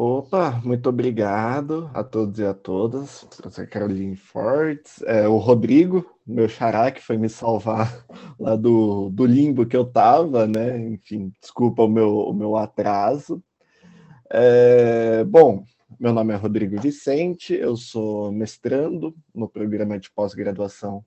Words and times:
Opa, 0.00 0.52
muito 0.64 0.88
obrigado 0.88 1.90
a 1.92 2.04
todos 2.04 2.38
e 2.38 2.44
a 2.44 2.54
todas. 2.54 3.24
Professor 3.36 3.66
Caroline 3.66 4.14
Fortes, 4.14 5.02
é, 5.02 5.26
o 5.26 5.38
Rodrigo, 5.38 6.08
meu 6.24 6.48
xará, 6.48 6.92
que 6.92 7.02
foi 7.02 7.16
me 7.16 7.28
salvar 7.28 8.06
lá 8.38 8.54
do, 8.54 9.10
do 9.10 9.26
limbo 9.26 9.66
que 9.66 9.76
eu 9.76 9.82
estava, 9.82 10.46
né? 10.46 10.78
Enfim, 10.78 11.32
desculpa 11.40 11.82
o 11.82 11.88
meu, 11.88 12.16
o 12.16 12.32
meu 12.32 12.56
atraso. 12.56 13.42
É, 14.30 15.24
bom, 15.24 15.64
meu 15.98 16.12
nome 16.12 16.32
é 16.32 16.36
Rodrigo 16.36 16.80
Vicente, 16.80 17.52
eu 17.52 17.76
sou 17.76 18.30
mestrando 18.30 19.12
no 19.34 19.48
programa 19.48 19.98
de 19.98 20.12
pós-graduação 20.12 21.04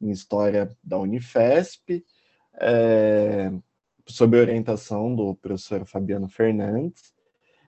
em 0.00 0.12
História 0.12 0.70
da 0.80 0.96
Unifesp, 0.96 2.04
é, 2.60 3.50
sob 4.06 4.38
orientação 4.38 5.12
do 5.12 5.34
professor 5.34 5.84
Fabiano 5.84 6.28
Fernandes. 6.28 7.17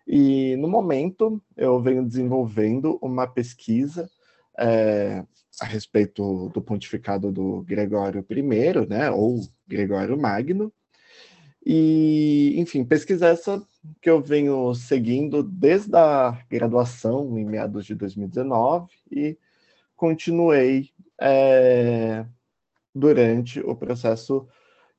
E 0.06 0.56
no 0.56 0.68
momento 0.68 1.40
eu 1.56 1.80
venho 1.80 2.04
desenvolvendo 2.04 2.98
uma 3.00 3.26
pesquisa 3.26 4.10
é, 4.58 5.24
a 5.60 5.64
respeito 5.64 6.48
do 6.50 6.60
pontificado 6.60 7.30
do 7.30 7.62
Gregório 7.62 8.24
I, 8.28 8.86
né, 8.88 9.10
ou 9.10 9.40
Gregório 9.66 10.18
Magno. 10.18 10.72
E, 11.64 12.54
enfim, 12.58 12.84
pesquisa 12.84 13.28
essa 13.28 13.62
que 14.00 14.08
eu 14.08 14.20
venho 14.20 14.74
seguindo 14.74 15.42
desde 15.42 15.94
a 15.96 16.38
graduação, 16.48 17.38
em 17.38 17.44
meados 17.44 17.84
de 17.84 17.94
2019, 17.94 18.88
e 19.10 19.38
continuei 19.94 20.90
é, 21.20 22.24
durante 22.94 23.60
o 23.60 23.76
processo 23.76 24.48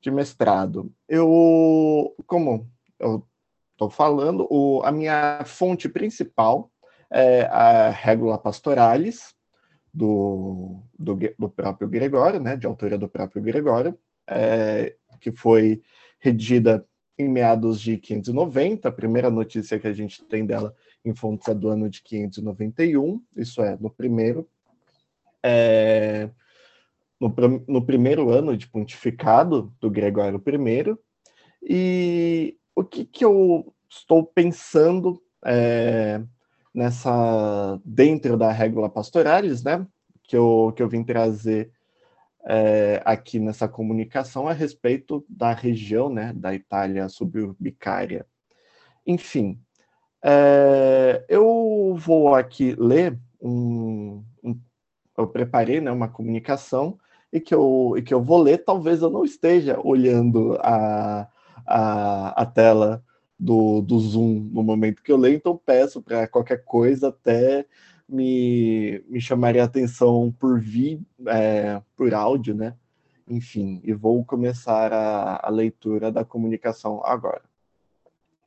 de 0.00 0.10
mestrado. 0.10 0.92
Eu, 1.08 2.14
como 2.26 2.68
eu 2.98 3.26
estou 3.72 3.90
falando, 3.90 4.46
o, 4.50 4.82
a 4.84 4.92
minha 4.92 5.42
fonte 5.44 5.88
principal 5.88 6.70
é 7.10 7.42
a 7.42 7.90
Regula 7.90 8.38
Pastoralis, 8.38 9.34
do, 9.92 10.82
do, 10.98 11.18
do, 11.38 11.48
próprio 11.50 11.88
Gregório, 11.88 12.40
né, 12.40 12.56
de 12.56 12.66
autoria 12.66 12.96
do 12.96 13.08
próprio 13.08 13.42
Gregório, 13.42 13.98
é, 14.26 14.96
que 15.20 15.30
foi 15.30 15.82
redigida 16.18 16.86
em 17.18 17.28
meados 17.28 17.80
de 17.80 17.98
590. 17.98 18.88
A 18.88 18.92
primeira 18.92 19.30
notícia 19.30 19.78
que 19.78 19.86
a 19.86 19.92
gente 19.92 20.24
tem 20.24 20.46
dela 20.46 20.74
em 21.04 21.14
fontes 21.14 21.48
é 21.48 21.54
do 21.54 21.68
ano 21.68 21.90
de 21.90 22.02
591, 22.02 23.22
isso 23.36 23.60
é, 23.60 23.76
no 23.78 23.90
primeiro, 23.90 24.48
é, 25.42 26.30
no, 27.20 27.34
no 27.68 27.84
primeiro 27.84 28.30
ano 28.30 28.56
de 28.56 28.66
pontificado 28.66 29.74
do 29.80 29.90
Gregório 29.90 30.42
I. 30.46 30.98
E 31.64 32.56
o 32.74 32.84
que, 32.84 33.04
que 33.04 33.24
eu 33.24 33.74
estou 33.88 34.24
pensando 34.24 35.22
é, 35.44 36.22
nessa 36.74 37.80
dentro 37.84 38.36
da 38.36 38.50
regra 38.50 38.88
pastoralis, 38.88 39.62
né? 39.62 39.86
Que 40.22 40.36
eu, 40.36 40.72
que 40.74 40.82
eu 40.82 40.88
vim 40.88 41.04
trazer 41.04 41.70
é, 42.44 43.02
aqui 43.04 43.38
nessa 43.38 43.68
comunicação 43.68 44.48
a 44.48 44.52
respeito 44.52 45.24
da 45.28 45.52
região, 45.52 46.08
né? 46.08 46.32
Da 46.34 46.54
Itália 46.54 47.08
suburbicária. 47.08 48.26
Enfim, 49.06 49.60
é, 50.24 51.24
eu 51.28 51.94
vou 51.98 52.34
aqui 52.34 52.74
ler 52.78 53.18
um, 53.40 54.24
um, 54.42 54.58
eu 55.18 55.26
preparei 55.26 55.80
né, 55.80 55.90
uma 55.90 56.08
comunicação 56.08 56.98
e 57.32 57.40
que, 57.40 57.52
eu, 57.54 57.94
e 57.96 58.02
que 58.02 58.14
eu 58.14 58.22
vou 58.22 58.40
ler, 58.40 58.58
talvez 58.58 59.02
eu 59.02 59.10
não 59.10 59.24
esteja 59.24 59.80
olhando 59.82 60.56
a, 60.60 61.26
a, 61.66 62.42
a 62.42 62.46
tela 62.46 63.04
do, 63.38 63.80
do 63.80 63.98
Zoom 63.98 64.50
no 64.52 64.62
momento 64.62 65.02
que 65.02 65.10
eu 65.10 65.16
leio, 65.16 65.36
então 65.36 65.56
peço 65.56 66.00
para 66.00 66.28
qualquer 66.28 66.64
coisa 66.64 67.08
até 67.08 67.66
me, 68.08 69.02
me 69.08 69.20
chamaria 69.20 69.62
a 69.62 69.66
atenção 69.66 70.34
por 70.38 70.60
vídeo, 70.60 71.04
é, 71.26 71.80
por 71.96 72.12
áudio, 72.14 72.54
né? 72.54 72.76
Enfim, 73.26 73.80
e 73.82 73.92
vou 73.92 74.24
começar 74.24 74.92
a, 74.92 75.46
a 75.46 75.50
leitura 75.50 76.12
da 76.12 76.24
comunicação 76.24 77.00
agora. 77.04 77.42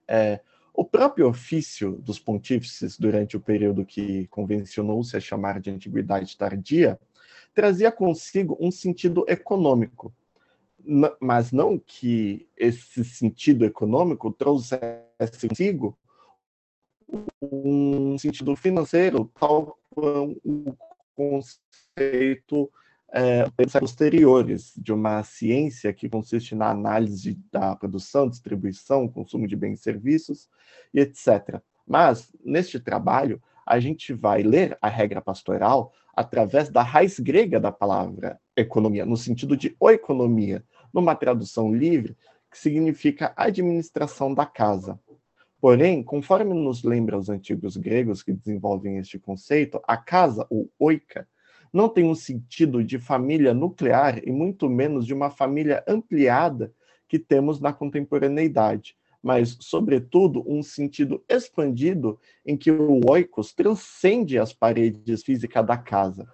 É, 0.07 0.39
o 0.73 0.83
próprio 0.83 1.27
ofício 1.27 1.93
dos 1.93 2.19
pontífices, 2.19 2.99
durante 2.99 3.37
o 3.37 3.39
período 3.39 3.85
que 3.85 4.27
convencionou-se 4.27 5.15
a 5.15 5.19
chamar 5.19 5.59
de 5.59 5.71
Antiguidade 5.71 6.37
Tardia, 6.37 6.99
trazia 7.53 7.91
consigo 7.91 8.57
um 8.59 8.69
sentido 8.69 9.25
econômico, 9.27 10.13
mas 11.19 11.51
não 11.51 11.79
que 11.79 12.47
esse 12.55 13.03
sentido 13.03 13.65
econômico 13.65 14.31
trouxesse 14.31 15.47
consigo 15.47 15.97
um 17.41 18.17
sentido 18.17 18.55
financeiro, 18.55 19.31
tal 19.39 19.77
como 19.91 20.37
o 20.43 20.75
conceito 21.15 22.69
é, 23.09 23.45
posteriores 23.79 24.73
de 24.75 24.91
uma 24.91 25.23
ciência 25.23 25.93
que 25.93 26.09
consiste 26.09 26.53
na 26.53 26.69
análise 26.69 27.39
da 27.51 27.75
produção, 27.75 28.27
distribuição, 28.27 29.07
consumo 29.07 29.47
de 29.47 29.55
bens 29.55 29.79
e 29.79 29.83
serviços, 29.83 30.49
e 30.93 30.99
etc. 30.99 31.61
Mas, 31.87 32.33
neste 32.43 32.79
trabalho, 32.79 33.41
a 33.65 33.79
gente 33.79 34.13
vai 34.13 34.43
ler 34.43 34.77
a 34.81 34.89
regra 34.89 35.21
pastoral 35.21 35.93
através 36.15 36.69
da 36.69 36.81
raiz 36.81 37.19
grega 37.19 37.59
da 37.59 37.71
palavra 37.71 38.39
economia, 38.55 39.05
no 39.05 39.17
sentido 39.17 39.55
de 39.57 39.75
oeconomia, 39.79 40.63
numa 40.95 41.13
tradução 41.13 41.75
livre, 41.75 42.15
que 42.49 42.57
significa 42.57 43.33
administração 43.35 44.33
da 44.33 44.45
casa. 44.45 44.97
Porém, 45.59 46.01
conforme 46.01 46.53
nos 46.53 46.83
lembra 46.83 47.17
os 47.17 47.27
antigos 47.27 47.75
gregos 47.75 48.23
que 48.23 48.31
desenvolvem 48.31 48.97
este 48.97 49.19
conceito, 49.19 49.81
a 49.85 49.97
casa, 49.97 50.47
ou 50.49 50.71
oika, 50.79 51.27
não 51.73 51.89
tem 51.89 52.05
um 52.05 52.15
sentido 52.15 52.81
de 52.81 52.97
família 52.97 53.53
nuclear 53.53 54.25
e 54.25 54.31
muito 54.31 54.69
menos 54.69 55.05
de 55.05 55.13
uma 55.13 55.29
família 55.29 55.83
ampliada 55.85 56.73
que 57.09 57.19
temos 57.19 57.59
na 57.59 57.73
contemporaneidade, 57.73 58.95
mas, 59.21 59.57
sobretudo, 59.59 60.43
um 60.47 60.63
sentido 60.63 61.21
expandido 61.27 62.17
em 62.45 62.55
que 62.55 62.71
o 62.71 63.01
oikos 63.09 63.51
transcende 63.51 64.39
as 64.39 64.53
paredes 64.53 65.23
físicas 65.23 65.65
da 65.65 65.75
casa. 65.75 66.31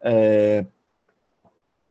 É... 0.00 0.64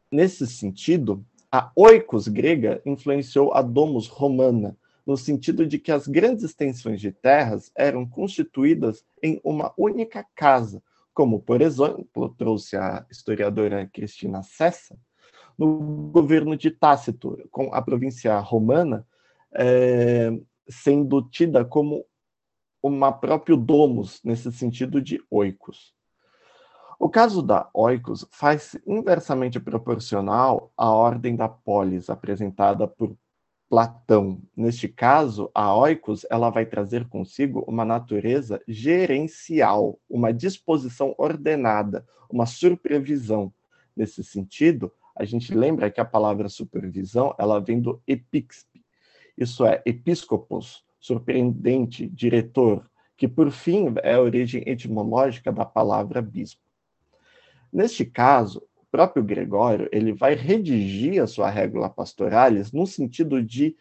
Nesse 0.09 0.47
sentido, 0.47 1.25
a 1.55 1.71
oikos 1.73 2.27
grega 2.27 2.81
influenciou 2.85 3.53
a 3.53 3.61
domus 3.61 4.07
romana, 4.07 4.75
no 5.07 5.16
sentido 5.16 5.66
de 5.66 5.79
que 5.79 5.89
as 5.89 6.05
grandes 6.05 6.43
extensões 6.43 6.99
de 6.99 7.13
terras 7.13 7.71
eram 7.73 8.05
constituídas 8.05 9.05
em 9.23 9.39
uma 9.41 9.73
única 9.77 10.25
casa, 10.35 10.83
como, 11.13 11.39
por 11.39 11.61
exemplo, 11.61 12.35
trouxe 12.38 12.75
a 12.75 13.05
historiadora 13.09 13.88
Cristina 13.88 14.44
Cessa, 14.44 14.97
no 15.57 16.09
governo 16.11 16.57
de 16.57 16.69
Tácito, 16.69 17.47
com 17.49 17.73
a 17.73 17.81
província 17.81 18.38
romana 18.39 19.07
é, 19.53 20.38
sendo 20.67 21.21
tida 21.21 21.63
como 21.63 22.05
uma 22.83 23.13
própria 23.13 23.55
domus, 23.55 24.19
nesse 24.25 24.51
sentido 24.51 25.01
de 25.01 25.23
oikos. 25.31 25.94
O 26.97 27.09
caso 27.09 27.41
da 27.41 27.69
oikos 27.73 28.25
faz 28.31 28.78
inversamente 28.88 29.59
proporcional 29.59 30.72
à 30.78 30.89
ordem 30.89 31.35
da 31.35 31.47
polis 31.47 32.09
apresentada 32.09 32.88
por 32.88 33.16
Platão. 33.69 34.41
Neste 34.56 34.88
caso, 34.88 35.50
a 35.53 35.75
oikos 35.75 36.25
ela 36.29 36.50
vai 36.50 36.66
trazer 36.66 37.07
consigo 37.09 37.66
uma 37.67 37.83
natureza 37.83 38.61
gerencial, 38.67 40.00
uma 40.09 40.31
disposição 40.31 41.13
ordenada, 41.17 42.06
uma 42.29 42.45
supervisão. 42.45 43.51
Nesse 43.95 44.23
sentido, 44.23 44.91
a 45.16 45.25
gente 45.25 45.53
lembra 45.53 45.89
que 45.89 46.00
a 46.00 46.06
palavra 46.06 46.47
supervisão 46.47 47.33
ela 47.38 47.59
vem 47.59 47.81
do 47.81 48.01
epixp, 48.07 48.67
isso 49.38 49.66
é, 49.66 49.81
episcopos, 49.85 50.85
surpreendente, 51.00 52.07
diretor, 52.07 52.89
que 53.18 53.27
por 53.27 53.51
fim 53.51 53.94
é 54.03 54.13
a 54.13 54.21
origem 54.21 54.63
etimológica 54.65 55.51
da 55.51 55.65
palavra 55.65 56.21
bispo. 56.21 56.64
Neste 57.71 58.06
caso, 58.06 58.63
o 58.75 58.85
próprio 58.91 59.23
Gregório 59.23 59.89
ele 59.91 60.13
vai 60.13 60.35
redigir 60.35 61.21
a 61.21 61.27
sua 61.27 61.50
regula 61.50 61.89
pastoralis 61.89 62.71
no 62.71 62.88
sentido 62.88 63.41
de, 63.41 63.75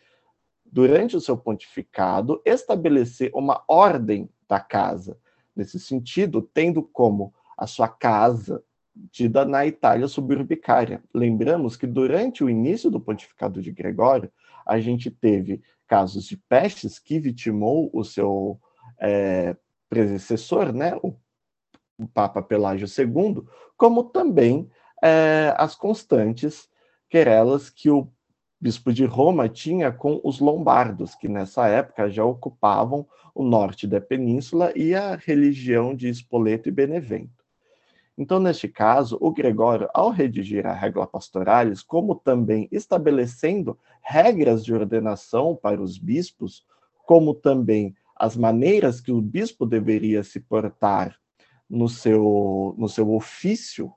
durante 0.64 1.16
o 1.16 1.20
seu 1.20 1.36
pontificado, 1.36 2.42
estabelecer 2.44 3.30
uma 3.34 3.62
ordem 3.68 4.28
da 4.48 4.60
casa. 4.60 5.18
Nesse 5.54 5.78
sentido, 5.78 6.42
tendo 6.42 6.82
como 6.82 7.32
a 7.56 7.66
sua 7.66 7.88
casa 7.88 8.62
tida 9.10 9.44
na 9.44 9.66
Itália 9.66 10.06
suburbicária. 10.06 11.02
Lembramos 11.12 11.76
que 11.76 11.86
durante 11.86 12.44
o 12.44 12.50
início 12.50 12.90
do 12.90 13.00
pontificado 13.00 13.60
de 13.60 13.72
Gregório, 13.72 14.30
a 14.66 14.78
gente 14.78 15.10
teve 15.10 15.62
casos 15.86 16.24
de 16.24 16.36
pestes 16.36 16.98
que 16.98 17.18
vitimou 17.18 17.90
o 17.92 18.04
seu 18.04 18.58
é, 18.98 19.56
predecessor, 19.88 20.72
né, 20.72 20.96
o 21.02 21.14
o 21.98 22.06
Papa 22.06 22.42
Pelágio 22.42 22.86
II, 22.86 23.42
como 23.76 24.04
também 24.04 24.68
é, 25.02 25.54
as 25.56 25.74
constantes 25.74 26.68
querelas 27.08 27.70
que 27.70 27.90
o 27.90 28.08
bispo 28.60 28.92
de 28.92 29.04
Roma 29.04 29.48
tinha 29.48 29.92
com 29.92 30.20
os 30.24 30.40
lombardos, 30.40 31.14
que 31.14 31.28
nessa 31.28 31.68
época 31.68 32.08
já 32.08 32.24
ocupavam 32.24 33.06
o 33.34 33.44
norte 33.44 33.86
da 33.86 34.00
península 34.00 34.72
e 34.74 34.94
a 34.94 35.16
religião 35.16 35.94
de 35.94 36.08
Spoleto 36.08 36.68
e 36.68 36.72
Benevento. 36.72 37.44
Então, 38.16 38.38
neste 38.38 38.68
caso, 38.68 39.18
o 39.20 39.32
Gregório, 39.32 39.88
ao 39.92 40.10
redigir 40.10 40.66
a 40.66 40.72
regra 40.72 41.06
pastoralis, 41.06 41.82
como 41.82 42.14
também 42.14 42.68
estabelecendo 42.70 43.76
regras 44.00 44.64
de 44.64 44.72
ordenação 44.72 45.56
para 45.56 45.82
os 45.82 45.98
bispos, 45.98 46.64
como 47.04 47.34
também 47.34 47.94
as 48.14 48.36
maneiras 48.36 49.00
que 49.00 49.10
o 49.10 49.20
bispo 49.20 49.66
deveria 49.66 50.22
se 50.22 50.38
portar 50.38 51.18
no 51.68 51.88
seu, 51.88 52.74
no 52.78 52.88
seu 52.88 53.12
ofício 53.12 53.92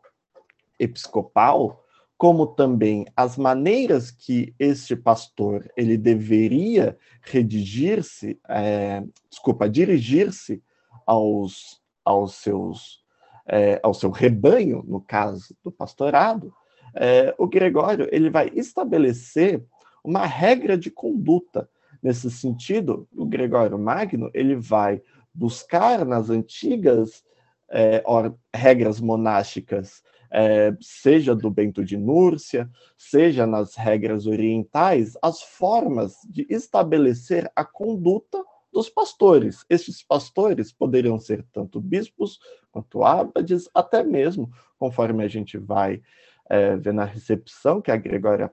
episcopal, 0.80 1.84
como 2.18 2.48
também 2.48 3.06
as 3.16 3.38
maneiras 3.38 4.10
que 4.10 4.54
este 4.58 4.96
pastor 4.96 5.72
ele 5.78 5.98
deveria 5.98 6.98
redigir-se, 7.22 8.40
é, 8.50 9.04
desculpa, 9.30 9.70
dirigir-se 9.70 10.64
aos, 11.06 11.82
aos 12.04 12.34
seus, 12.36 13.04
é, 13.46 13.80
ao 13.84 13.94
seu 13.94 14.10
rebanho, 14.10 14.84
no 14.88 15.00
caso 15.00 15.56
do 15.64 15.72
pastorado, 15.72 16.52
é, 16.96 17.36
o 17.38 17.48
Gregório 17.48 18.08
ele 18.12 18.30
vai 18.30 18.52
estabelecer 18.56 19.64
uma 20.04 20.26
regra 20.26 20.78
de 20.78 20.90
conduta. 20.90 21.70
Nesse 22.02 22.32
sentido, 22.32 23.08
o 23.16 23.26
Gregório 23.26 23.78
Magno 23.78 24.32
ele 24.34 24.56
vai 24.56 25.02
buscar 25.34 26.04
nas 26.06 26.32
antigas 26.32 27.24
é, 27.70 28.02
or, 28.06 28.36
regras 28.54 29.00
monásticas 29.00 30.02
é, 30.32 30.76
seja 30.82 31.36
do 31.36 31.50
Bento 31.50 31.84
de 31.84 31.98
Núrcia, 31.98 32.70
seja 32.98 33.46
nas 33.46 33.76
regras 33.76 34.28
orientais, 34.28 35.18
as 35.22 35.42
formas 35.42 36.18
de 36.30 36.46
estabelecer 36.50 37.52
a 37.56 37.64
conduta 37.64 38.44
dos 38.72 38.90
pastores. 38.90 39.66
Estes 39.70 40.04
pastores 40.04 40.72
poderiam 40.72 41.20
ser 41.20 41.46
tanto 41.52 41.80
bispos 41.80 42.40
quanto 42.72 43.04
abades, 43.04 43.70
até 43.74 44.04
mesmo, 44.04 44.52
conforme 44.78 45.24
a 45.24 45.28
gente 45.28 45.58
vai 45.58 46.02
é, 46.50 46.76
ver 46.76 46.94
na 46.94 47.06
recepção 47.06 47.82
que 47.82 47.92
a, 47.92 47.98
Gregória, 47.98 48.52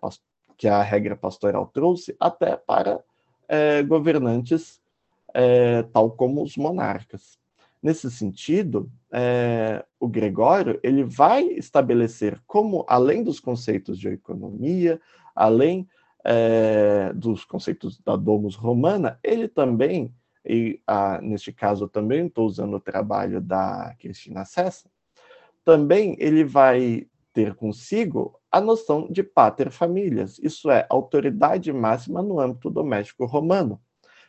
que 0.56 0.68
a 0.68 0.82
regra 0.82 1.16
pastoral 1.16 1.66
trouxe, 1.66 2.16
até 2.18 2.56
para 2.56 3.00
é, 3.48 3.82
governantes 3.82 4.80
é, 5.34 5.82
tal 5.82 6.10
como 6.12 6.42
os 6.42 6.56
monarcas. 6.56 7.38
Nesse 7.82 8.10
sentido, 8.10 8.90
é, 9.16 9.84
o 10.00 10.08
Gregório 10.08 10.80
ele 10.82 11.04
vai 11.04 11.44
estabelecer 11.44 12.42
como, 12.48 12.84
além 12.88 13.22
dos 13.22 13.38
conceitos 13.38 13.96
de 13.96 14.08
economia, 14.08 15.00
além 15.36 15.88
é, 16.24 17.12
dos 17.14 17.44
conceitos 17.44 18.00
da 18.00 18.16
domus 18.16 18.56
romana, 18.56 19.20
ele 19.22 19.46
também, 19.46 20.12
e 20.44 20.80
neste 21.22 21.52
caso 21.52 21.86
também 21.86 22.26
estou 22.26 22.44
usando 22.44 22.74
o 22.74 22.80
trabalho 22.80 23.40
da 23.40 23.94
Cristina 24.00 24.44
Cessa, 24.44 24.90
também 25.64 26.16
ele 26.18 26.42
vai 26.42 27.06
ter 27.32 27.54
consigo 27.54 28.36
a 28.50 28.60
noção 28.60 29.06
de 29.08 29.22
pater 29.22 29.70
familias, 29.70 30.40
isso 30.40 30.70
é, 30.70 30.86
autoridade 30.90 31.72
máxima 31.72 32.20
no 32.20 32.40
âmbito 32.40 32.68
doméstico 32.68 33.26
romano. 33.26 33.80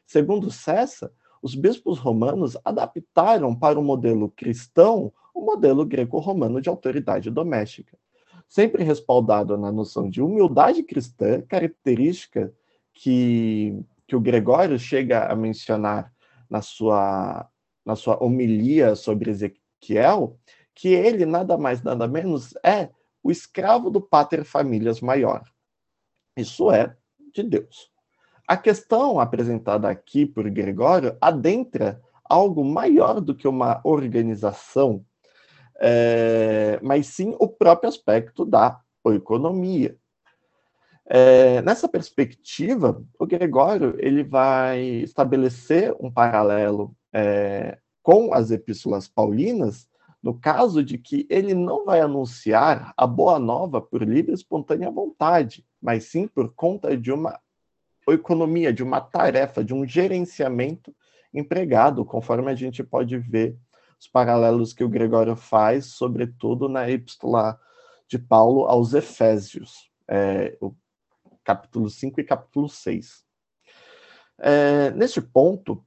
Segundo 0.06 0.52
Cessa, 0.52 1.12
os 1.46 1.54
bispos 1.54 2.00
romanos 2.00 2.58
adaptaram 2.66 3.54
para 3.56 3.80
o 3.80 3.84
modelo 3.84 4.32
cristão 4.32 5.14
o 5.32 5.42
modelo 5.42 5.86
greco-romano 5.86 6.60
de 6.60 6.70
autoridade 6.70 7.30
doméstica, 7.30 7.96
sempre 8.50 8.84
respaldado 8.84 9.56
na 9.56 9.72
noção 9.72 10.10
de 10.10 10.24
humildade 10.24 10.82
cristã, 10.82 11.40
característica 11.42 12.52
que, 12.92 13.80
que 14.08 14.16
o 14.16 14.20
Gregório 14.20 14.80
chega 14.80 15.28
a 15.32 15.36
mencionar 15.36 16.12
na 16.50 16.64
sua, 16.64 17.48
na 17.86 17.96
sua 17.96 18.24
homilia 18.24 18.96
sobre 18.96 19.30
Ezequiel, 19.30 20.40
que 20.74 20.88
ele 20.88 21.28
nada 21.28 21.60
mais, 21.60 21.84
nada 21.84 22.08
menos 22.08 22.56
é 22.64 22.90
o 23.22 23.30
escravo 23.30 23.92
do 23.92 24.02
pater 24.02 24.44
familias 24.44 25.00
maior. 25.00 25.44
Isso 26.36 26.72
é 26.72 26.98
de 27.32 27.44
Deus. 27.44 27.95
A 28.48 28.56
questão 28.56 29.20
apresentada 29.20 29.90
aqui 29.90 30.26
por 30.26 30.48
Gregório 30.50 31.18
adentra 31.20 32.00
algo 32.24 32.64
maior 32.64 33.20
do 33.20 33.34
que 33.34 33.48
uma 33.48 33.82
organização, 33.84 35.04
é, 35.80 36.80
mas 36.82 37.08
sim 37.08 37.36
o 37.40 37.48
próprio 37.48 37.90
aspecto 37.90 38.46
da 38.46 38.80
economia. 39.08 39.98
É, 41.08 41.62
nessa 41.62 41.88
perspectiva, 41.88 43.04
o 43.20 43.26
Gregório 43.26 43.96
ele 44.00 44.24
vai 44.24 44.82
estabelecer 44.82 45.96
um 46.00 46.12
paralelo 46.12 46.96
é, 47.14 47.78
com 48.02 48.34
as 48.34 48.52
epístolas 48.52 49.08
paulinas, 49.08 49.88
no 50.22 50.40
caso 50.40 50.84
de 50.84 50.98
que 50.98 51.28
ele 51.30 51.54
não 51.54 51.86
vai 51.86 52.00
anunciar 52.00 52.94
a 52.98 53.06
boa 53.06 53.40
nova 53.40 53.80
por 53.80 54.02
livre 54.02 54.32
e 54.32 54.36
espontânea 54.36 54.90
vontade, 54.90 55.64
mas 55.80 56.06
sim 56.06 56.28
por 56.28 56.54
conta 56.56 56.98
de 56.98 57.12
uma 57.12 57.40
economia, 58.13 58.72
de 58.72 58.84
uma 58.84 59.02
tarefa, 59.02 59.63
de 59.63 59.74
um 59.74 59.86
gerenciamento 59.86 60.96
empregado, 61.34 62.06
conforme 62.06 62.52
a 62.52 62.56
gente 62.56 62.84
pode 62.84 63.18
ver 63.18 63.57
os 64.00 64.07
paralelos 64.07 64.74
que 64.74 64.84
o 64.84 64.90
Gregório 64.90 65.36
faz, 65.36 65.88
sobretudo 65.88 66.69
na 66.69 66.90
epístola 66.90 67.60
de 68.07 68.19
Paulo 68.19 68.66
aos 68.66 68.94
Efésios, 68.94 69.90
é, 70.07 70.56
o 70.62 70.74
capítulo 71.44 71.90
5 71.90 72.22
e 72.22 72.24
capítulo 72.24 72.69
6. 72.69 73.25
É, 74.38 74.92
neste 74.92 75.22
ponto, 75.22 75.84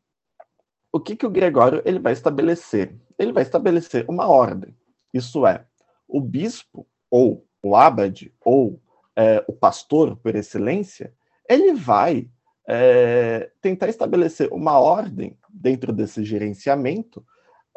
o 0.93 0.99
que, 0.99 1.15
que 1.15 1.27
o 1.27 1.31
Gregório 1.31 1.83
ele 1.85 1.99
vai 1.99 2.13
estabelecer? 2.13 2.99
Ele 3.19 3.33
vai 3.33 3.43
estabelecer 3.43 4.05
uma 4.09 4.27
ordem, 4.27 4.77
isso 5.13 5.47
é, 5.47 5.67
o 6.07 6.21
bispo, 6.21 6.87
ou 7.11 7.47
o 7.63 7.77
abade, 7.77 8.35
ou 8.45 8.81
é, 9.15 9.45
o 9.47 9.53
pastor 9.53 10.17
por 10.17 10.35
excelência, 10.35 11.13
ele 11.49 11.73
vai 11.73 12.29
é, 12.69 13.51
tentar 13.61 13.89
estabelecer 13.89 14.53
uma 14.53 14.79
ordem 14.79 15.37
dentro 15.49 15.93
desse 15.93 16.23
gerenciamento, 16.25 17.25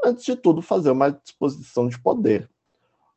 antes 0.04 0.26
de 0.26 0.36
tudo 0.36 0.62
fazer 0.62 0.92
uma 0.92 1.12
disposição 1.12 1.88
de 1.88 1.98
poder. 2.00 2.50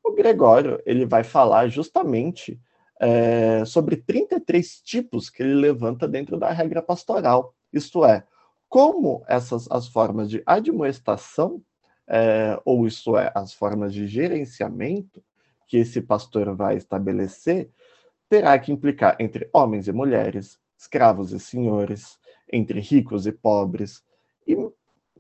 O 0.05 0.13
Gregório 0.13 0.81
ele 0.87 1.05
vai 1.05 1.25
falar 1.25 1.69
justamente 1.69 2.61
é, 3.01 3.65
sobre 3.65 3.97
33 3.97 4.81
tipos 4.83 5.29
que 5.29 5.43
ele 5.43 5.55
levanta 5.55 6.07
dentro 6.07 6.39
da 6.39 6.51
regra 6.51 6.81
pastoral, 6.81 7.55
isto 7.73 8.05
é, 8.05 8.25
como 8.69 9.25
essas 9.27 9.69
as 9.71 9.89
formas 9.89 10.31
de 10.31 10.43
admoestação, 10.47 11.61
é, 12.07 12.61
ou 12.65 12.87
isto 12.87 13.17
é, 13.17 13.33
as 13.35 13.53
formas 13.53 13.93
de 13.93 14.07
gerenciamento 14.07 15.23
que 15.67 15.79
esse 15.79 16.01
pastor 16.01 16.55
vai 16.55 16.77
estabelecer, 16.77 17.71
terá 18.29 18.59
que 18.59 18.73
implicar 18.73 19.17
entre 19.19 19.49
homens 19.53 19.89
e 19.89 19.93
mulheres, 19.93 20.59
escravos 20.77 21.33
e 21.33 21.41
senhores, 21.41 22.19
entre 22.53 22.81
ricos 22.81 23.27
e 23.27 23.33
pobres, 23.33 24.03
e 24.47 24.57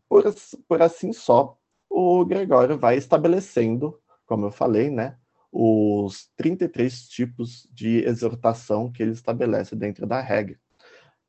por, 0.08 0.24
por 0.68 0.82
assim 0.82 1.12
só, 1.12 1.56
o 1.88 2.24
Gregório 2.24 2.78
vai 2.78 2.96
estabelecendo, 2.96 3.98
como 4.26 4.46
eu 4.46 4.50
falei, 4.50 4.90
né, 4.90 5.16
os 5.50 6.28
33 6.36 7.08
tipos 7.08 7.68
de 7.72 8.04
exortação 8.04 8.90
que 8.90 9.02
ele 9.02 9.12
estabelece 9.12 9.76
dentro 9.76 10.06
da 10.06 10.20
regra. 10.20 10.58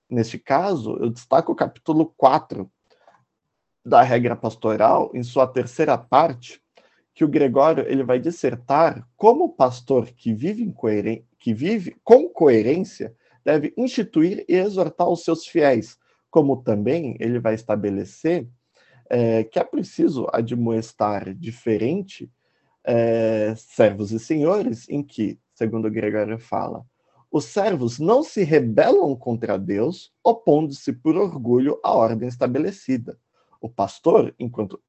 Neste 0.09 0.39
caso, 0.39 0.97
eu 0.99 1.09
destaco 1.09 1.51
o 1.51 1.55
capítulo 1.55 2.13
4 2.17 2.69
da 3.85 4.01
regra 4.01 4.35
pastoral, 4.35 5.11
em 5.13 5.21
sua 5.21 5.45
terceira 5.45 5.97
parte, 5.97 6.59
que 7.13 7.23
o 7.23 7.29
Gregório 7.29 7.85
ele 7.87 8.03
vai 8.03 8.19
dissertar 8.19 9.07
como 9.15 9.45
o 9.45 9.53
pastor 9.53 10.07
que 10.07 10.33
vive, 10.33 10.63
que 11.45 11.53
vive 11.53 11.95
com 12.03 12.27
coerência 12.27 13.15
deve 13.45 13.71
instituir 13.77 14.43
e 14.49 14.55
exortar 14.55 15.07
os 15.07 15.23
seus 15.23 15.45
fiéis, 15.45 15.95
como 16.31 16.63
também 16.63 17.15
ele 17.19 17.37
vai 17.37 17.53
estabelecer 17.53 18.49
é, 19.07 19.43
que 19.43 19.59
é 19.59 19.63
preciso 19.63 20.25
admoestar 20.33 21.35
diferente 21.35 22.31
é, 22.83 23.53
servos 23.55 24.11
e 24.11 24.17
senhores, 24.17 24.89
em 24.89 25.03
que, 25.03 25.37
segundo 25.53 25.91
Gregório 25.91 26.39
fala, 26.39 26.83
os 27.31 27.45
servos 27.45 27.99
não 27.99 28.23
se 28.23 28.43
rebelam 28.43 29.15
contra 29.15 29.55
Deus, 29.55 30.11
opondo-se 30.23 30.93
por 30.93 31.15
orgulho 31.15 31.79
à 31.83 31.93
ordem 31.93 32.27
estabelecida. 32.27 33.19
O 33.61 33.69
pastor, 33.69 34.33
enquanto 34.39 34.81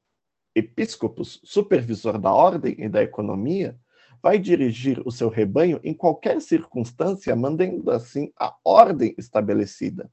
episcopos, 0.54 1.38
supervisor 1.44 2.18
da 2.18 2.32
ordem 2.32 2.76
e 2.78 2.88
da 2.88 3.02
economia, 3.02 3.78
vai 4.22 4.38
dirigir 4.38 5.00
o 5.04 5.10
seu 5.10 5.28
rebanho 5.28 5.80
em 5.82 5.94
qualquer 5.94 6.40
circunstância, 6.40 7.34
mantendo 7.36 7.90
assim 7.90 8.32
a 8.38 8.54
ordem 8.64 9.14
estabelecida. 9.16 10.10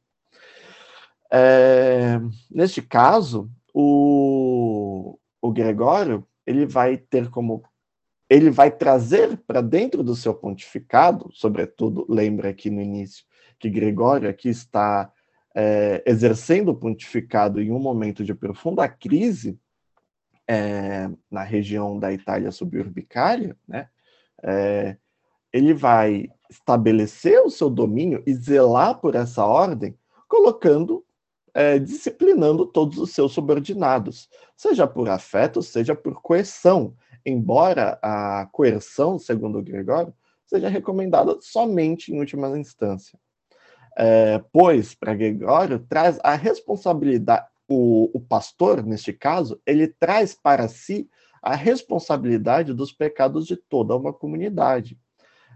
É, 1.31 2.19
neste 2.49 2.81
caso, 2.81 3.49
o, 3.73 5.17
o 5.41 5.51
Gregório 5.51 6.27
ele 6.45 6.65
vai 6.65 6.97
ter 6.97 7.29
como 7.29 7.63
ele 8.29 8.49
vai 8.49 8.71
trazer 8.71 9.37
para 9.45 9.61
dentro 9.61 10.01
do 10.01 10.15
seu 10.15 10.33
pontificado, 10.33 11.29
sobretudo, 11.33 12.05
lembra 12.09 12.49
aqui 12.49 12.69
no 12.69 12.81
início 12.81 13.23
que 13.59 13.69
Gregório 13.69 14.29
aqui 14.29 14.49
está 14.49 15.11
é, 15.55 16.03
exercendo 16.05 16.69
o 16.69 16.75
pontificado 16.75 17.61
em 17.61 17.71
um 17.71 17.79
momento 17.79 18.23
de 18.23 18.33
profunda 18.33 18.87
crise 18.89 19.57
é, 20.47 21.09
na 21.29 21.43
região 21.43 21.97
da 21.97 22.11
Itália 22.11 22.51
suburbicária, 22.51 23.57
né? 23.67 23.87
É, 24.41 24.97
ele 25.51 25.73
vai 25.73 26.29
estabelecer 26.49 27.39
o 27.41 27.49
seu 27.49 27.69
domínio 27.69 28.23
e 28.25 28.33
zelar 28.33 28.99
por 28.99 29.15
essa 29.15 29.45
ordem, 29.45 29.97
colocando, 30.27 31.05
é, 31.53 31.77
disciplinando 31.77 32.65
todos 32.65 32.97
os 32.97 33.11
seus 33.11 33.31
subordinados, 33.31 34.27
seja 34.55 34.87
por 34.87 35.09
afeto, 35.09 35.61
seja 35.61 35.95
por 35.95 36.21
coerção, 36.21 36.95
embora 37.25 37.99
a 38.01 38.47
coerção, 38.51 39.19
segundo 39.19 39.61
Gregório, 39.61 40.13
seja 40.45 40.67
recomendada 40.67 41.37
somente 41.39 42.11
em 42.11 42.19
última 42.19 42.47
instância. 42.57 43.17
É, 43.95 44.43
pois, 44.51 44.95
para 44.95 45.13
Gregório, 45.13 45.79
traz 45.87 46.19
a 46.23 46.35
responsabilidade, 46.35 47.45
o, 47.67 48.09
o 48.13 48.19
pastor, 48.19 48.83
neste 48.83 49.13
caso, 49.13 49.59
ele 49.65 49.87
traz 49.87 50.33
para 50.33 50.67
si 50.67 51.09
a 51.41 51.55
responsabilidade 51.55 52.73
dos 52.73 52.91
pecados 52.91 53.45
de 53.45 53.57
toda 53.57 53.95
uma 53.95 54.13
comunidade. 54.13 54.97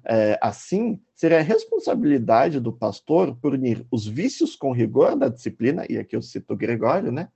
É, 0.05 0.37
assim, 0.41 1.01
seria 1.15 1.39
a 1.39 1.43
responsabilidade 1.43 2.59
do 2.59 2.71
pastor 2.71 3.35
punir 3.35 3.85
os 3.91 4.05
vícios 4.05 4.55
com 4.55 4.71
rigor 4.71 5.15
da 5.15 5.29
disciplina, 5.29 5.85
e 5.89 5.97
aqui 5.97 6.15
eu 6.15 6.21
cito 6.21 6.55
Gregório, 6.55 7.11
né? 7.11 7.29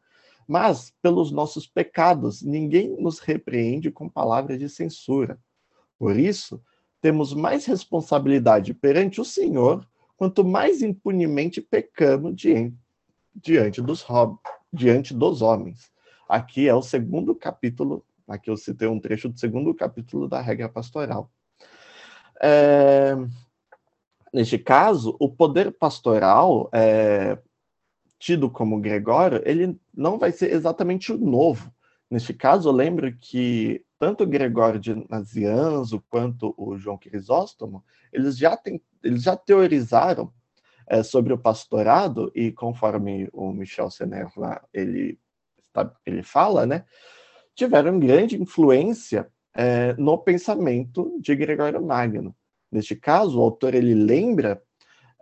Mas 0.48 0.94
pelos 1.02 1.32
nossos 1.32 1.66
pecados, 1.68 2.42
ninguém 2.42 2.90
nos 3.00 3.20
repreende 3.20 3.92
com 3.92 4.10
palavras 4.10 4.60
de 4.60 4.68
censura. 4.68 5.40
Por 5.98 6.18
isso, 6.18 6.62
temos 7.02 7.34
mais 7.34 7.66
responsabilidade 7.66 8.74
perante 8.74 9.22
o 9.22 9.26
Senhor, 9.26 9.88
quanto 10.18 10.44
mais 10.44 10.82
impunemente 10.82 11.62
pecamos 11.62 12.36
diante, 12.36 12.76
diante 13.34 13.82
dos 13.82 14.02
diante 14.72 15.14
dos 15.14 15.42
homens. 15.42 15.92
Aqui 16.28 16.68
é 16.68 16.74
o 16.74 16.82
segundo 16.82 17.36
capítulo, 17.36 18.06
aqui 18.28 18.50
eu 18.50 18.58
citei 18.58 18.88
um 18.88 19.00
trecho 19.00 19.30
do 19.30 19.40
segundo 19.40 19.74
capítulo 19.74 20.28
da 20.28 20.40
regra 20.42 20.70
pastoral. 20.70 21.30
É, 22.42 23.16
neste 24.34 24.58
caso, 24.58 25.16
o 25.20 25.30
poder 25.30 25.72
pastoral, 25.72 26.70
é, 26.74 27.38
tido 28.18 28.50
como 28.50 28.80
Gregório, 28.80 29.42
ele 29.46 29.80
não 29.94 30.18
vai 30.18 30.32
ser 30.32 30.54
exatamente 30.54 31.12
o 31.12 31.18
novo. 31.18 31.72
Neste 32.10 32.34
caso, 32.34 32.70
eu 32.70 32.74
lembro 32.74 33.14
que 33.16 33.84
tanto 34.00 34.26
Gregório 34.26 34.80
de 34.80 34.96
Nazianzo 35.10 36.04
quanto 36.10 36.54
o 36.58 36.78
João 36.78 36.98
Crisóstomo, 36.98 37.84
eles 38.12 38.38
já, 38.38 38.58
tem, 38.58 38.82
eles 39.04 39.22
já 39.22 39.36
teorizaram 39.36 40.34
é, 40.92 41.04
sobre 41.04 41.32
o 41.32 41.38
pastorado, 41.38 42.30
e 42.36 42.52
conforme 42.52 43.30
o 43.32 43.54
Michel 43.54 43.90
Senerva 43.90 44.62
ele, 44.74 45.18
ele 46.06 46.22
fala, 46.22 46.66
né, 46.66 46.84
tiveram 47.56 47.98
grande 47.98 48.36
influência 48.36 49.30
é, 49.56 49.94
no 49.94 50.18
pensamento 50.18 51.18
de 51.22 51.34
Gregório 51.34 51.82
Magno. 51.82 52.36
Neste 52.70 52.94
caso, 52.94 53.40
o 53.40 53.42
autor 53.42 53.74
ele 53.74 53.94
lembra 53.94 54.62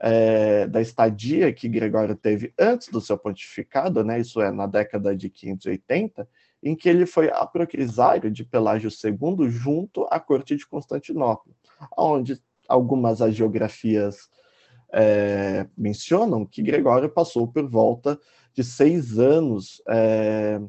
é, 0.01 0.65
da 0.65 0.81
estadia 0.81 1.53
que 1.53 1.69
Gregório 1.69 2.15
teve 2.15 2.51
antes 2.57 2.88
do 2.88 2.99
seu 2.99 3.15
pontificado, 3.15 4.03
né, 4.03 4.19
isso 4.19 4.41
é, 4.41 4.51
na 4.51 4.65
década 4.65 5.15
de 5.15 5.29
580, 5.29 6.27
em 6.63 6.75
que 6.75 6.89
ele 6.89 7.05
foi 7.05 7.29
aprocrisário 7.29 8.31
de 8.31 8.43
Pelágio 8.43 8.89
II 8.89 9.47
junto 9.51 10.07
à 10.09 10.19
corte 10.19 10.55
de 10.55 10.65
Constantinopla, 10.65 11.53
onde 11.95 12.41
algumas 12.67 13.21
agiografias 13.21 14.29
é, 14.93 15.67
mencionam 15.77 16.46
que 16.46 16.62
Gregório 16.62 17.10
passou 17.10 17.48
por 17.48 17.67
volta 17.69 18.19
de 18.53 18.63
seis 18.63 19.19
anos 19.19 19.81
é, 19.88 20.60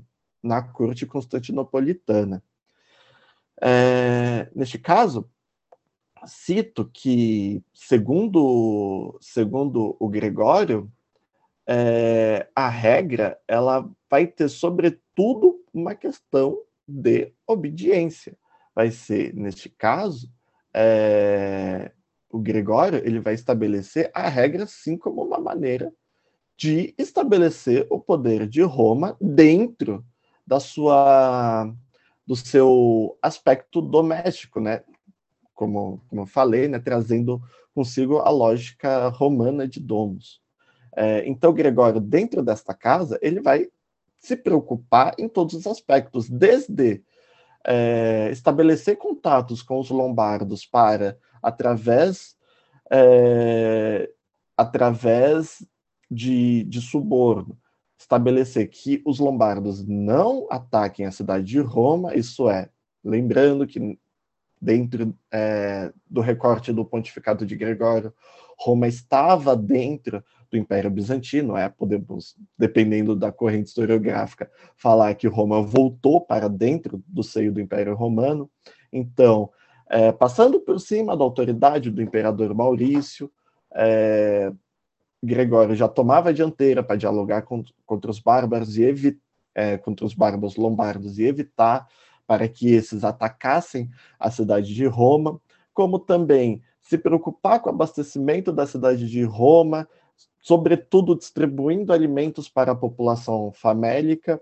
na 0.42 0.62
corte 0.62 1.06
constantinopolitana. 1.06 2.42
É, 3.60 4.48
neste 4.54 4.78
caso, 4.78 5.28
cito 6.26 6.90
que, 6.92 7.62
segundo, 7.74 9.18
segundo 9.20 9.96
o 9.98 10.08
Gregório, 10.08 10.90
é, 11.66 12.48
a 12.54 12.68
regra 12.68 13.38
ela 13.46 13.88
vai 14.10 14.26
ter, 14.26 14.48
sobretudo, 14.48 15.62
uma 15.72 15.94
questão 15.94 16.58
de 16.86 17.32
obediência. 17.46 18.36
Vai 18.74 18.90
ser, 18.90 19.34
neste 19.34 19.68
caso, 19.68 20.30
é, 20.74 21.92
o 22.30 22.38
Gregório 22.38 23.02
ele 23.04 23.20
vai 23.20 23.34
estabelecer 23.34 24.10
a 24.14 24.28
regra 24.28 24.66
sim 24.66 24.96
como 24.96 25.22
uma 25.22 25.38
maneira 25.38 25.92
de 26.56 26.94
estabelecer 26.98 27.86
o 27.90 27.98
poder 27.98 28.46
de 28.46 28.62
Roma 28.62 29.16
dentro 29.20 30.04
da 30.46 30.60
sua 30.60 31.72
do 32.26 32.36
seu 32.36 33.18
aspecto 33.20 33.80
doméstico, 33.82 34.60
né? 34.60 34.84
Como, 35.52 36.00
como 36.08 36.22
eu 36.22 36.26
falei, 36.26 36.68
né? 36.68 36.78
trazendo 36.78 37.42
consigo 37.74 38.18
a 38.18 38.30
lógica 38.30 39.08
romana 39.08 39.66
de 39.66 39.80
domos. 39.80 40.40
É, 40.96 41.26
então, 41.26 41.52
Gregório, 41.52 42.00
dentro 42.00 42.42
desta 42.42 42.72
casa, 42.72 43.18
ele 43.20 43.40
vai 43.40 43.68
se 44.18 44.36
preocupar 44.36 45.14
em 45.18 45.28
todos 45.28 45.54
os 45.54 45.66
aspectos, 45.66 46.28
desde 46.28 47.02
é, 47.66 48.28
estabelecer 48.30 48.96
contatos 48.96 49.62
com 49.62 49.80
os 49.80 49.90
lombardos 49.90 50.64
para 50.64 51.18
através, 51.42 52.36
é, 52.90 54.10
através 54.56 55.64
de, 56.10 56.64
de 56.64 56.80
suborno, 56.80 57.58
estabelecer 57.98 58.68
que 58.68 59.02
os 59.04 59.18
lombardos 59.18 59.86
não 59.86 60.46
ataquem 60.50 61.06
a 61.06 61.12
cidade 61.12 61.44
de 61.44 61.60
Roma, 61.60 62.14
isso 62.14 62.48
é, 62.48 62.68
lembrando 63.04 63.66
que 63.66 63.98
dentro 64.60 65.16
é, 65.32 65.92
do 66.08 66.20
recorte 66.20 66.72
do 66.72 66.84
pontificado 66.84 67.46
de 67.46 67.56
Gregório, 67.56 68.12
Roma 68.58 68.86
estava 68.86 69.56
dentro 69.56 70.22
do 70.50 70.58
Império 70.58 70.90
Bizantino, 70.90 71.56
é, 71.56 71.68
podemos, 71.68 72.36
dependendo 72.58 73.16
da 73.16 73.32
corrente 73.32 73.68
historiográfica, 73.68 74.50
falar 74.76 75.14
que 75.14 75.26
Roma 75.28 75.62
voltou 75.62 76.20
para 76.20 76.48
dentro 76.48 77.02
do 77.06 77.22
seio 77.22 77.52
do 77.52 77.60
Império 77.60 77.94
Romano. 77.94 78.50
Então, 78.92 79.50
é, 79.90 80.12
passando 80.12 80.60
por 80.60 80.78
cima 80.78 81.16
da 81.16 81.24
autoridade 81.24 81.90
do 81.90 82.00
imperador 82.00 82.54
Maurício, 82.54 83.28
é, 83.74 84.52
Gregório 85.20 85.74
já 85.74 85.88
tomava 85.88 86.28
a 86.28 86.32
dianteira 86.32 86.80
para 86.80 86.94
dialogar 86.94 87.42
com, 87.42 87.64
contra 87.84 88.08
os 88.08 88.20
bárbaros 88.20 88.78
e 88.78 89.18
é, 89.52 89.76
contra 89.76 90.06
os 90.06 90.14
bárbaros 90.14 90.54
lombardos 90.54 91.18
e 91.18 91.24
evitar 91.24 91.88
para 92.24 92.48
que 92.48 92.72
esses 92.72 93.02
atacassem 93.02 93.90
a 94.16 94.30
cidade 94.30 94.72
de 94.72 94.86
Roma, 94.86 95.40
como 95.74 95.98
também 95.98 96.62
se 96.80 96.96
preocupar 96.96 97.60
com 97.60 97.68
o 97.68 97.72
abastecimento 97.72 98.52
da 98.52 98.68
cidade 98.68 99.10
de 99.10 99.24
Roma, 99.24 99.88
sobretudo 100.40 101.16
distribuindo 101.16 101.92
alimentos 101.92 102.48
para 102.48 102.70
a 102.70 102.76
população 102.76 103.50
famélica, 103.52 104.40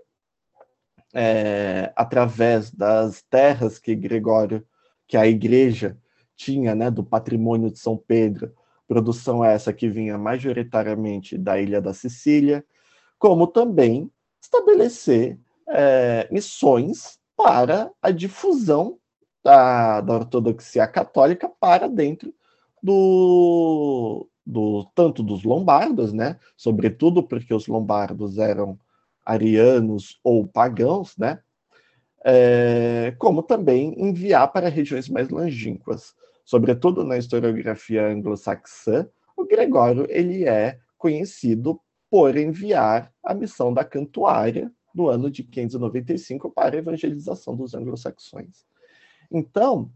é, 1.11 1.91
através 1.95 2.69
das 2.69 3.23
terras 3.23 3.79
que 3.79 3.95
Gregório 3.95 4.63
que 5.09 5.17
a 5.17 5.27
igreja 5.27 5.97
tinha 6.37 6.75
né, 6.75 6.89
do 6.89 7.03
patrimônio 7.03 7.71
de 7.71 7.79
São 7.79 7.97
Pedro, 7.97 8.53
produção 8.87 9.43
essa 9.43 9.73
que 9.73 9.89
vinha 9.89 10.17
majoritariamente 10.17 11.37
da 11.37 11.59
ilha 11.59 11.81
da 11.81 11.93
Sicília, 11.93 12.63
como 13.17 13.47
também 13.47 14.09
estabelecer 14.41 15.37
é, 15.67 16.27
missões 16.31 17.19
para 17.35 17.91
a 18.01 18.11
difusão 18.11 18.97
da, 19.43 19.99
da 19.99 20.13
ortodoxia 20.13 20.87
católica 20.87 21.49
para 21.59 21.87
dentro 21.87 22.33
do, 22.81 24.27
do 24.45 24.85
tanto 24.93 25.23
dos 25.23 25.43
lombardos, 25.43 26.13
né? 26.13 26.37
Sobretudo 26.55 27.23
porque 27.23 27.53
os 27.53 27.67
lombardos 27.67 28.37
eram 28.37 28.79
arianos 29.25 30.19
ou 30.23 30.47
pagãos, 30.47 31.17
né? 31.17 31.39
É, 32.23 33.13
como 33.17 33.41
também 33.41 33.95
enviar 33.97 34.51
para 34.51 34.69
regiões 34.69 35.09
mais 35.09 35.29
longínquas. 35.29 36.13
Sobretudo 36.45 37.03
na 37.03 37.17
historiografia 37.17 38.07
anglo-saxã, 38.07 39.07
o 39.37 39.45
Gregório 39.45 40.05
ele 40.09 40.45
é 40.45 40.79
conhecido 40.97 41.79
por 42.09 42.35
enviar 42.35 43.13
a 43.23 43.33
missão 43.33 43.73
da 43.73 43.83
Cantuária 43.83 44.71
no 44.93 45.07
ano 45.07 45.29
de 45.29 45.43
595 45.43 46.49
para 46.49 46.75
a 46.75 46.79
evangelização 46.79 47.55
dos 47.55 47.73
anglo-saxões. 47.73 48.65
Então, 49.31 49.91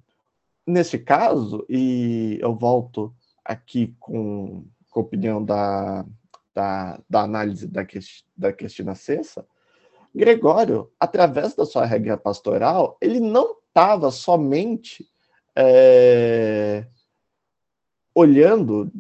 nesse 0.65 0.99
caso, 0.99 1.65
e 1.67 2.37
eu 2.39 2.55
volto 2.55 3.13
aqui 3.43 3.95
com, 3.99 4.65
com 4.89 4.99
a 4.99 5.03
opinião 5.03 5.43
da, 5.43 6.05
da, 6.53 6.99
da 7.09 7.21
análise 7.21 7.67
da, 7.67 7.85
da 8.37 8.53
Cristina 8.53 8.95
Cessa, 8.95 9.45
Gregório, 10.13 10.91
através 10.99 11.55
da 11.55 11.65
sua 11.65 11.85
regra 11.85 12.15
pastoral, 12.17 12.97
ele 13.01 13.19
não 13.19 13.55
estava 13.67 14.11
somente 14.11 15.07
é, 15.55 16.85
olhando 18.13 18.91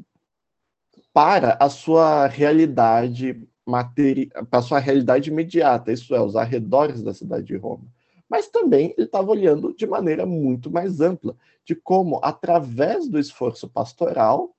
para 1.13 1.55
a 1.59 1.69
sua 1.69 2.25
realidade 2.25 3.47
materi... 3.65 4.31
para 4.49 4.59
a 4.59 4.63
sua 4.63 4.79
realidade 4.79 5.29
imediata, 5.29 5.91
isso 5.91 6.15
é, 6.15 6.19
os 6.19 6.35
arredores 6.35 7.03
da 7.03 7.13
cidade 7.13 7.45
de 7.45 7.55
Roma. 7.55 7.85
Mas 8.27 8.47
também 8.47 8.95
ele 8.97 9.05
estava 9.05 9.29
olhando 9.29 9.75
de 9.75 9.85
maneira 9.85 10.25
muito 10.25 10.71
mais 10.71 10.99
ampla, 10.99 11.35
de 11.63 11.75
como, 11.75 12.19
através 12.23 13.07
do 13.07 13.19
esforço 13.19 13.69
pastoral, 13.69 14.55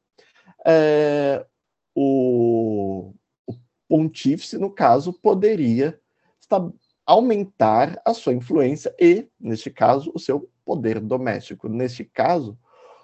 é, 0.65 1.45
o, 1.95 3.13
o 3.47 3.55
pontífice, 3.89 4.57
no 4.57 4.71
caso, 4.71 5.13
poderia 5.13 6.01
aumentar 7.07 8.01
a 8.05 8.15
sua 8.15 8.33
influência 8.33 8.95
e, 8.99 9.29
neste 9.39 9.71
caso, 9.71 10.11
o 10.15 10.19
seu 10.19 10.49
poder 10.65 11.01
doméstico. 11.01 11.69
Neste 11.69 12.05
caso, 12.05 12.59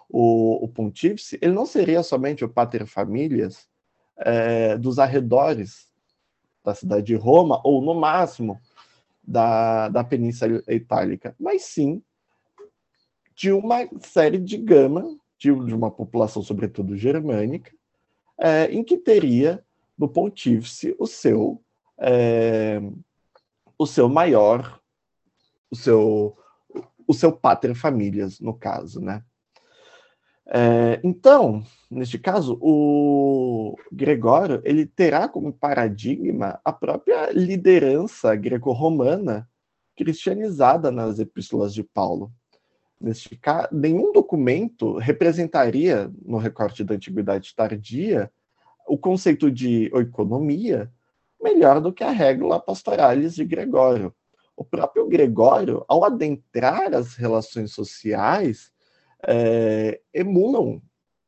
o, 0.09 0.65
o 0.65 0.69
pontífice 0.69 1.39
ele 1.41 1.53
não 1.53 1.67
seria 1.67 2.03
somente 2.03 2.45
o 2.45 2.49
pater 2.49 2.87
familias 2.87 3.69
é, 4.17 4.77
dos 4.77 4.99
arredores 4.99 5.89
da 6.65 6.75
cidade 6.75 7.07
de 7.07 7.15
Roma, 7.15 7.61
ou 7.65 7.81
no 7.83 7.95
máximo 7.95 8.61
da, 9.23 9.89
da 9.89 10.05
Península 10.05 10.63
Itálica, 10.69 11.35
mas 11.39 11.63
sim 11.63 12.03
de 13.35 13.51
uma 13.51 13.89
série 14.01 14.39
de 14.39 14.59
gama, 14.59 15.17
de, 15.39 15.55
de 15.65 15.75
uma 15.75 15.91
população, 15.91 16.43
sobretudo 16.43 16.97
germânica, 16.97 17.73
é, 18.39 18.67
em 18.67 18.85
que 18.85 18.99
teria 18.99 19.65
no 19.97 20.09
pontífice 20.09 20.95
o 20.99 21.07
seu 21.07 21.63
é, 21.99 22.81
o 23.81 23.87
seu 23.87 24.11
maior 24.11 24.79
o 25.71 25.75
seu 25.75 26.37
o 27.09 27.15
seu 27.15 27.33
pater 27.33 27.75
familias 27.75 28.39
no 28.39 28.53
caso, 28.53 29.01
né? 29.01 29.25
É, 30.47 31.01
então, 31.03 31.65
neste 31.91 32.19
caso, 32.19 32.59
o 32.61 33.75
Gregório 33.91 34.61
ele 34.65 34.85
terá 34.85 35.27
como 35.27 35.53
paradigma 35.53 36.61
a 36.63 36.73
própria 36.73 37.33
liderança 37.33 38.37
greco-romana 38.37 39.49
cristianizada 39.97 40.93
nas 40.93 41.19
epístolas 41.19 41.73
de 41.73 41.83
Paulo. 41.83 42.31
Neste 43.01 43.35
caso, 43.35 43.69
nenhum 43.73 44.13
documento 44.13 44.99
representaria, 44.99 46.13
no 46.23 46.37
recorte 46.37 46.85
da 46.85 46.95
Antiguidade 46.95 47.55
Tardia, 47.57 48.31
o 48.87 48.99
conceito 48.99 49.51
de 49.51 49.87
economia 49.87 50.93
melhor 51.43 51.81
do 51.81 51.93
que 51.93 52.05
a 52.05 52.11
regula 52.11 52.61
pastoralis 52.61 53.35
de 53.35 53.45
Gregório. 53.45 54.15
O 54.57 54.65
próprio 54.65 55.07
Gregório, 55.09 55.85
ao 55.89 56.05
adentrar 56.05 56.95
as 56.95 57.15
relações 57.15 57.73
sociais, 57.73 58.71
é, 59.27 60.01
emulam 60.13 60.83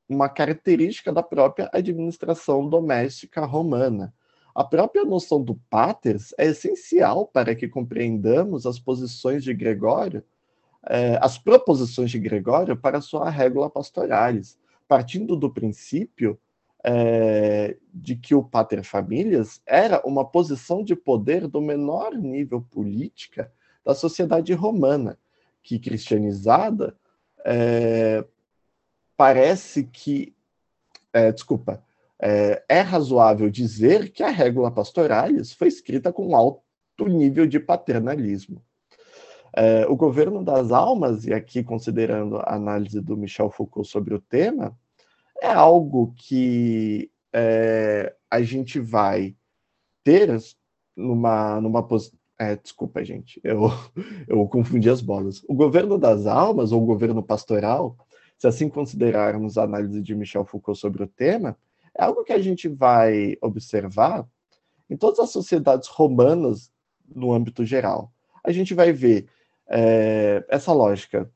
uma 0.09 0.29
característica 0.29 1.13
da 1.13 1.23
própria 1.23 1.71
administração 1.73 2.69
doméstica 2.69 3.45
romana. 3.45 4.13
A 4.55 4.63
própria 4.63 5.05
noção 5.05 5.43
do 5.43 5.55
paters 5.71 6.35
é 6.37 6.47
essencial 6.47 7.27
para 7.27 7.55
que 7.55 7.67
compreendamos 7.67 8.67
as 8.67 8.79
posições 8.79 9.43
de 9.43 9.55
Gregório 9.55 10.23
é, 10.89 11.19
as 11.21 11.39
proposições 11.39 12.11
de 12.11 12.19
Gregório 12.19 12.77
para 12.77 13.01
sua 13.01 13.31
regula 13.31 13.71
pastoralis, 13.71 14.59
partindo 14.89 15.37
do 15.37 15.51
princípio 15.51 16.39
é, 16.85 17.77
de 17.95 18.17
que 18.17 18.35
o 18.35 18.43
pater 18.43 18.83
familias 18.83 19.61
era 19.65 20.03
uma 20.05 20.25
posição 20.25 20.83
de 20.83 20.97
poder 20.97 21.47
do 21.47 21.61
menor 21.61 22.13
nível 22.15 22.61
política 22.61 23.53
da 23.85 23.95
sociedade 23.95 24.53
romana, 24.53 25.19
que 25.63 25.79
cristianizada 25.79 26.97
é, 27.45 28.25
parece 29.17 29.85
que, 29.85 30.35
é, 31.13 31.31
desculpa, 31.31 31.83
é, 32.19 32.81
razoável 32.81 33.51
dizer 33.51 34.11
que 34.13 34.23
a 34.23 34.31
regula 34.31 34.71
pastoralis 34.71 35.53
foi 35.53 35.69
escrita 35.69 36.13
com 36.13 36.37
alto 36.37 36.63
nível 37.07 37.47
de 37.47 37.59
paternalismo. 37.59 38.63
O 39.89 39.97
governo 39.97 40.43
das 40.43 40.73
almas, 40.73 41.27
e 41.27 41.35
aqui 41.35 41.63
considerando 41.63 42.39
a 42.39 42.55
análise 42.55 43.01
do 43.03 43.19
Michel 43.19 43.51
Foucault 43.51 43.87
sobre 43.87 44.15
o 44.15 44.21
tema, 44.21 44.75
é 45.43 45.53
algo 45.53 46.15
que 46.17 47.11
é, 47.33 48.15
a 48.31 48.41
gente 48.43 48.79
vai 48.79 49.35
ter 50.05 50.39
numa, 50.97 51.61
numa 51.61 51.85
é, 52.39 52.55
desculpa, 52.55 53.05
gente, 53.05 53.41
eu, 53.43 53.63
eu 54.29 54.47
confundi 54.47 54.89
as 54.89 55.01
bolas. 55.01 55.43
O 55.49 55.55
governo 55.55 55.99
das 55.99 56.27
almas, 56.27 56.71
ou 56.71 56.81
o 56.81 56.87
governo 56.87 57.21
pastoral, 57.25 57.97
se 58.39 58.47
assim 58.47 58.69
considerarmos 58.69 59.59
a 59.59 59.65
análise 59.65 60.01
de 60.01 60.15
Michel 60.15 60.45
Foucault 60.45 60.79
sobre 60.79 61.03
o 61.03 61.09
tema, 61.09 61.57
é 61.99 62.05
algo 62.05 62.23
que 62.23 62.33
a 62.33 62.41
gente 62.41 62.69
vai 62.69 63.37
observar 63.43 64.25
em 64.89 64.97
todas 64.97 65.19
as 65.19 65.31
sociedades 65.31 65.89
romanas 65.89 66.71
no 67.13 67.33
âmbito 67.33 67.65
geral. 67.65 68.13
A 68.45 68.53
gente 68.53 68.75
vai 68.75 68.93
ver 68.93 69.27
é, 69.69 70.45
essa 70.49 70.73
lógica 70.73 71.29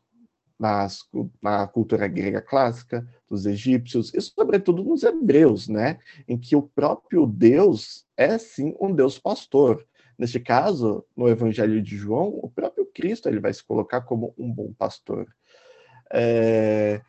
nas, 0.59 1.01
na 1.43 1.67
cultura 1.67 2.07
grega 2.07 2.41
clássica, 2.41 3.07
dos 3.29 3.45
egípcios, 3.47 4.13
e 4.15 4.21
sobretudo 4.21 4.83
nos 4.83 5.03
hebreus, 5.03 5.69
né? 5.69 5.99
em 6.27 6.39
que 6.39 6.57
o 6.57 6.63
próprio 6.63 7.27
Deus 7.27 8.07
é 8.17 8.39
sim 8.39 8.75
um 8.81 8.95
Deus 8.95 9.19
pastor. 9.19 9.87
Neste 10.19 10.41
caso, 10.41 11.05
no 11.15 11.29
Evangelho 11.29 11.83
de 11.83 11.97
João, 11.97 12.39
o 12.43 12.49
próprio 12.49 12.87
Cristo 12.87 13.29
ele 13.29 13.41
vai 13.41 13.53
se 13.53 13.63
colocar 13.63 14.01
como 14.01 14.35
um 14.39 14.51
bom 14.51 14.73
pastor. 14.73 15.27
É, 16.11 17.03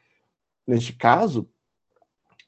neste 0.65 0.91
caso, 0.91 1.49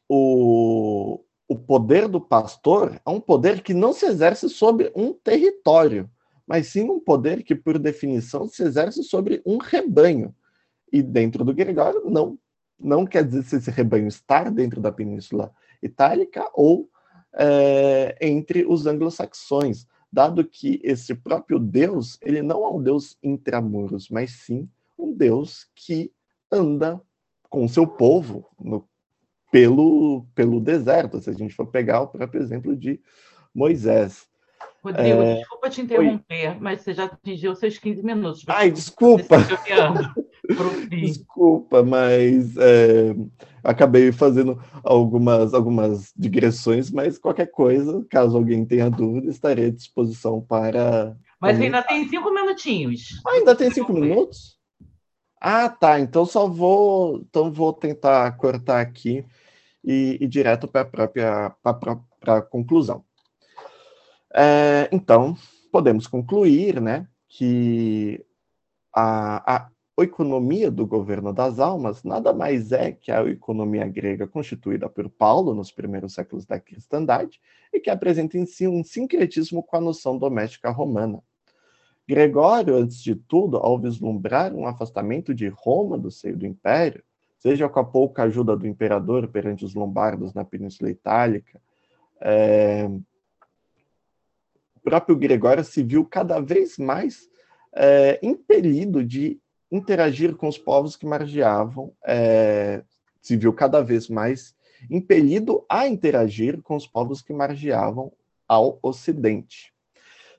o, 0.07 1.23
o 1.47 1.55
poder 1.55 2.07
do 2.07 2.19
pastor 2.19 2.99
é 3.05 3.09
um 3.09 3.21
poder 3.21 3.61
que 3.61 3.73
não 3.73 3.93
se 3.93 4.05
exerce 4.05 4.49
sobre 4.49 4.91
um 4.93 5.13
território, 5.13 6.09
mas 6.45 6.67
sim 6.67 6.89
um 6.89 6.99
poder 6.99 7.43
que, 7.43 7.55
por 7.55 7.79
definição, 7.79 8.47
se 8.47 8.63
exerce 8.63 9.03
sobre 9.03 9.41
um 9.45 9.57
rebanho. 9.57 10.35
E 10.91 11.01
dentro 11.01 11.43
do 11.43 11.53
Gregório, 11.53 12.09
não, 12.09 12.37
não 12.79 13.05
quer 13.05 13.23
dizer 13.23 13.43
se 13.43 13.55
esse 13.57 13.71
rebanho 13.71 14.07
está 14.07 14.49
dentro 14.49 14.81
da 14.81 14.91
Península 14.91 15.53
Itálica 15.81 16.49
ou 16.53 16.89
é, 17.33 18.17
entre 18.21 18.65
os 18.65 18.85
anglo-saxões, 18.85 19.85
dado 20.11 20.43
que 20.43 20.79
esse 20.83 21.13
próprio 21.13 21.59
Deus, 21.59 22.17
ele 22.21 22.41
não 22.41 22.63
é 22.65 22.69
um 22.69 22.81
Deus 22.81 23.17
intramuros, 23.21 24.09
mas 24.09 24.31
sim 24.31 24.67
um 24.97 25.13
Deus 25.13 25.67
que 25.75 26.11
anda 26.51 27.01
com 27.49 27.67
seu 27.67 27.85
povo 27.85 28.47
no, 28.59 28.87
pelo, 29.51 30.25
pelo 30.35 30.59
deserto, 30.59 31.19
se 31.19 31.29
a 31.29 31.33
gente 31.33 31.55
for 31.55 31.67
pegar 31.67 32.01
o 32.01 32.07
próprio 32.07 32.41
exemplo 32.41 32.75
de 32.75 32.99
Moisés. 33.53 34.28
Rodrigo, 34.83 35.21
é... 35.21 35.35
desculpa 35.35 35.69
te 35.69 35.81
interromper, 35.81 36.49
Oi. 36.49 36.57
mas 36.59 36.81
você 36.81 36.93
já 36.93 37.05
atingiu 37.05 37.55
seus 37.55 37.77
15 37.77 38.03
minutos. 38.03 38.43
Ai, 38.47 38.71
desculpa. 38.71 39.37
desculpa, 40.89 41.83
mas 41.83 42.55
é, 42.57 43.15
acabei 43.63 44.11
fazendo 44.11 44.61
algumas, 44.83 45.53
algumas 45.53 46.13
digressões, 46.15 46.89
mas 46.89 47.17
qualquer 47.17 47.47
coisa, 47.47 48.05
caso 48.09 48.37
alguém 48.37 48.65
tenha 48.65 48.89
dúvida, 48.89 49.29
estarei 49.29 49.67
à 49.67 49.71
disposição 49.71 50.41
para. 50.41 51.15
Mas 51.39 51.59
ainda 51.59 51.83
tem 51.83 52.07
cinco 52.07 52.33
minutinhos. 52.33 53.21
Ah, 53.25 53.31
ainda 53.31 53.55
tem 53.55 53.69
cinco 53.71 53.93
minutos? 53.93 54.57
Ah, 55.39 55.69
tá. 55.69 55.99
Então 55.99 56.25
só 56.25 56.47
vou, 56.47 57.19
então 57.29 57.51
vou 57.51 57.71
tentar 57.71 58.31
cortar 58.37 58.81
aqui 58.81 59.25
e 59.83 60.17
ir 60.19 60.27
direto 60.27 60.67
para 60.67 60.81
a 60.81 60.85
própria 60.85 61.55
para 62.19 62.37
a 62.37 62.41
conclusão. 62.41 63.03
É, 64.33 64.89
então, 64.91 65.35
podemos 65.71 66.07
concluir 66.07 66.81
né, 66.81 67.07
que 67.27 68.23
a, 68.93 69.55
a 69.55 69.69
economia 70.03 70.71
do 70.71 70.85
governo 70.85 71.33
das 71.33 71.59
almas 71.59 72.03
nada 72.03 72.33
mais 72.33 72.71
é 72.71 72.91
que 72.91 73.11
a 73.11 73.23
economia 73.25 73.87
grega 73.87 74.27
constituída 74.27 74.89
por 74.89 75.09
Paulo 75.09 75.53
nos 75.53 75.71
primeiros 75.71 76.13
séculos 76.13 76.45
da 76.45 76.59
cristandade 76.59 77.39
e 77.73 77.79
que 77.79 77.89
apresenta 77.89 78.37
em 78.37 78.45
si 78.45 78.67
um 78.67 78.83
sincretismo 78.83 79.63
com 79.63 79.75
a 79.75 79.81
noção 79.81 80.17
doméstica 80.17 80.69
romana. 80.69 81.21
Gregório, 82.07 82.75
antes 82.75 83.03
de 83.03 83.13
tudo, 83.13 83.57
ao 83.57 83.77
vislumbrar 83.77 84.53
um 84.53 84.65
afastamento 84.65 85.33
de 85.33 85.47
Roma 85.47 85.97
do 85.97 86.09
seio 86.09 86.35
do 86.35 86.45
império, 86.45 87.03
seja 87.37 87.69
com 87.69 87.79
a 87.79 87.85
pouca 87.85 88.23
ajuda 88.23 88.57
do 88.57 88.67
imperador 88.67 89.27
perante 89.27 89.63
os 89.63 89.75
lombardos 89.75 90.33
na 90.33 90.43
Península 90.43 90.89
Itálica, 90.89 91.61
é, 92.19 92.89
próprio 94.83 95.15
Gregório 95.15 95.63
se 95.63 95.83
viu 95.83 96.05
cada 96.05 96.39
vez 96.39 96.77
mais 96.77 97.29
é, 97.73 98.19
impelido 98.21 99.03
de 99.03 99.39
interagir 99.71 100.35
com 100.35 100.47
os 100.47 100.57
povos 100.57 100.95
que 100.95 101.05
margeavam, 101.05 101.93
é, 102.05 102.83
se 103.21 103.35
viu 103.35 103.53
cada 103.53 103.81
vez 103.81 104.09
mais 104.09 104.55
impelido 104.89 105.65
a 105.69 105.87
interagir 105.87 106.61
com 106.61 106.75
os 106.75 106.87
povos 106.87 107.21
que 107.21 107.33
margeavam 107.33 108.11
ao 108.47 108.79
Ocidente, 108.81 109.73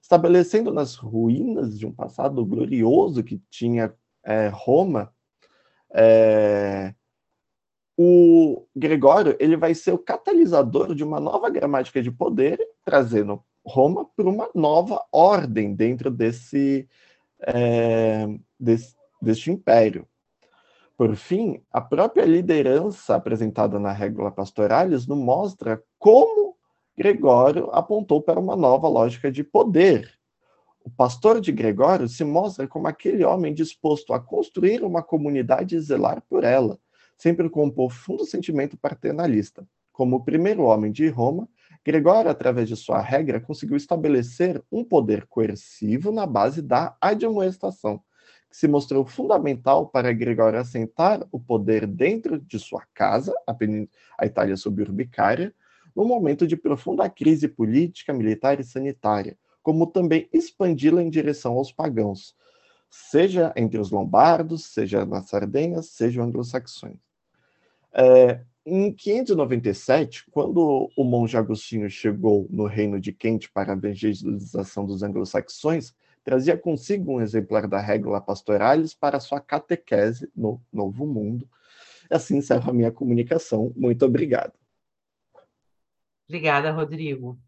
estabelecendo 0.02 0.72
nas 0.72 0.96
ruínas 0.96 1.78
de 1.78 1.86
um 1.86 1.92
passado 1.92 2.44
glorioso 2.44 3.22
que 3.22 3.40
tinha 3.48 3.94
é, 4.24 4.48
Roma, 4.48 5.14
é, 5.92 6.94
o 7.96 8.66
Gregório 8.74 9.36
ele 9.38 9.56
vai 9.56 9.74
ser 9.74 9.92
o 9.92 9.98
catalisador 9.98 10.94
de 10.94 11.04
uma 11.04 11.20
nova 11.20 11.50
gramática 11.50 12.02
de 12.02 12.10
poder, 12.10 12.58
trazendo 12.82 13.44
Roma 13.70 14.04
para 14.16 14.28
uma 14.28 14.50
nova 14.54 15.02
ordem 15.12 15.74
dentro 15.74 16.10
desse, 16.10 16.88
é, 17.40 18.26
desse, 18.58 18.94
deste 19.22 19.50
império. 19.50 20.06
Por 20.96 21.16
fim, 21.16 21.62
a 21.72 21.80
própria 21.80 22.26
liderança 22.26 23.14
apresentada 23.14 23.78
na 23.78 23.92
Regula 23.92 24.30
Pastoralis 24.30 25.06
nos 25.06 25.16
mostra 25.16 25.82
como 25.98 26.56
Gregório 26.96 27.70
apontou 27.72 28.20
para 28.20 28.38
uma 28.38 28.54
nova 28.54 28.86
lógica 28.86 29.32
de 29.32 29.42
poder. 29.42 30.12
O 30.84 30.90
pastor 30.90 31.40
de 31.40 31.52
Gregório 31.52 32.08
se 32.08 32.24
mostra 32.24 32.66
como 32.66 32.88
aquele 32.88 33.24
homem 33.24 33.54
disposto 33.54 34.12
a 34.12 34.20
construir 34.20 34.82
uma 34.82 35.02
comunidade 35.02 35.76
e 35.76 35.80
zelar 35.80 36.22
por 36.28 36.44
ela, 36.44 36.78
sempre 37.16 37.48
com 37.48 37.64
um 37.64 37.70
profundo 37.70 38.26
sentimento 38.26 38.76
paternalista. 38.76 39.66
Como 39.92 40.16
o 40.16 40.24
primeiro 40.24 40.64
homem 40.64 40.90
de 40.90 41.08
Roma, 41.08 41.48
Gregório, 41.84 42.30
através 42.30 42.68
de 42.68 42.76
sua 42.76 43.00
regra, 43.00 43.40
conseguiu 43.40 43.76
estabelecer 43.76 44.62
um 44.70 44.84
poder 44.84 45.26
coercivo 45.26 46.12
na 46.12 46.26
base 46.26 46.60
da 46.60 46.94
admoestação, 47.00 48.02
que 48.50 48.56
se 48.56 48.68
mostrou 48.68 49.06
fundamental 49.06 49.88
para 49.88 50.12
Gregório 50.12 50.58
assentar 50.58 51.26
o 51.32 51.40
poder 51.40 51.86
dentro 51.86 52.38
de 52.38 52.58
sua 52.58 52.82
casa, 52.92 53.34
a 53.46 54.26
Itália 54.26 54.56
suburbicária, 54.56 55.54
no 55.96 56.04
momento 56.04 56.46
de 56.46 56.56
profunda 56.56 57.08
crise 57.08 57.48
política, 57.48 58.12
militar 58.12 58.60
e 58.60 58.64
sanitária, 58.64 59.38
como 59.62 59.86
também 59.86 60.28
expandi-la 60.32 61.02
em 61.02 61.10
direção 61.10 61.54
aos 61.54 61.72
pagãos, 61.72 62.34
seja 62.88 63.52
entre 63.56 63.78
os 63.78 63.90
lombardos, 63.90 64.66
seja 64.66 65.06
nas 65.06 65.28
Sardenhas, 65.28 65.86
seja 65.86 66.22
anglo-saxões. 66.22 66.98
É, 67.92 68.40
em 68.64 68.92
597, 68.92 70.24
quando 70.30 70.90
o 70.96 71.04
monge 71.04 71.36
Agostinho 71.36 71.88
chegou 71.88 72.46
no 72.50 72.66
reino 72.66 73.00
de 73.00 73.12
Kent 73.12 73.48
para 73.52 73.72
a 73.72 73.76
evangelização 73.76 74.84
dos 74.84 75.02
anglo-saxões, 75.02 75.94
trazia 76.22 76.56
consigo 76.56 77.12
um 77.12 77.20
exemplar 77.20 77.66
da 77.66 77.80
Regula 77.80 78.20
Pastoralis 78.20 78.94
para 78.94 79.20
sua 79.20 79.40
catequese 79.40 80.30
no 80.36 80.60
Novo 80.72 81.06
Mundo. 81.06 81.48
Assim 82.10 82.38
encerro 82.38 82.70
a 82.70 82.74
minha 82.74 82.92
comunicação. 82.92 83.72
Muito 83.76 84.04
obrigado. 84.04 84.52
Obrigada, 86.28 86.70
Rodrigo. 86.70 87.38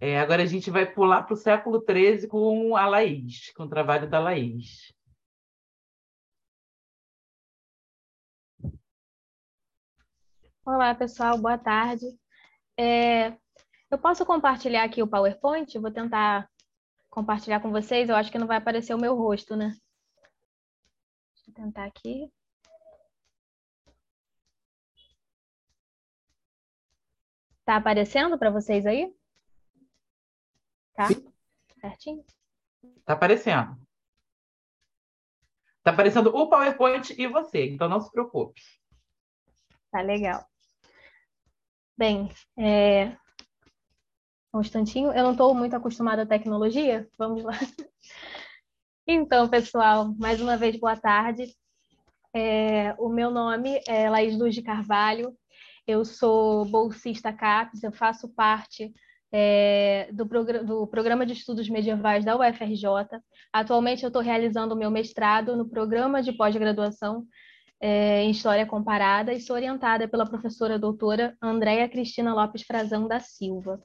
É, 0.00 0.20
agora 0.20 0.44
a 0.44 0.46
gente 0.46 0.70
vai 0.70 0.86
pular 0.86 1.24
para 1.24 1.34
o 1.34 1.36
século 1.36 1.84
XIII 1.84 2.28
com 2.28 2.76
a 2.76 2.86
Laís, 2.86 3.52
com 3.54 3.64
o 3.64 3.68
trabalho 3.68 4.08
da 4.08 4.20
Laís. 4.20 4.92
Olá, 10.70 10.94
pessoal, 10.94 11.38
boa 11.38 11.56
tarde. 11.56 12.04
É, 12.76 13.28
eu 13.90 13.96
posso 13.98 14.26
compartilhar 14.26 14.84
aqui 14.84 15.02
o 15.02 15.08
PowerPoint? 15.08 15.78
Vou 15.78 15.90
tentar 15.90 16.46
compartilhar 17.08 17.60
com 17.60 17.70
vocês. 17.70 18.10
Eu 18.10 18.14
acho 18.14 18.30
que 18.30 18.38
não 18.38 18.46
vai 18.46 18.58
aparecer 18.58 18.92
o 18.92 19.00
meu 19.00 19.16
rosto, 19.16 19.56
né? 19.56 19.74
Deixa 21.34 21.50
eu 21.50 21.54
tentar 21.54 21.86
aqui. 21.86 22.30
Tá 27.64 27.76
aparecendo 27.76 28.38
para 28.38 28.50
vocês 28.50 28.84
aí? 28.84 29.10
Tá? 30.92 31.08
Certinho? 31.80 32.22
Tá 33.06 33.14
aparecendo. 33.14 33.74
Tá 35.82 35.92
aparecendo 35.92 36.28
o 36.28 36.46
PowerPoint 36.50 37.14
e 37.18 37.26
você, 37.26 37.70
então 37.70 37.88
não 37.88 38.02
se 38.02 38.12
preocupe. 38.12 38.60
Tá 39.90 40.02
legal. 40.02 40.46
Bem, 41.98 42.30
é... 42.56 43.16
um 44.54 44.60
instantinho. 44.60 45.10
Eu 45.12 45.24
não 45.24 45.32
estou 45.32 45.52
muito 45.52 45.74
acostumada 45.74 46.22
à 46.22 46.26
tecnologia. 46.26 47.08
Vamos 47.18 47.42
lá. 47.42 47.52
Então, 49.10 49.48
pessoal, 49.48 50.14
mais 50.18 50.38
uma 50.38 50.58
vez, 50.58 50.78
boa 50.78 50.94
tarde. 50.94 51.44
É... 52.34 52.94
O 52.98 53.08
meu 53.08 53.30
nome 53.30 53.80
é 53.88 54.08
Laís 54.08 54.38
Luz 54.38 54.54
de 54.54 54.62
Carvalho. 54.62 55.34
Eu 55.86 56.04
sou 56.04 56.66
bolsista 56.66 57.32
CAPES, 57.32 57.82
eu 57.82 57.90
faço 57.90 58.28
parte 58.28 58.92
é, 59.32 60.10
do, 60.12 60.26
progr 60.28 60.62
do, 60.62 60.86
Programa 60.86 61.24
de 61.24 61.32
Estudos 61.32 61.70
Medievais 61.70 62.22
da 62.22 62.36
UFRJ. 62.36 62.84
Atualmente, 63.50 64.02
eu 64.02 64.08
estou 64.08 64.20
realizando 64.20 64.74
o 64.74 64.78
meu 64.78 64.90
mestrado 64.90 65.56
no 65.56 65.66
Programa 65.66 66.22
de 66.22 66.32
Pós-Graduação 66.32 67.26
é, 67.80 68.22
em 68.22 68.30
História 68.30 68.66
Comparada 68.66 69.32
e 69.32 69.40
sou 69.40 69.56
orientada 69.56 70.08
pela 70.08 70.28
professora 70.28 70.78
doutora 70.78 71.36
Andréia 71.40 71.88
Cristina 71.88 72.34
Lopes 72.34 72.62
Frazão 72.62 73.06
da 73.06 73.20
Silva. 73.20 73.80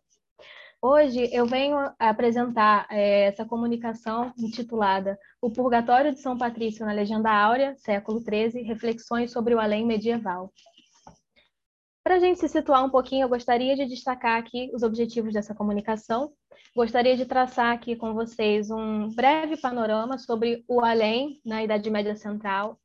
Hoje 0.82 1.30
eu 1.32 1.46
venho 1.46 1.78
apresentar 1.98 2.86
é, 2.92 3.28
essa 3.28 3.46
comunicação 3.46 4.34
intitulada 4.38 5.18
O 5.42 5.50
Purgatório 5.50 6.14
de 6.14 6.20
São 6.20 6.38
Patrício 6.38 6.86
na 6.86 6.92
Legenda 6.92 7.32
Áurea, 7.32 7.74
século 7.78 8.20
XIII, 8.20 8.64
Reflexões 8.64 9.32
sobre 9.32 9.56
o 9.56 9.60
Além 9.60 9.86
Medieval. 9.86 10.52
Para 12.04 12.16
a 12.16 12.20
gente 12.20 12.42
se 12.42 12.50
situar 12.50 12.84
um 12.84 12.90
pouquinho, 12.90 13.24
eu 13.24 13.30
gostaria 13.30 13.78
de 13.78 13.86
destacar 13.86 14.38
aqui 14.38 14.70
os 14.74 14.84
objetivos 14.84 15.34
dessa 15.34 15.56
comunicação. 15.56 16.34
Gostaria 16.76 17.16
de 17.16 17.26
traçar 17.26 17.72
aqui 17.72 17.96
com 17.96 18.14
vocês 18.14 18.70
um 18.70 19.08
breve 19.16 19.56
panorama 19.56 20.18
sobre 20.18 20.66
o 20.68 20.82
além 20.82 21.40
na 21.46 21.64
Idade 21.64 21.90
Média 21.90 22.14
Central, 22.18 22.78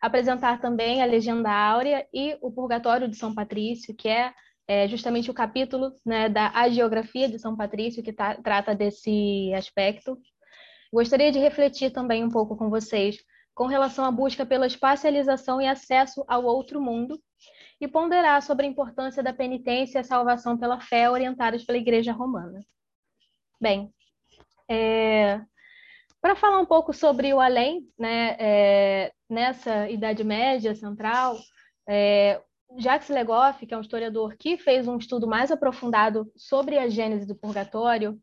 apresentar 0.00 0.60
também 0.60 1.02
a 1.02 1.06
Legenda 1.06 1.50
Áurea 1.50 2.06
e 2.12 2.36
o 2.40 2.50
Purgatório 2.50 3.08
de 3.08 3.16
São 3.16 3.34
Patrício, 3.34 3.94
que 3.94 4.08
é, 4.08 4.32
é 4.66 4.88
justamente 4.88 5.30
o 5.30 5.34
capítulo 5.34 5.92
né, 6.04 6.28
da 6.28 6.50
Agiografia 6.54 7.28
de 7.28 7.38
São 7.38 7.56
Patrício, 7.56 8.02
que 8.02 8.12
tá, 8.12 8.34
trata 8.36 8.74
desse 8.74 9.52
aspecto. 9.54 10.18
Gostaria 10.92 11.32
de 11.32 11.38
refletir 11.38 11.90
também 11.90 12.24
um 12.24 12.30
pouco 12.30 12.56
com 12.56 12.70
vocês 12.70 13.18
com 13.58 13.66
relação 13.66 14.04
à 14.04 14.10
busca 14.12 14.46
pela 14.46 14.68
espacialização 14.68 15.60
e 15.60 15.66
acesso 15.66 16.24
ao 16.28 16.44
outro 16.44 16.80
mundo, 16.80 17.20
e 17.80 17.88
ponderar 17.88 18.40
sobre 18.40 18.64
a 18.64 18.68
importância 18.68 19.20
da 19.20 19.32
penitência 19.32 19.98
e 19.98 20.00
a 20.00 20.04
salvação 20.04 20.56
pela 20.56 20.80
fé 20.80 21.10
orientadas 21.10 21.64
pela 21.64 21.76
Igreja 21.76 22.12
Romana. 22.12 22.60
Bem, 23.60 23.92
é, 24.68 25.40
para 26.20 26.36
falar 26.36 26.60
um 26.60 26.66
pouco 26.66 26.92
sobre 26.92 27.34
o 27.34 27.40
além, 27.40 27.80
né, 27.98 28.36
é, 28.38 29.12
nessa 29.28 29.88
Idade 29.88 30.24
Média 30.24 30.74
Central, 30.74 31.38
é, 31.88 32.40
Jacques 32.76 33.08
Legoff, 33.08 33.64
que 33.66 33.72
é 33.72 33.76
um 33.76 33.82
historiador 33.82 34.36
que 34.36 34.56
fez 34.56 34.86
um 34.86 34.98
estudo 34.98 35.26
mais 35.26 35.50
aprofundado 35.50 36.30
sobre 36.36 36.78
a 36.78 36.88
gênese 36.88 37.26
do 37.26 37.34
purgatório, 37.34 38.18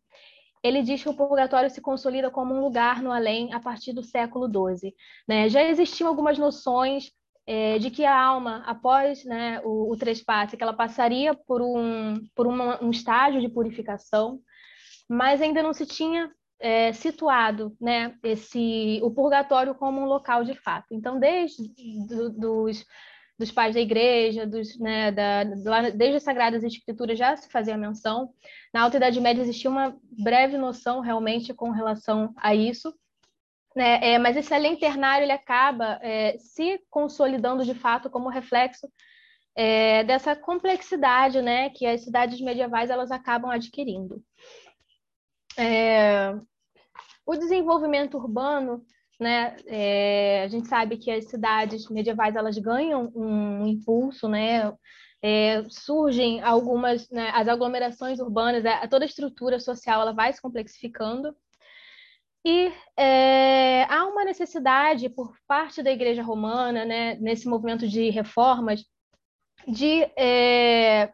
ele 0.63 0.81
diz 0.81 1.03
que 1.03 1.09
o 1.09 1.13
purgatório 1.13 1.69
se 1.69 1.79
consolida 1.79 2.31
como 2.31 2.53
um 2.53 2.61
lugar 2.61 3.01
no 3.01 3.11
além 3.11 3.53
a 3.53 3.59
partir 3.59 3.93
do 3.93 4.03
século 4.03 4.47
XII. 4.47 4.93
Né? 5.27 5.47
Já 5.47 5.63
existiam 5.63 6.07
algumas 6.07 6.37
noções 6.37 7.11
é, 7.45 7.77
de 7.77 7.91
que 7.91 8.03
a 8.03 8.19
alma, 8.19 8.63
após 8.65 9.23
né, 9.23 9.61
o, 9.63 9.91
o 9.91 9.97
trespasse, 9.97 10.57
que 10.57 10.63
ela 10.63 10.73
passaria 10.73 11.35
por 11.35 11.61
um, 11.61 12.15
por 12.35 12.47
uma, 12.47 12.83
um 12.83 12.89
estágio 12.89 13.39
de 13.39 13.49
purificação, 13.49 14.39
mas 15.07 15.41
ainda 15.41 15.61
não 15.61 15.73
se 15.73 15.85
tinha 15.85 16.31
é, 16.65 16.91
situado 16.93 17.77
né, 17.79 18.17
esse, 18.23 18.99
o 19.03 19.11
purgatório 19.11 19.75
como 19.75 20.01
um 20.01 20.05
local 20.05 20.43
de 20.43 20.55
fato. 20.55 20.87
Então, 20.89 21.19
desde 21.19 21.61
do, 22.07 22.31
dos, 22.31 22.83
dos 23.37 23.51
pais 23.51 23.75
da 23.75 23.81
igreja, 23.81 24.47
dos, 24.47 24.75
né, 24.79 25.11
da, 25.11 25.43
desde 25.91 26.17
as 26.17 26.23
Sagradas 26.23 26.63
Escrituras 26.63 27.19
já 27.19 27.37
se 27.37 27.51
fazia 27.51 27.77
menção. 27.77 28.33
Na 28.73 28.81
Alta 28.81 28.97
Idade 28.97 29.21
Média 29.21 29.43
existia 29.43 29.69
uma 29.69 29.95
breve 30.23 30.57
noção 30.57 31.01
realmente 31.01 31.53
com 31.53 31.69
relação 31.69 32.33
a 32.35 32.55
isso, 32.55 32.91
né, 33.75 33.99
é, 34.01 34.17
mas 34.17 34.35
esse 34.35 34.51
além 34.51 34.75
ternário 34.75 35.23
ele 35.23 35.33
acaba 35.33 35.99
é, 36.01 36.35
se 36.39 36.81
consolidando 36.89 37.63
de 37.63 37.75
fato 37.75 38.09
como 38.09 38.27
reflexo 38.27 38.87
é, 39.55 40.03
dessa 40.03 40.35
complexidade 40.35 41.43
né, 41.43 41.69
que 41.69 41.85
as 41.85 42.01
cidades 42.01 42.41
medievais 42.41 42.89
elas 42.89 43.11
acabam 43.11 43.51
adquirindo. 43.51 44.19
É, 45.59 46.33
o 47.25 47.35
desenvolvimento 47.35 48.17
urbano, 48.17 48.85
né, 49.19 49.55
é, 49.67 50.43
a 50.43 50.47
gente 50.47 50.67
sabe 50.67 50.97
que 50.97 51.09
as 51.09 51.25
cidades 51.25 51.89
medievais 51.89 52.35
elas 52.35 52.57
ganham 52.57 53.11
um 53.15 53.65
impulso, 53.65 54.27
né, 54.27 54.73
é, 55.21 55.63
surgem 55.69 56.41
algumas, 56.41 57.09
né, 57.09 57.31
as 57.33 57.47
aglomerações 57.47 58.19
urbanas, 58.19 58.65
a, 58.65 58.87
toda 58.87 59.05
a 59.05 59.07
estrutura 59.07 59.59
social 59.59 60.01
ela 60.01 60.13
vai 60.13 60.31
se 60.33 60.41
complexificando 60.41 61.35
e 62.45 62.71
é, 62.95 63.85
há 63.89 64.05
uma 64.05 64.23
necessidade 64.23 65.09
por 65.09 65.35
parte 65.47 65.81
da 65.81 65.91
Igreja 65.91 66.21
Romana, 66.21 66.85
né, 66.85 67.15
nesse 67.15 67.47
movimento 67.47 67.87
de 67.87 68.11
reformas, 68.11 68.85
de, 69.67 70.03
é, 70.15 71.11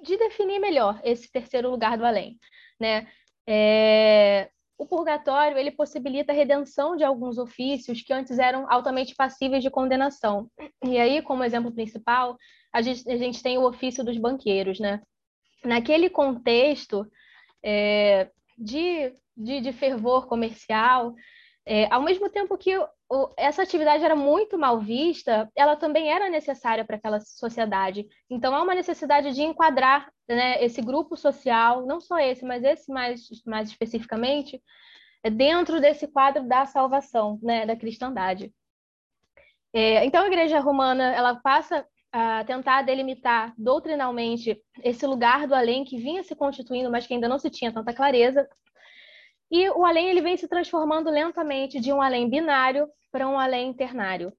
de 0.00 0.16
definir 0.16 0.60
melhor 0.60 1.00
esse 1.02 1.28
terceiro 1.28 1.68
lugar 1.68 1.98
do 1.98 2.06
além. 2.06 2.38
Né? 2.78 3.08
É, 3.48 4.48
o 4.80 4.86
purgatório 4.86 5.58
ele 5.58 5.70
possibilita 5.70 6.32
a 6.32 6.34
redenção 6.34 6.96
de 6.96 7.04
alguns 7.04 7.36
ofícios 7.36 8.00
que 8.00 8.14
antes 8.14 8.38
eram 8.38 8.64
altamente 8.72 9.14
passíveis 9.14 9.62
de 9.62 9.68
condenação. 9.68 10.50
E 10.82 10.96
aí, 10.96 11.20
como 11.20 11.44
exemplo 11.44 11.70
principal, 11.70 12.34
a 12.72 12.80
gente, 12.80 13.06
a 13.10 13.16
gente 13.18 13.42
tem 13.42 13.58
o 13.58 13.66
ofício 13.68 14.02
dos 14.02 14.16
banqueiros, 14.16 14.80
né? 14.80 15.02
Naquele 15.62 16.08
contexto 16.08 17.06
é, 17.62 18.30
de, 18.56 19.12
de, 19.36 19.60
de, 19.60 19.70
fervor 19.70 20.26
comercial, 20.26 21.14
é, 21.66 21.86
ao 21.92 22.00
mesmo 22.00 22.30
tempo 22.30 22.56
que 22.56 22.70
essa 23.36 23.62
atividade 23.62 24.04
era 24.04 24.14
muito 24.14 24.56
mal 24.56 24.78
vista, 24.78 25.50
ela 25.56 25.74
também 25.74 26.12
era 26.12 26.30
necessária 26.30 26.84
para 26.84 26.96
aquela 26.96 27.18
sociedade. 27.20 28.06
Então, 28.28 28.54
há 28.54 28.62
uma 28.62 28.74
necessidade 28.74 29.32
de 29.34 29.42
enquadrar 29.42 30.10
né, 30.28 30.62
esse 30.64 30.80
grupo 30.80 31.16
social, 31.16 31.84
não 31.84 32.00
só 32.00 32.18
esse, 32.18 32.44
mas 32.44 32.62
esse 32.62 32.90
mais, 32.92 33.22
mais 33.44 33.68
especificamente, 33.68 34.62
dentro 35.32 35.80
desse 35.80 36.06
quadro 36.06 36.46
da 36.46 36.66
salvação, 36.66 37.38
né, 37.42 37.66
da 37.66 37.74
cristandade. 37.74 38.52
É, 39.72 40.04
então, 40.04 40.22
a 40.22 40.28
Igreja 40.28 40.60
Romana 40.60 41.12
ela 41.12 41.34
passa 41.34 41.84
a 42.12 42.44
tentar 42.44 42.82
delimitar 42.82 43.54
doutrinalmente 43.56 44.60
esse 44.82 45.06
lugar 45.06 45.46
do 45.46 45.54
além 45.54 45.84
que 45.84 45.96
vinha 45.96 46.22
se 46.22 46.34
constituindo, 46.34 46.90
mas 46.90 47.06
que 47.06 47.14
ainda 47.14 47.28
não 47.28 47.38
se 47.38 47.50
tinha 47.50 47.72
tanta 47.72 47.92
clareza. 47.92 48.48
E 49.50 49.68
o 49.70 49.84
além 49.84 50.08
ele 50.08 50.20
vem 50.20 50.36
se 50.36 50.48
transformando 50.48 51.10
lentamente 51.10 51.80
de 51.80 51.92
um 51.92 52.00
além 52.00 52.28
binário 52.28 52.88
para 53.10 53.28
um 53.28 53.38
além 53.38 53.70
internário. 53.70 54.32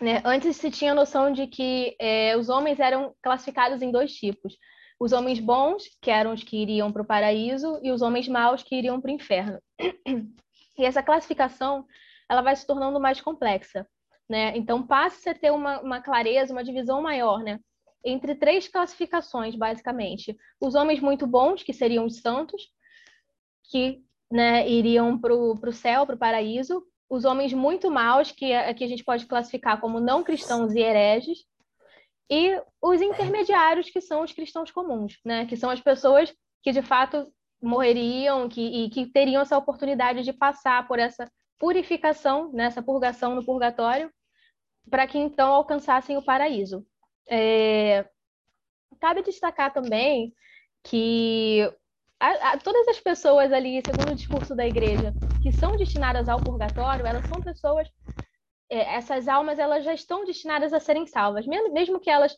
Né? 0.00 0.20
Antes 0.24 0.56
se 0.56 0.70
tinha 0.70 0.92
a 0.92 0.94
noção 0.94 1.32
de 1.32 1.46
que 1.46 1.96
é, 1.98 2.36
os 2.36 2.48
homens 2.48 2.78
eram 2.80 3.14
classificados 3.22 3.80
em 3.82 3.90
dois 3.90 4.12
tipos: 4.12 4.56
os 5.00 5.12
homens 5.12 5.40
bons, 5.40 5.84
que 6.00 6.10
eram 6.10 6.32
os 6.32 6.42
que 6.42 6.56
iriam 6.56 6.92
para 6.92 7.02
o 7.02 7.06
paraíso, 7.06 7.78
e 7.82 7.90
os 7.90 8.02
homens 8.02 8.28
maus, 8.28 8.62
que 8.62 8.76
iriam 8.76 9.00
para 9.00 9.10
o 9.10 9.14
inferno. 9.14 9.58
E 10.78 10.86
essa 10.86 11.02
classificação 11.02 11.84
ela 12.30 12.40
vai 12.40 12.56
se 12.56 12.66
tornando 12.66 12.98
mais 12.98 13.20
complexa 13.20 13.86
né? 14.32 14.56
Então 14.56 14.86
passa 14.86 15.30
a 15.30 15.34
ter 15.34 15.50
uma, 15.50 15.80
uma 15.80 16.00
clareza, 16.00 16.54
uma 16.54 16.64
divisão 16.64 17.02
maior, 17.02 17.42
né? 17.42 17.60
Entre 18.02 18.34
três 18.34 18.66
classificações, 18.66 19.54
basicamente. 19.54 20.34
Os 20.58 20.74
homens 20.74 21.00
muito 21.00 21.26
bons, 21.26 21.62
que 21.62 21.74
seriam 21.74 22.06
os 22.06 22.20
santos, 22.20 22.62
que 23.70 24.02
né, 24.32 24.66
iriam 24.66 25.18
para 25.18 25.34
o 25.34 25.72
céu, 25.72 26.06
para 26.06 26.14
o 26.14 26.18
paraíso. 26.18 26.82
Os 27.08 27.26
homens 27.26 27.52
muito 27.52 27.90
maus, 27.90 28.32
que, 28.32 28.50
que 28.74 28.84
a 28.84 28.88
gente 28.88 29.04
pode 29.04 29.26
classificar 29.26 29.78
como 29.78 30.00
não 30.00 30.24
cristãos 30.24 30.74
e 30.74 30.80
hereges. 30.80 31.44
E 32.30 32.58
os 32.80 33.02
intermediários, 33.02 33.90
que 33.90 34.00
são 34.00 34.22
os 34.22 34.32
cristãos 34.32 34.70
comuns, 34.70 35.18
né? 35.22 35.44
Que 35.44 35.54
são 35.54 35.68
as 35.68 35.80
pessoas 35.80 36.34
que, 36.62 36.72
de 36.72 36.80
fato, 36.80 37.30
morreriam 37.60 38.48
que, 38.48 38.62
e 38.62 38.88
que 38.88 39.06
teriam 39.06 39.42
essa 39.42 39.58
oportunidade 39.58 40.22
de 40.22 40.32
passar 40.32 40.88
por 40.88 40.98
essa 40.98 41.30
purificação, 41.58 42.50
né, 42.52 42.70
purgação 42.84 43.34
no 43.34 43.44
purgatório, 43.44 44.10
para 44.90 45.06
que 45.06 45.18
então 45.18 45.52
alcançassem 45.52 46.16
o 46.16 46.24
paraíso. 46.24 46.84
É... 47.28 48.08
Cabe 48.98 49.22
destacar 49.22 49.72
também 49.72 50.34
que 50.82 51.70
a, 52.22 52.52
a, 52.52 52.58
todas 52.58 52.86
as 52.86 53.00
pessoas 53.00 53.52
ali, 53.52 53.82
segundo 53.84 54.12
o 54.12 54.14
discurso 54.14 54.54
da 54.54 54.64
igreja, 54.64 55.12
que 55.42 55.50
são 55.50 55.76
destinadas 55.76 56.28
ao 56.28 56.40
purgatório, 56.40 57.04
elas 57.04 57.26
são 57.26 57.40
pessoas, 57.40 57.88
é, 58.70 58.94
essas 58.94 59.26
almas 59.26 59.58
elas 59.58 59.84
já 59.84 59.92
estão 59.92 60.24
destinadas 60.24 60.72
a 60.72 60.78
serem 60.78 61.04
salvas, 61.04 61.44
mesmo, 61.48 61.72
mesmo 61.72 61.98
que 61.98 62.08
elas 62.08 62.36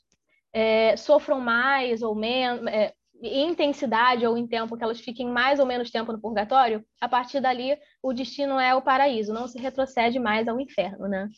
é, 0.54 0.96
sofram 0.96 1.38
mais 1.38 2.00
ou 2.00 2.14
menos, 2.14 2.66
é, 2.68 2.94
em 3.22 3.50
intensidade 3.50 4.26
ou 4.26 4.38
em 4.38 4.46
tempo, 4.46 4.74
que 4.74 4.82
elas 4.82 5.00
fiquem 5.00 5.28
mais 5.28 5.60
ou 5.60 5.66
menos 5.66 5.90
tempo 5.90 6.12
no 6.12 6.20
purgatório, 6.20 6.82
a 6.98 7.08
partir 7.08 7.40
dali 7.40 7.78
o 8.02 8.14
destino 8.14 8.58
é 8.58 8.74
o 8.74 8.80
paraíso, 8.80 9.34
não 9.34 9.46
se 9.46 9.58
retrocede 9.58 10.18
mais 10.18 10.48
ao 10.48 10.58
inferno, 10.58 11.06
né? 11.06 11.28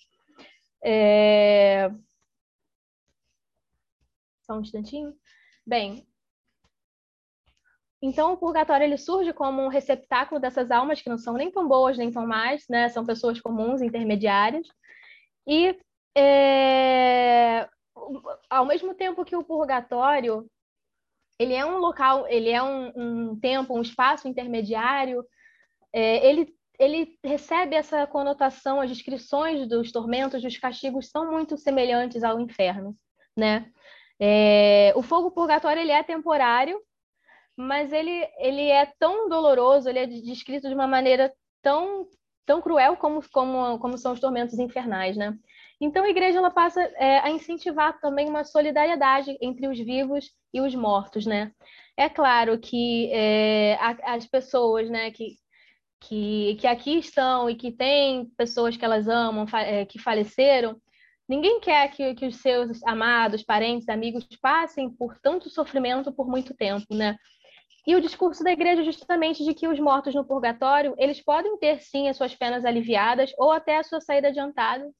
É... 0.84 1.90
Só 4.42 4.54
um 4.54 4.60
instantinho. 4.60 5.12
Bem, 5.66 6.06
então 8.06 8.32
o 8.32 8.36
purgatório 8.36 8.84
ele 8.84 8.96
surge 8.96 9.32
como 9.32 9.62
um 9.62 9.68
receptáculo 9.68 10.40
dessas 10.40 10.70
almas 10.70 11.00
que 11.02 11.08
não 11.10 11.18
são 11.18 11.34
nem 11.34 11.50
tão 11.50 11.66
boas 11.66 11.98
nem 11.98 12.10
tão 12.10 12.26
más, 12.26 12.64
né? 12.68 12.88
São 12.88 13.04
pessoas 13.04 13.40
comuns, 13.40 13.82
intermediárias. 13.82 14.66
E 15.46 15.76
é... 16.16 17.68
ao 18.50 18.64
mesmo 18.66 18.94
tempo 18.94 19.24
que 19.24 19.36
o 19.36 19.44
purgatório 19.44 20.46
ele 21.38 21.54
é 21.54 21.66
um 21.66 21.78
local, 21.78 22.26
ele 22.28 22.50
é 22.50 22.62
um, 22.62 22.92
um 22.96 23.40
tempo, 23.40 23.76
um 23.76 23.82
espaço 23.82 24.26
intermediário, 24.28 25.24
é, 25.92 26.26
ele 26.26 26.54
ele 26.78 27.18
recebe 27.24 27.74
essa 27.74 28.06
conotação, 28.06 28.80
as 28.80 28.90
descrições 28.90 29.66
dos 29.66 29.90
tormentos, 29.90 30.42
dos 30.42 30.58
castigos 30.58 31.08
são 31.08 31.30
muito 31.30 31.56
semelhantes 31.56 32.22
ao 32.22 32.38
inferno, 32.38 32.94
né? 33.36 33.70
É, 34.20 34.92
o 34.96 35.02
fogo 35.02 35.30
purgatório 35.30 35.80
ele 35.80 35.92
é 35.92 36.02
temporário, 36.02 36.80
mas 37.56 37.92
ele, 37.92 38.28
ele 38.38 38.68
é 38.68 38.86
tão 38.98 39.28
doloroso, 39.28 39.88
ele 39.88 39.98
é 39.98 40.06
descrito 40.06 40.68
de 40.68 40.74
uma 40.74 40.86
maneira 40.86 41.32
tão, 41.62 42.06
tão 42.44 42.60
cruel 42.60 42.96
como, 42.96 43.22
como, 43.32 43.78
como 43.78 43.98
são 43.98 44.12
os 44.12 44.20
tormentos 44.20 44.58
infernais, 44.58 45.16
né? 45.16 45.36
Então 45.80 46.04
a 46.04 46.10
igreja 46.10 46.38
ela 46.38 46.50
passa 46.50 46.80
é, 46.96 47.18
a 47.18 47.30
incentivar 47.30 47.98
também 48.00 48.28
uma 48.28 48.44
solidariedade 48.44 49.36
entre 49.40 49.68
os 49.68 49.78
vivos 49.78 50.30
e 50.52 50.60
os 50.60 50.74
mortos, 50.74 51.26
né? 51.26 51.52
É 51.96 52.08
claro 52.08 52.58
que 52.58 53.10
é, 53.12 53.78
as 54.04 54.26
pessoas, 54.26 54.88
né, 54.90 55.10
que 55.10 55.36
que, 56.00 56.56
que 56.56 56.66
aqui 56.66 56.98
estão 56.98 57.48
e 57.48 57.54
que 57.54 57.72
tem 57.72 58.26
pessoas 58.36 58.76
que 58.76 58.84
elas 58.84 59.08
amam, 59.08 59.46
é, 59.54 59.84
que 59.84 59.98
faleceram, 59.98 60.80
ninguém 61.28 61.60
quer 61.60 61.90
que, 61.90 62.14
que 62.14 62.26
os 62.26 62.36
seus 62.36 62.82
amados, 62.84 63.42
parentes, 63.42 63.88
amigos 63.88 64.26
passem 64.40 64.90
por 64.90 65.18
tanto 65.18 65.50
sofrimento 65.50 66.12
por 66.12 66.28
muito 66.28 66.54
tempo, 66.54 66.94
né? 66.94 67.16
E 67.86 67.94
o 67.94 68.00
discurso 68.00 68.42
da 68.42 68.50
igreja 68.50 68.82
é 68.82 68.84
justamente 68.84 69.44
de 69.44 69.54
que 69.54 69.68
os 69.68 69.78
mortos 69.78 70.14
no 70.14 70.24
purgatório, 70.24 70.94
eles 70.98 71.22
podem 71.22 71.56
ter 71.58 71.80
sim 71.80 72.08
as 72.08 72.16
suas 72.16 72.34
penas 72.34 72.64
aliviadas 72.64 73.32
ou 73.38 73.52
até 73.52 73.78
a 73.78 73.84
sua 73.84 74.00
saída 74.00 74.28
adiantada, 74.28 74.90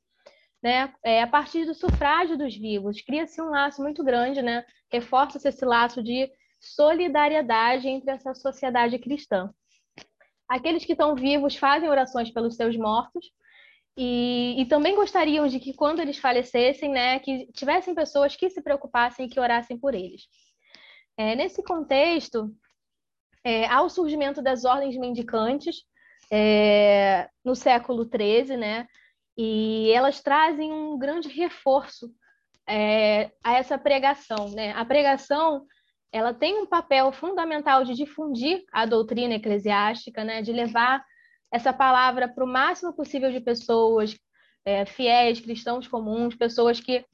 né? 0.63 0.95
É, 1.05 1.23
a 1.23 1.27
partir 1.27 1.65
do 1.65 1.75
sufrágio 1.75 2.39
dos 2.39 2.57
vivos. 2.57 3.03
Cria-se 3.03 3.43
um 3.43 3.51
laço 3.51 3.83
muito 3.83 4.05
grande, 4.05 4.41
né? 4.41 4.65
Reforça-se 4.93 5.49
esse 5.49 5.65
laço 5.65 6.01
de 6.01 6.31
solidariedade 6.61 7.89
entre 7.89 8.11
essa 8.13 8.35
sociedade 8.35 8.99
cristã. 8.99 9.53
Aqueles 10.49 10.85
que 10.85 10.93
estão 10.93 11.17
vivos 11.17 11.57
fazem 11.57 11.89
orações 11.89 12.31
pelos 12.31 12.55
seus 12.55 12.77
mortos 12.77 13.27
e, 13.97 14.61
e, 14.61 14.67
também 14.67 14.95
gostariam 14.95 15.49
de 15.49 15.59
que 15.59 15.75
quando 15.75 16.01
eles 16.01 16.19
falecessem, 16.19 16.91
né, 16.91 17.19
que 17.19 17.51
tivessem 17.53 17.95
pessoas 17.95 18.37
que 18.37 18.49
se 18.51 18.63
preocupassem 18.63 19.27
e 19.27 19.29
que 19.29 19.41
orassem 19.41 19.79
por 19.79 19.95
eles. 19.95 20.23
É, 21.17 21.35
nesse 21.35 21.63
contexto, 21.63 22.55
é, 23.47 23.65
há 23.69 23.81
o 23.81 23.89
surgimento 23.89 24.43
das 24.43 24.65
ordens 24.65 24.97
mendicantes 24.97 25.85
é, 26.33 27.31
no 27.45 27.55
século 27.55 28.03
XIII, 28.03 28.57
né, 28.57 28.89
e 29.39 29.93
elas 29.93 30.21
trazem 30.21 30.73
um 30.73 30.99
grande 30.99 31.29
reforço 31.29 32.13
é, 32.69 33.31
a 33.45 33.53
essa 33.53 33.79
pregação. 33.79 34.49
Né? 34.49 34.73
A 34.73 34.85
pregação 34.85 35.65
ela 36.11 36.35
tem 36.35 36.61
um 36.61 36.67
papel 36.67 37.13
fundamental 37.13 37.85
de 37.85 37.95
difundir 37.95 38.65
a 38.73 38.85
doutrina 38.85 39.35
eclesiástica, 39.35 40.25
né, 40.25 40.43
de 40.43 40.53
levar 40.53 41.05
essa 41.53 41.73
palavra 41.73 42.27
para 42.27 42.45
o 42.45 42.49
máximo 42.49 42.93
possível 42.95 43.31
de 43.31 43.39
pessoas 43.39 44.19
é, 44.65 44.85
fiéis, 44.85 45.39
cristãos 45.39 45.87
comuns, 45.87 46.35
pessoas 46.35 46.81
que 46.81 47.05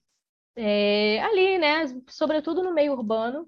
é, 0.57 1.21
ali, 1.21 1.59
né, 1.59 1.85
sobretudo 2.09 2.63
no 2.63 2.73
meio 2.73 2.93
urbano, 2.93 3.47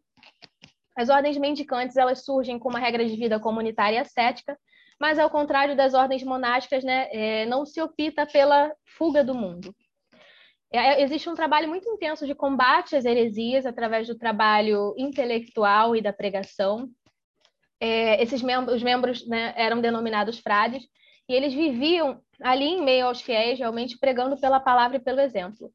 as 0.97 1.09
ordens 1.09 1.37
mendicantes 1.37 1.97
elas 1.97 2.25
surgem 2.25 2.59
com 2.59 2.69
uma 2.69 2.79
regra 2.79 3.05
de 3.05 3.17
vida 3.17 3.41
comunitária 3.41 3.97
e 3.97 3.99
ascética, 3.99 4.59
mas 5.01 5.19
ao 5.19 5.29
contrário 5.29 5.77
das 5.77 5.95
ordens 5.95 6.23
monásticas, 6.23 6.85
né, 6.85 7.09
é, 7.11 7.47
não 7.47 7.67
se 7.67 7.81
opta 7.81 8.27
pela 8.27 8.73
fuga 8.97 9.25
do 9.25 9.35
mundo. 9.35 9.75
É, 10.73 11.03
existe 11.03 11.29
um 11.29 11.35
trabalho 11.35 11.69
muito 11.69 11.89
intenso 11.89 12.27
de 12.27 12.35
combate 12.35 12.97
às 12.97 13.05
heresias 13.05 13.65
através 13.65 14.09
do 14.09 14.19
trabalho 14.19 14.95
intelectual 14.99 15.95
e 15.95 16.03
da 16.03 16.13
pregação. 16.13 16.89
É, 17.81 18.23
esses 18.23 18.43
membros, 18.43 18.77
os 18.77 18.83
membros 18.83 19.27
né, 19.27 19.53
eram 19.57 19.81
denominados 19.81 20.39
frades 20.39 20.83
e 21.29 21.35
eles 21.35 21.55
viviam 21.55 22.21
ali 22.41 22.65
em 22.65 22.83
meio 22.83 23.07
aos 23.07 23.21
fiéis, 23.21 23.59
realmente 23.59 23.99
pregando 23.99 24.37
pela 24.41 24.61
palavra 24.61 24.97
e 24.97 25.01
pelo 25.01 25.21
exemplo. 25.21 25.73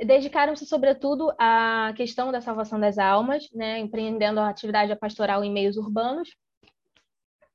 Dedicaram-se, 0.00 0.66
sobretudo, 0.66 1.32
à 1.38 1.92
questão 1.96 2.32
da 2.32 2.40
salvação 2.40 2.80
das 2.80 2.98
almas, 2.98 3.48
né, 3.52 3.78
empreendendo 3.78 4.40
a 4.40 4.48
atividade 4.48 4.94
pastoral 4.96 5.44
em 5.44 5.52
meios 5.52 5.76
urbanos, 5.76 6.30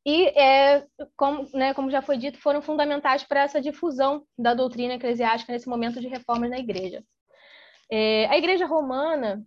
e, 0.06 0.28
é, 0.28 0.86
como, 1.18 1.50
né, 1.54 1.74
como 1.74 1.92
já 1.92 2.02
foi 2.02 2.18
dito, 2.18 2.40
foram 2.40 2.62
fundamentais 2.62 3.26
para 3.26 3.42
essa 3.42 3.60
difusão 3.60 4.24
da 4.38 4.54
doutrina 4.54 4.94
eclesiástica 4.94 5.52
nesse 5.52 5.68
momento 5.68 6.00
de 6.00 6.08
reformas 6.08 6.50
na 6.50 6.58
igreja. 6.58 7.04
É, 7.92 8.26
a 8.28 8.38
igreja 8.38 8.66
romana, 8.66 9.44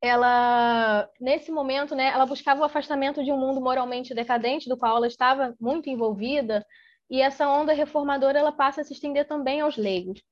ela 0.00 1.08
nesse 1.20 1.50
momento, 1.50 1.96
né, 1.96 2.12
ela 2.14 2.26
buscava 2.26 2.60
o 2.60 2.64
afastamento 2.64 3.24
de 3.24 3.32
um 3.32 3.38
mundo 3.38 3.60
moralmente 3.60 4.14
decadente 4.14 4.68
do 4.68 4.76
qual 4.76 4.96
ela 4.96 5.08
estava 5.08 5.54
muito 5.60 5.90
envolvida, 5.90 6.64
e 7.10 7.20
essa 7.20 7.48
onda 7.48 7.72
reformadora 7.72 8.38
ela 8.38 8.52
passa 8.52 8.82
a 8.82 8.84
se 8.84 8.92
estender 8.92 9.26
também 9.26 9.60
aos 9.60 9.76
leigos. 9.76 10.22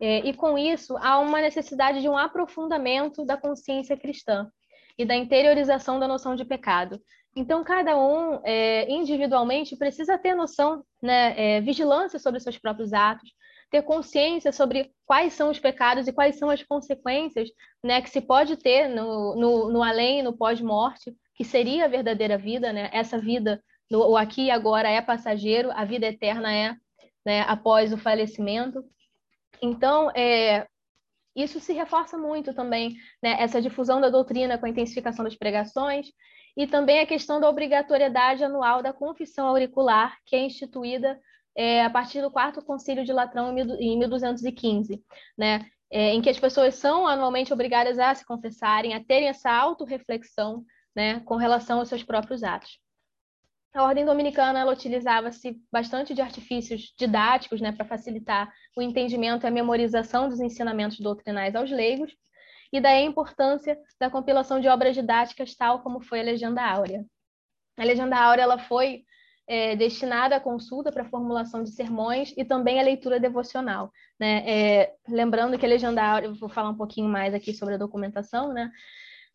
É, 0.00 0.18
e 0.18 0.34
com 0.34 0.58
isso 0.58 0.96
há 0.98 1.18
uma 1.18 1.40
necessidade 1.40 2.00
de 2.00 2.08
um 2.08 2.16
aprofundamento 2.16 3.24
da 3.24 3.36
consciência 3.36 3.96
cristã 3.96 4.50
e 4.98 5.04
da 5.04 5.14
interiorização 5.14 5.98
da 5.98 6.08
noção 6.08 6.34
de 6.34 6.44
pecado. 6.44 7.00
Então, 7.34 7.62
cada 7.62 7.98
um 7.98 8.40
é, 8.44 8.90
individualmente 8.90 9.76
precisa 9.76 10.16
ter 10.16 10.34
noção, 10.34 10.82
né, 11.02 11.34
é, 11.36 11.60
vigilância 11.60 12.18
sobre 12.18 12.40
seus 12.40 12.56
próprios 12.56 12.94
atos, 12.94 13.30
ter 13.70 13.82
consciência 13.82 14.52
sobre 14.52 14.90
quais 15.04 15.34
são 15.34 15.50
os 15.50 15.58
pecados 15.58 16.06
e 16.06 16.12
quais 16.12 16.38
são 16.38 16.48
as 16.48 16.62
consequências 16.62 17.48
né, 17.84 18.00
que 18.00 18.08
se 18.08 18.20
pode 18.20 18.56
ter 18.56 18.88
no, 18.88 19.34
no, 19.36 19.72
no 19.72 19.82
além, 19.82 20.22
no 20.22 20.36
pós-morte, 20.36 21.14
que 21.34 21.44
seria 21.44 21.84
a 21.84 21.88
verdadeira 21.88 22.38
vida, 22.38 22.72
né? 22.72 22.88
Essa 22.92 23.18
vida, 23.18 23.62
o 23.92 24.16
aqui 24.16 24.46
e 24.46 24.50
agora 24.50 24.88
é 24.88 25.02
passageiro, 25.02 25.70
a 25.72 25.84
vida 25.84 26.06
eterna 26.06 26.52
é 26.52 26.74
né, 27.24 27.42
após 27.42 27.92
o 27.92 27.98
falecimento. 27.98 28.82
Então, 29.62 30.10
é, 30.10 30.66
isso 31.34 31.60
se 31.60 31.72
reforça 31.72 32.16
muito 32.16 32.54
também, 32.54 32.96
né, 33.22 33.36
essa 33.38 33.60
difusão 33.60 34.00
da 34.00 34.08
doutrina 34.08 34.56
com 34.56 34.66
a 34.66 34.68
intensificação 34.68 35.24
das 35.24 35.36
pregações 35.36 36.08
e 36.56 36.66
também 36.66 37.00
a 37.00 37.06
questão 37.06 37.38
da 37.38 37.48
obrigatoriedade 37.48 38.42
anual 38.42 38.82
da 38.82 38.92
confissão 38.92 39.46
auricular, 39.46 40.16
que 40.24 40.34
é 40.34 40.40
instituída 40.40 41.20
é, 41.54 41.84
a 41.84 41.90
partir 41.90 42.22
do 42.22 42.30
quarto 42.30 42.64
concílio 42.64 43.04
de 43.04 43.12
Latrão 43.12 43.56
em 43.58 43.98
1215, 43.98 45.02
né, 45.36 45.66
é, 45.90 46.14
em 46.14 46.22
que 46.22 46.30
as 46.30 46.38
pessoas 46.38 46.74
são 46.76 47.06
anualmente 47.06 47.52
obrigadas 47.52 47.98
a 47.98 48.14
se 48.14 48.24
confessarem, 48.24 48.94
a 48.94 49.04
terem 49.04 49.28
essa 49.28 49.50
autorreflexão 49.50 50.64
né, 50.94 51.20
com 51.20 51.36
relação 51.36 51.78
aos 51.78 51.88
seus 51.88 52.02
próprios 52.02 52.42
atos. 52.42 52.78
A 53.76 53.82
ordem 53.82 54.06
dominicana 54.06 54.58
ela 54.58 54.72
utilizava-se 54.72 55.60
bastante 55.70 56.14
de 56.14 56.22
artifícios 56.22 56.94
didáticos 56.98 57.60
né, 57.60 57.72
para 57.72 57.84
facilitar 57.84 58.50
o 58.74 58.80
entendimento 58.80 59.44
e 59.44 59.46
a 59.46 59.50
memorização 59.50 60.30
dos 60.30 60.40
ensinamentos 60.40 60.98
doutrinais 60.98 61.54
aos 61.54 61.70
leigos, 61.70 62.10
e 62.72 62.80
daí 62.80 63.02
a 63.02 63.06
importância 63.06 63.78
da 64.00 64.08
compilação 64.08 64.60
de 64.60 64.66
obras 64.66 64.94
didáticas, 64.94 65.54
tal 65.54 65.82
como 65.82 66.00
foi 66.00 66.20
a 66.20 66.22
Legenda 66.22 66.62
Áurea. 66.62 67.04
A 67.76 67.84
Legenda 67.84 68.16
Áurea 68.16 68.44
ela 68.44 68.58
foi 68.58 69.04
é, 69.46 69.76
destinada 69.76 70.36
à 70.36 70.40
consulta 70.40 70.90
para 70.90 71.02
a 71.02 71.10
formulação 71.10 71.62
de 71.62 71.70
sermões 71.70 72.32
e 72.34 72.46
também 72.46 72.80
à 72.80 72.82
leitura 72.82 73.20
devocional. 73.20 73.92
Né? 74.18 74.42
É, 74.48 74.94
lembrando 75.06 75.58
que 75.58 75.66
a 75.66 75.68
Legenda 75.68 76.02
Áurea, 76.02 76.32
vou 76.32 76.48
falar 76.48 76.70
um 76.70 76.78
pouquinho 76.78 77.10
mais 77.10 77.34
aqui 77.34 77.52
sobre 77.52 77.74
a 77.74 77.78
documentação, 77.78 78.54
né? 78.54 78.72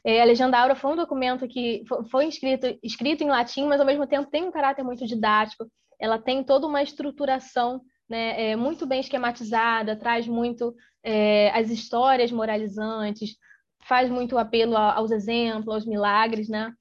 É, 0.03 0.21
a 0.21 0.25
Legenda 0.25 0.57
Áurea 0.57 0.75
foi 0.75 0.91
um 0.91 0.95
documento 0.95 1.47
que 1.47 1.83
foi 2.09 2.27
escrito, 2.27 2.77
escrito 2.81 3.23
em 3.23 3.29
latim, 3.29 3.65
mas 3.65 3.79
ao 3.79 3.85
mesmo 3.85 4.07
tempo 4.07 4.29
tem 4.29 4.43
um 4.43 4.51
caráter 4.51 4.83
muito 4.83 5.05
didático. 5.05 5.65
Ela 5.99 6.17
tem 6.17 6.43
toda 6.43 6.65
uma 6.65 6.81
estruturação 6.81 7.81
né, 8.09 8.51
é, 8.51 8.55
muito 8.55 8.85
bem 8.85 8.99
esquematizada, 8.99 9.95
traz 9.95 10.27
muito 10.27 10.75
é, 11.03 11.49
as 11.51 11.69
histórias 11.69 12.31
moralizantes, 12.31 13.37
faz 13.83 14.09
muito 14.09 14.37
apelo 14.37 14.75
aos 14.75 15.11
exemplos, 15.11 15.73
aos 15.73 15.85
milagres, 15.85 16.49
né? 16.49 16.73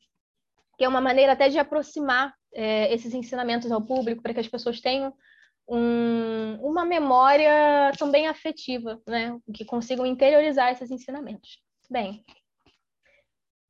Que 0.78 0.84
é 0.84 0.88
uma 0.88 1.00
maneira 1.00 1.32
até 1.32 1.48
de 1.48 1.58
aproximar 1.58 2.34
é, 2.54 2.92
esses 2.92 3.14
ensinamentos 3.14 3.70
ao 3.70 3.82
público 3.84 4.22
para 4.22 4.34
que 4.34 4.40
as 4.40 4.48
pessoas 4.48 4.80
tenham 4.80 5.14
um, 5.68 6.58
uma 6.60 6.84
memória 6.84 7.92
também 7.98 8.26
afetiva, 8.26 9.00
né? 9.06 9.38
Que 9.54 9.64
consigam 9.64 10.06
interiorizar 10.06 10.72
esses 10.72 10.90
ensinamentos. 10.90 11.58
Bem, 11.90 12.24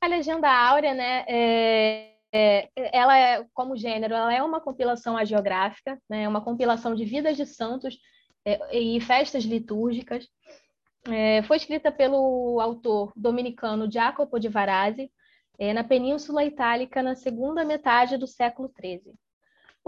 a 0.01 0.07
Legenda 0.07 0.49
Áurea, 0.51 0.95
né, 0.95 1.25
é, 1.29 2.15
é, 2.33 2.71
ela 2.75 3.19
é, 3.19 3.45
como 3.53 3.77
gênero, 3.77 4.15
ela 4.15 4.33
é 4.33 4.43
uma 4.43 4.61
compilação 4.61 5.17
agiográfica, 5.17 6.01
né, 6.09 6.29
uma 6.29 6.41
compilação 6.41 6.95
de 6.95 7.05
vidas 7.05 7.37
de 7.37 7.45
santos 7.45 7.99
é, 8.45 8.79
e 8.79 9.01
festas 9.01 9.45
litúrgicas. 9.45 10.27
É, 11.07 11.43
foi 11.43 11.57
escrita 11.57 11.91
pelo 11.91 12.61
autor 12.61 13.13
dominicano 13.17 13.91
Jacopo 13.91 14.39
de 14.39 14.49
Varazzi, 14.49 15.11
é, 15.59 15.75
na 15.75 15.85
Península 15.85 16.45
Itálica 16.45 17.03
na 17.03 17.15
segunda 17.15 17.65
metade 17.65 18.17
do 18.17 18.27
século 18.27 18.73
XIII. 18.81 19.15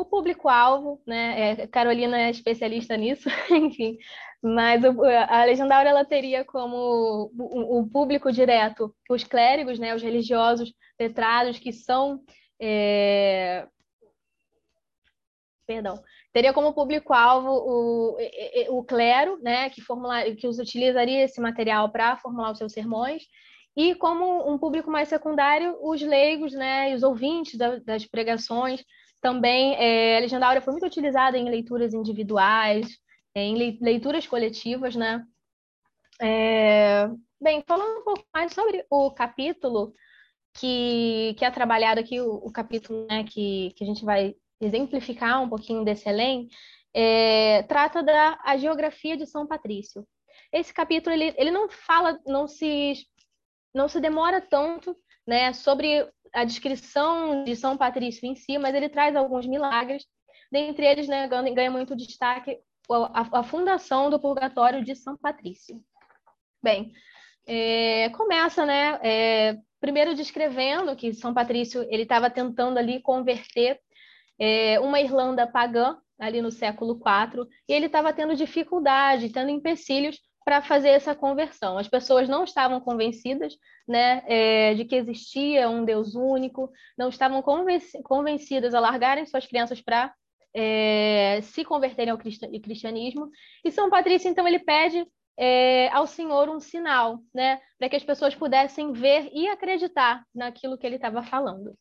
O 0.02 0.04
público-alvo, 0.04 1.00
né, 1.06 1.52
é, 1.52 1.66
Carolina 1.68 2.20
é 2.20 2.28
especialista 2.28 2.96
nisso, 2.96 3.28
enfim, 3.48 3.96
mas 4.42 4.82
o, 4.82 5.00
a 5.04 5.44
legendária 5.44 5.88
ela 5.88 6.04
teria 6.04 6.44
como 6.44 7.30
o, 7.38 7.78
o, 7.78 7.88
público 7.88 8.32
direto 8.32 8.92
os 9.08 9.22
clérigos, 9.22 9.78
né, 9.78 9.94
os 9.94 10.02
religiosos 10.02 10.74
letrados 10.98 11.56
que 11.60 11.72
são 11.72 12.20
é... 12.60 13.64
perdão, 15.64 16.02
teria 16.32 16.52
como 16.52 16.74
público-alvo 16.74 17.50
o, 17.50 18.16
o 18.76 18.84
clero, 18.84 19.38
né, 19.40 19.70
que, 19.70 19.80
formula, 19.80 20.24
que 20.34 20.48
utilizaria 20.48 21.22
esse 21.22 21.40
material 21.40 21.92
para 21.92 22.16
formular 22.16 22.50
os 22.50 22.58
seus 22.58 22.72
sermões, 22.72 23.22
e 23.76 23.94
como 23.94 24.52
um 24.52 24.58
público 24.58 24.90
mais 24.90 25.08
secundário, 25.08 25.78
os 25.80 26.02
leigos, 26.02 26.52
né, 26.52 26.92
os 26.92 27.04
ouvintes 27.04 27.56
da, 27.56 27.76
das 27.78 28.04
pregações. 28.04 28.84
Também 29.22 29.76
é, 29.76 30.16
a 30.16 30.20
legendária 30.20 30.60
foi 30.60 30.72
muito 30.72 30.86
utilizada 30.86 31.38
em 31.38 31.48
leituras 31.48 31.94
individuais, 31.94 32.98
em 33.34 33.78
leituras 33.80 34.26
coletivas, 34.26 34.96
né? 34.96 35.24
É, 36.20 37.08
bem, 37.40 37.62
falando 37.66 38.00
um 38.00 38.04
pouco 38.04 38.24
mais 38.34 38.52
sobre 38.52 38.84
o 38.90 39.12
capítulo 39.12 39.94
que, 40.54 41.34
que 41.38 41.44
é 41.44 41.50
trabalhado 41.52 42.00
aqui, 42.00 42.20
o, 42.20 42.34
o 42.34 42.52
capítulo 42.52 43.06
né, 43.08 43.22
que, 43.24 43.72
que 43.76 43.84
a 43.84 43.86
gente 43.86 44.04
vai 44.04 44.34
exemplificar 44.60 45.40
um 45.40 45.48
pouquinho 45.48 45.84
desse 45.84 46.08
além, 46.08 46.48
é, 46.92 47.62
trata 47.62 48.02
da 48.02 48.38
a 48.44 48.56
geografia 48.56 49.16
de 49.16 49.26
São 49.26 49.46
Patrício. 49.46 50.06
Esse 50.52 50.74
capítulo 50.74 51.14
ele, 51.14 51.32
ele 51.38 51.50
não 51.52 51.68
fala, 51.70 52.20
não 52.26 52.48
se, 52.48 52.94
não 53.72 53.88
se 53.88 54.00
demora 54.00 54.40
tanto 54.40 54.96
né, 55.26 55.52
sobre 55.52 56.08
a 56.32 56.44
descrição 56.44 57.44
de 57.44 57.54
São 57.54 57.76
Patrício 57.76 58.26
em 58.26 58.34
si, 58.34 58.58
mas 58.58 58.74
ele 58.74 58.88
traz 58.88 59.14
alguns 59.14 59.46
milagres. 59.46 60.04
Dentre 60.50 60.86
eles, 60.86 61.08
né, 61.08 61.28
ganha, 61.28 61.70
muito 61.70 61.96
destaque 61.96 62.58
a, 62.90 63.40
a 63.40 63.42
fundação 63.42 64.10
do 64.10 64.20
purgatório 64.20 64.84
de 64.84 64.94
São 64.94 65.16
Patrício. 65.16 65.82
Bem, 66.62 66.92
é, 67.46 68.08
começa, 68.10 68.64
né, 68.64 68.98
é, 69.02 69.58
primeiro 69.80 70.14
descrevendo 70.14 70.94
que 70.96 71.12
São 71.12 71.34
Patrício 71.34 71.82
ele 71.90 72.04
estava 72.04 72.30
tentando 72.30 72.78
ali 72.78 73.00
converter 73.00 73.80
é, 74.38 74.78
uma 74.80 75.00
Irlanda 75.00 75.46
pagã 75.46 75.98
ali 76.18 76.40
no 76.40 76.50
século 76.50 76.94
IV 76.94 77.48
e 77.68 77.72
ele 77.72 77.86
estava 77.86 78.12
tendo 78.12 78.36
dificuldade, 78.36 79.30
tendo 79.30 79.50
empecilhos 79.50 80.20
para 80.44 80.62
fazer 80.62 80.90
essa 80.90 81.14
conversão. 81.14 81.78
As 81.78 81.88
pessoas 81.88 82.28
não 82.28 82.44
estavam 82.44 82.80
convencidas 82.80 83.56
né, 83.86 84.22
é, 84.26 84.74
de 84.74 84.84
que 84.84 84.96
existia 84.96 85.68
um 85.68 85.84
Deus 85.84 86.14
único, 86.14 86.70
não 86.96 87.08
estavam 87.08 87.42
convencidas 87.42 88.74
a 88.74 88.80
largarem 88.80 89.26
suas 89.26 89.46
crianças 89.46 89.80
para 89.80 90.12
é, 90.54 91.40
se 91.42 91.64
converterem 91.64 92.10
ao 92.10 92.18
cristianismo. 92.18 93.30
E 93.64 93.70
São 93.70 93.90
Patrício, 93.90 94.28
então, 94.28 94.46
ele 94.46 94.58
pede 94.58 95.06
é, 95.36 95.88
ao 95.88 96.06
Senhor 96.06 96.48
um 96.48 96.60
sinal, 96.60 97.20
né, 97.34 97.60
para 97.78 97.88
que 97.88 97.96
as 97.96 98.04
pessoas 98.04 98.34
pudessem 98.34 98.92
ver 98.92 99.30
e 99.32 99.48
acreditar 99.48 100.24
naquilo 100.34 100.78
que 100.78 100.86
ele 100.86 100.96
estava 100.96 101.22
falando. 101.22 101.74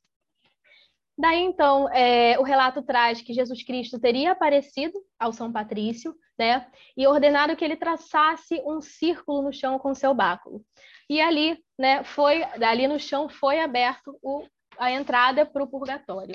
Daí, 1.21 1.39
então, 1.39 1.87
é, 1.93 2.39
o 2.39 2.41
relato 2.41 2.81
traz 2.81 3.21
que 3.21 3.31
Jesus 3.31 3.63
Cristo 3.63 3.99
teria 3.99 4.31
aparecido 4.31 4.99
ao 5.19 5.31
São 5.31 5.51
Patrício, 5.51 6.15
né, 6.35 6.67
e 6.97 7.05
ordenado 7.05 7.55
que 7.55 7.63
ele 7.63 7.77
traçasse 7.77 8.59
um 8.65 8.81
círculo 8.81 9.43
no 9.43 9.53
chão 9.53 9.77
com 9.77 9.93
seu 9.93 10.15
báculo. 10.15 10.65
E 11.07 11.21
ali, 11.21 11.63
né, 11.77 12.03
foi, 12.03 12.41
ali 12.43 12.87
no 12.87 12.99
chão 12.99 13.29
foi 13.29 13.59
aberto 13.59 14.17
o, 14.19 14.43
a 14.79 14.89
entrada 14.89 15.45
para 15.45 15.61
o 15.61 15.67
purgatório. 15.67 16.33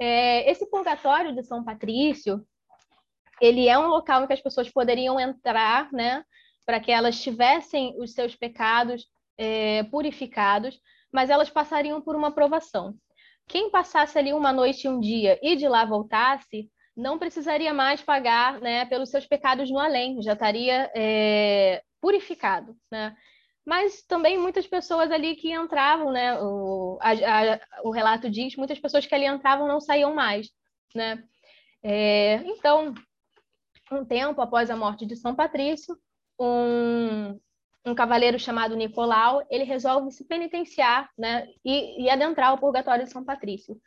É, 0.00 0.48
esse 0.48 0.64
purgatório 0.70 1.34
de 1.34 1.42
São 1.42 1.64
Patrício, 1.64 2.46
ele 3.40 3.66
é 3.66 3.76
um 3.76 3.88
local 3.88 4.22
em 4.22 4.28
que 4.28 4.34
as 4.34 4.40
pessoas 4.40 4.70
poderiam 4.70 5.18
entrar, 5.18 5.90
né, 5.90 6.24
para 6.64 6.78
que 6.78 6.92
elas 6.92 7.20
tivessem 7.20 7.92
os 7.98 8.12
seus 8.12 8.36
pecados 8.36 9.04
é, 9.36 9.82
purificados, 9.82 10.80
mas 11.12 11.28
elas 11.28 11.50
passariam 11.50 12.00
por 12.00 12.14
uma 12.14 12.30
provação. 12.30 12.96
Quem 13.48 13.70
passasse 13.70 14.18
ali 14.18 14.32
uma 14.32 14.52
noite 14.52 14.86
e 14.86 14.88
um 14.90 15.00
dia 15.00 15.38
e 15.42 15.56
de 15.56 15.68
lá 15.68 15.84
voltasse, 15.84 16.70
não 16.96 17.18
precisaria 17.18 17.72
mais 17.72 18.02
pagar 18.02 18.60
né, 18.60 18.84
pelos 18.86 19.10
seus 19.10 19.26
pecados 19.26 19.70
no 19.70 19.78
além, 19.78 20.20
já 20.22 20.32
estaria 20.32 20.90
é, 20.94 21.82
purificado. 22.00 22.76
Né? 22.90 23.16
mas 23.66 24.00
também 24.02 24.38
muitas 24.38 24.64
pessoas 24.66 25.10
ali 25.10 25.34
que 25.34 25.52
entravam, 25.52 26.12
né? 26.12 26.40
O, 26.40 26.98
a, 27.00 27.10
a, 27.10 27.60
o 27.82 27.90
relato 27.90 28.30
diz, 28.30 28.54
muitas 28.54 28.78
pessoas 28.78 29.04
que 29.04 29.14
ali 29.14 29.26
entravam 29.26 29.66
não 29.66 29.80
saíam 29.80 30.14
mais, 30.14 30.48
né? 30.94 31.24
É, 31.82 32.36
então, 32.44 32.94
um 33.90 34.04
tempo 34.04 34.40
após 34.40 34.70
a 34.70 34.76
morte 34.76 35.04
de 35.04 35.16
São 35.16 35.34
Patrício, 35.34 35.98
um, 36.40 37.40
um 37.86 37.94
cavaleiro 37.94 38.38
chamado 38.38 38.76
Nicolau, 38.76 39.46
ele 39.48 39.64
resolve 39.64 40.10
se 40.10 40.24
penitenciar 40.24 41.08
né, 41.16 41.46
e, 41.64 42.04
e 42.04 42.10
adentrar 42.10 42.52
o 42.52 42.58
purgatório 42.58 43.04
de 43.04 43.12
São 43.12 43.24
Patrício. 43.24 43.80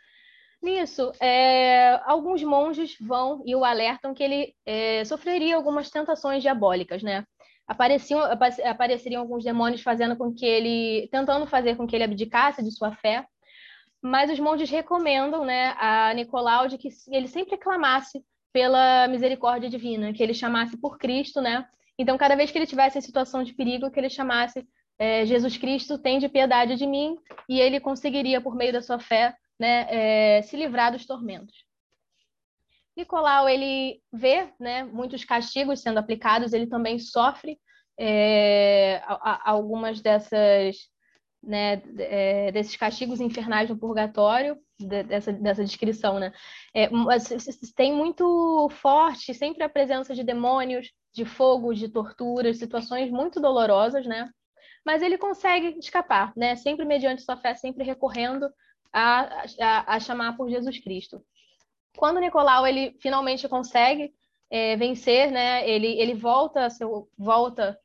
Nisso, 0.62 1.12
é, 1.22 2.02
alguns 2.06 2.42
monges 2.44 2.96
vão 3.00 3.44
e 3.46 3.56
o 3.56 3.64
alertam 3.64 4.14
que 4.14 4.24
ele 4.24 4.56
é, 4.66 5.04
sofreria 5.06 5.56
algumas 5.56 5.90
tentações 5.90 6.42
diabólicas, 6.42 7.02
né? 7.02 7.26
Apareciam, 7.68 8.20
apareceriam 8.66 9.22
alguns 9.22 9.44
demônios 9.44 9.82
fazendo 9.82 10.18
com 10.18 10.34
que 10.34 10.46
ele, 10.46 11.08
tentando 11.12 11.46
fazer 11.46 11.78
com 11.78 11.86
que 11.86 11.96
ele 11.96 12.04
abdicasse 12.04 12.64
de 12.64 12.72
sua 12.72 12.92
fé, 12.94 13.26
mas 14.02 14.32
os 14.32 14.40
monges 14.40 14.70
recomendam, 14.70 15.46
né, 15.46 15.76
a 15.78 16.14
Nicolau 16.14 16.68
de 16.68 16.78
que 16.78 16.90
ele 17.10 17.28
sempre 17.28 17.58
clamasse 17.58 18.24
pela 18.52 19.08
misericórdia 19.08 19.70
divina, 19.70 20.12
que 20.14 20.24
ele 20.24 20.34
chamasse 20.34 20.78
por 20.78 20.98
Cristo, 20.98 21.42
né? 21.42 21.68
Então, 22.00 22.18
cada 22.18 22.34
vez 22.34 22.50
que 22.50 22.58
ele 22.58 22.66
tivesse 22.66 22.98
em 22.98 23.02
situação 23.02 23.44
de 23.44 23.54
perigo, 23.54 23.92
que 23.92 24.00
ele 24.00 24.10
chamasse 24.10 24.66
é, 24.98 25.26
Jesus 25.26 25.58
Cristo, 25.58 25.98
tem 25.98 26.18
de 26.18 26.30
piedade 26.30 26.78
de 26.78 26.88
mim, 26.88 27.18
e 27.48 27.60
ele 27.60 27.82
conseguiria, 27.82 28.40
por 28.40 28.56
meio 28.56 28.72
da 28.72 28.82
sua 28.82 29.00
fé, 29.00 29.36
né, 29.60 29.86
é, 29.90 30.42
se 30.42 30.56
livrar 30.56 30.94
dos 30.94 31.06
tormentos. 31.06 31.66
Nicolau, 32.96 33.50
ele 33.50 34.02
vê 34.14 34.48
né, 34.58 34.84
muitos 34.86 35.26
castigos 35.26 35.82
sendo 35.82 35.98
aplicados, 35.98 36.54
ele 36.54 36.68
também 36.68 36.98
sofre 37.00 37.60
é, 38.00 39.02
algumas 39.44 40.00
dessas, 40.02 40.78
né, 41.44 41.82
é, 41.98 42.50
desses 42.54 42.78
castigos 42.78 43.20
infernais 43.20 43.70
no 43.70 43.78
purgatório, 43.78 44.58
dessa, 44.80 45.34
dessa 45.34 45.64
descrição, 45.66 46.18
né? 46.18 46.32
É, 46.74 46.90
tem 47.76 47.94
muito 47.94 48.70
forte 48.70 49.34
sempre 49.34 49.64
a 49.64 49.70
presença 49.70 50.16
de 50.16 50.24
demônios, 50.24 50.90
de 51.14 51.26
fogo, 51.26 51.74
de 51.74 51.90
torturas, 51.90 52.58
situações 52.58 53.12
muito 53.12 53.40
dolorosas, 53.40 54.06
né? 54.06 54.30
Mas 54.86 55.02
ele 55.02 55.18
consegue 55.18 55.78
escapar, 55.80 56.34
né? 56.36 56.56
Sempre 56.56 56.86
mediante 56.86 57.22
sua 57.22 57.38
fé, 57.38 57.56
sempre 57.56 57.84
recorrendo 57.84 58.50
a, 58.92 59.44
a, 59.62 59.96
a 59.96 60.00
chamar 60.00 60.36
por 60.38 60.50
Jesus 60.50 60.80
Cristo. 60.80 61.24
Quando 61.98 62.20
Nicolau 62.20 62.66
ele 62.66 62.96
finalmente 63.02 63.48
consegue 63.48 64.14
é, 64.50 64.76
vencer, 64.76 65.32
né? 65.32 65.68
Ele, 65.70 66.00
ele 66.00 66.14
volta, 66.14 66.70
seu, 66.70 67.10
volta 67.18 67.78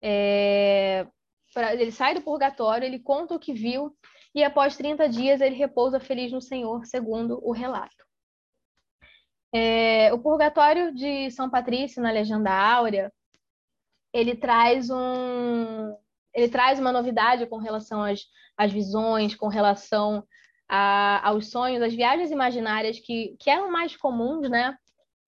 é, 0.00 1.06
pra, 1.54 1.74
ele 1.74 1.92
sai 1.92 2.14
do 2.14 2.22
purgatório, 2.22 2.84
ele 2.84 2.98
conta 2.98 3.34
o 3.34 3.38
que 3.38 3.52
viu 3.52 3.96
e 4.34 4.42
após 4.42 4.76
30 4.76 5.08
dias 5.08 5.40
ele 5.40 5.54
repousa 5.54 6.00
feliz 6.00 6.32
no 6.32 6.40
Senhor, 6.40 6.84
segundo 6.86 7.38
o 7.46 7.52
relato. 7.52 8.01
É, 9.52 10.12
o 10.12 10.18
Purgatório 10.18 10.94
de 10.94 11.30
São 11.30 11.50
Patrício, 11.50 12.02
na 12.02 12.10
Legenda 12.10 12.50
Áurea, 12.50 13.12
ele 14.12 14.34
traz 14.34 14.90
um, 14.90 15.94
ele 16.34 16.48
traz 16.48 16.78
uma 16.78 16.92
novidade 16.92 17.46
com 17.46 17.58
relação 17.58 18.02
às, 18.02 18.20
às 18.56 18.72
visões, 18.72 19.34
com 19.34 19.48
relação 19.48 20.24
a, 20.68 21.28
aos 21.28 21.50
sonhos, 21.50 21.82
às 21.82 21.94
viagens 21.94 22.30
imaginárias 22.30 22.98
que, 22.98 23.36
que 23.38 23.50
eram 23.50 23.70
mais 23.70 23.96
comuns, 23.96 24.48
né, 24.48 24.76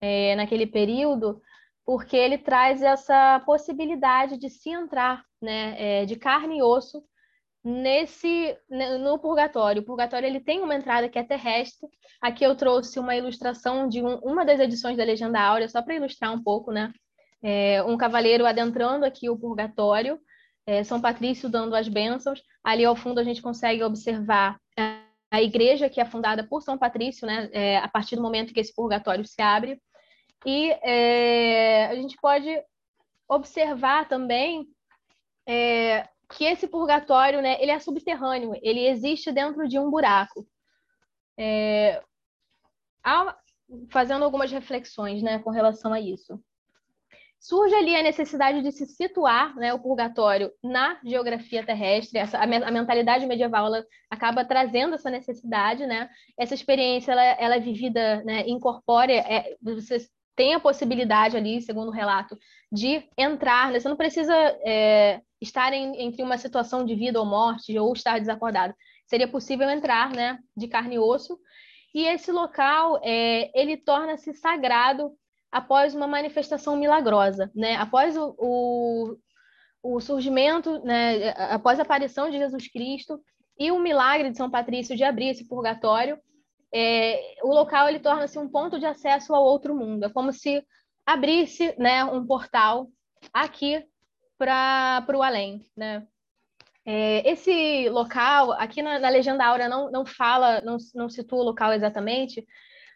é, 0.01 0.35
naquele 0.35 0.65
período, 0.65 1.41
porque 1.85 2.17
ele 2.17 2.37
traz 2.37 2.81
essa 2.81 3.39
possibilidade 3.45 4.37
de 4.37 4.49
se 4.49 4.69
entrar, 4.71 5.23
né, 5.41 6.01
é, 6.01 6.05
de 6.05 6.15
carne 6.15 6.57
e 6.57 6.63
osso 6.63 7.03
nesse 7.65 8.55
no 9.01 9.17
purgatório. 9.17 9.81
O 9.81 9.85
purgatório 9.85 10.27
ele 10.27 10.39
tem 10.39 10.61
uma 10.61 10.75
entrada 10.75 11.09
que 11.09 11.17
é 11.17 11.23
terrestre. 11.23 11.89
Aqui 12.21 12.43
eu 12.43 12.55
trouxe 12.55 12.99
uma 12.99 13.15
ilustração 13.15 13.89
de 13.89 14.03
um, 14.03 14.17
uma 14.19 14.45
das 14.45 14.59
edições 14.59 14.95
da 14.95 15.03
Legenda 15.03 15.41
Áurea, 15.41 15.67
só 15.67 15.81
para 15.81 15.95
ilustrar 15.95 16.31
um 16.31 16.43
pouco, 16.43 16.71
né? 16.71 16.93
É, 17.41 17.81
um 17.83 17.97
cavaleiro 17.97 18.45
adentrando 18.45 19.03
aqui 19.03 19.29
o 19.29 19.37
purgatório, 19.37 20.19
é, 20.65 20.83
São 20.83 21.01
Patrício 21.01 21.49
dando 21.49 21.75
as 21.75 21.87
bênçãos. 21.87 22.39
Ali 22.63 22.85
ao 22.85 22.95
fundo 22.95 23.19
a 23.19 23.23
gente 23.23 23.41
consegue 23.41 23.83
observar 23.83 24.59
a 25.31 25.41
igreja 25.41 25.89
que 25.89 25.99
é 25.99 26.05
fundada 26.05 26.43
por 26.47 26.61
São 26.61 26.77
Patrício, 26.77 27.25
né? 27.25 27.49
É, 27.51 27.77
a 27.77 27.87
partir 27.87 28.15
do 28.15 28.21
momento 28.21 28.53
que 28.53 28.59
esse 28.59 28.75
purgatório 28.75 29.25
se 29.25 29.41
abre. 29.41 29.81
E 30.45 30.69
é, 30.83 31.87
a 31.87 31.95
gente 31.95 32.15
pode 32.21 32.47
observar 33.27 34.07
também 34.07 34.67
é, 35.47 36.07
que 36.35 36.43
esse 36.43 36.67
purgatório, 36.67 37.41
né, 37.41 37.57
ele 37.61 37.71
é 37.71 37.79
subterrâneo, 37.79 38.53
ele 38.61 38.87
existe 38.87 39.31
dentro 39.31 39.67
de 39.67 39.79
um 39.79 39.89
buraco. 39.89 40.45
É, 41.37 42.01
fazendo 43.89 44.25
algumas 44.25 44.51
reflexões, 44.51 45.21
né, 45.21 45.39
com 45.39 45.49
relação 45.49 45.93
a 45.93 45.99
isso. 45.99 46.39
Surge 47.39 47.75
ali 47.75 47.95
a 47.95 48.01
necessidade 48.01 48.61
de 48.61 48.71
se 48.71 48.85
situar, 48.87 49.55
né, 49.55 49.73
o 49.73 49.79
purgatório 49.79 50.51
na 50.63 50.99
geografia 51.05 51.65
terrestre. 51.65 52.17
Essa, 52.19 52.39
a, 52.39 52.43
a 52.43 52.71
mentalidade 52.71 53.25
medieval 53.25 53.67
ela 53.67 53.85
acaba 54.09 54.43
trazendo 54.43 54.95
essa 54.95 55.11
necessidade, 55.11 55.85
né? 55.85 56.09
Essa 56.39 56.55
experiência 56.55 57.11
ela, 57.11 57.23
ela 57.23 57.55
é 57.55 57.59
vivida, 57.59 58.23
né, 58.23 58.43
incorpórea. 58.47 59.23
É, 59.27 59.55
você 59.61 60.07
tem 60.35 60.55
a 60.55 60.59
possibilidade 60.59 61.37
ali, 61.37 61.61
segundo 61.61 61.89
o 61.89 61.93
relato, 61.93 62.37
de 62.71 63.07
entrar. 63.15 63.71
Né? 63.71 63.79
Você 63.79 63.89
não 63.89 63.95
precisa 63.95 64.33
é, 64.65 65.21
estar 65.41 65.73
em, 65.73 66.01
entre 66.01 66.23
uma 66.23 66.37
situação 66.37 66.85
de 66.85 66.95
vida 66.95 67.19
ou 67.19 67.25
morte 67.25 67.77
ou 67.77 67.93
estar 67.93 68.19
desacordado. 68.19 68.73
Seria 69.07 69.27
possível 69.27 69.69
entrar, 69.69 70.11
né, 70.11 70.39
de 70.55 70.67
carne 70.67 70.95
e 70.95 70.99
osso. 70.99 71.37
E 71.93 72.05
esse 72.05 72.31
local, 72.31 72.99
é, 73.03 73.51
ele 73.53 73.77
torna-se 73.77 74.33
sagrado 74.33 75.11
após 75.51 75.95
uma 75.95 76.07
manifestação 76.07 76.75
milagrosa, 76.75 77.49
né? 77.55 77.75
Após 77.77 78.17
o, 78.17 78.35
o, 78.37 79.17
o 79.81 79.99
surgimento, 80.01 80.79
né, 80.83 81.29
após 81.49 81.79
a 81.79 81.83
aparição 81.83 82.29
de 82.29 82.37
Jesus 82.37 82.67
Cristo 82.67 83.21
e 83.57 83.71
o 83.71 83.79
milagre 83.79 84.29
de 84.29 84.35
São 84.35 84.49
Patrício 84.51 84.97
de 84.97 85.03
abrir 85.05 85.29
esse 85.29 85.47
purgatório, 85.47 86.19
é, 86.73 87.37
o 87.41 87.53
local 87.53 87.87
ele 87.87 87.99
torna-se 87.99 88.37
um 88.37 88.49
ponto 88.49 88.77
de 88.77 88.85
acesso 88.85 89.33
ao 89.33 89.45
outro 89.45 89.73
mundo. 89.73 90.03
É 90.03 90.09
como 90.09 90.33
se 90.33 90.61
abrisse, 91.05 91.73
né, 91.77 92.03
um 92.03 92.25
portal 92.25 92.89
aqui 93.31 93.81
para 94.37 95.05
o 95.13 95.23
além, 95.23 95.65
né? 95.75 96.07
É, 96.85 97.27
esse 97.29 97.89
local, 97.89 98.51
aqui 98.53 98.81
na, 98.81 98.99
na 98.99 99.09
Legenda 99.09 99.45
Áurea 99.45 99.67
não, 99.67 99.89
não 99.91 100.05
fala, 100.05 100.61
não, 100.61 100.77
não 100.93 101.09
situa 101.09 101.39
o 101.39 101.43
local 101.43 101.73
exatamente, 101.73 102.45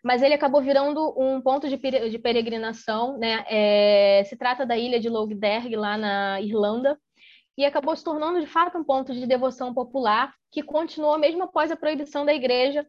mas 0.03 0.21
ele 0.21 0.35
acabou 0.35 0.61
virando 0.61 1.13
um 1.17 1.41
ponto 1.41 1.67
de, 1.67 1.77
de 1.77 2.19
peregrinação, 2.19 3.17
né? 3.17 3.43
É, 3.49 4.23
se 4.25 4.37
trata 4.37 4.65
da 4.65 4.77
ilha 4.77 4.99
de 4.99 5.09
Logderg, 5.09 5.75
lá 5.75 5.97
na 5.97 6.39
Irlanda, 6.41 6.97
e 7.57 7.65
acabou 7.65 7.95
se 7.95 8.03
tornando 8.03 8.39
de 8.39 8.47
fato 8.47 8.77
um 8.77 8.83
ponto 8.83 9.13
de 9.13 9.25
devoção 9.25 9.73
popular 9.73 10.33
que 10.51 10.63
continuou 10.63 11.17
mesmo 11.17 11.43
após 11.43 11.71
a 11.71 11.75
proibição 11.75 12.25
da 12.25 12.33
igreja 12.33 12.87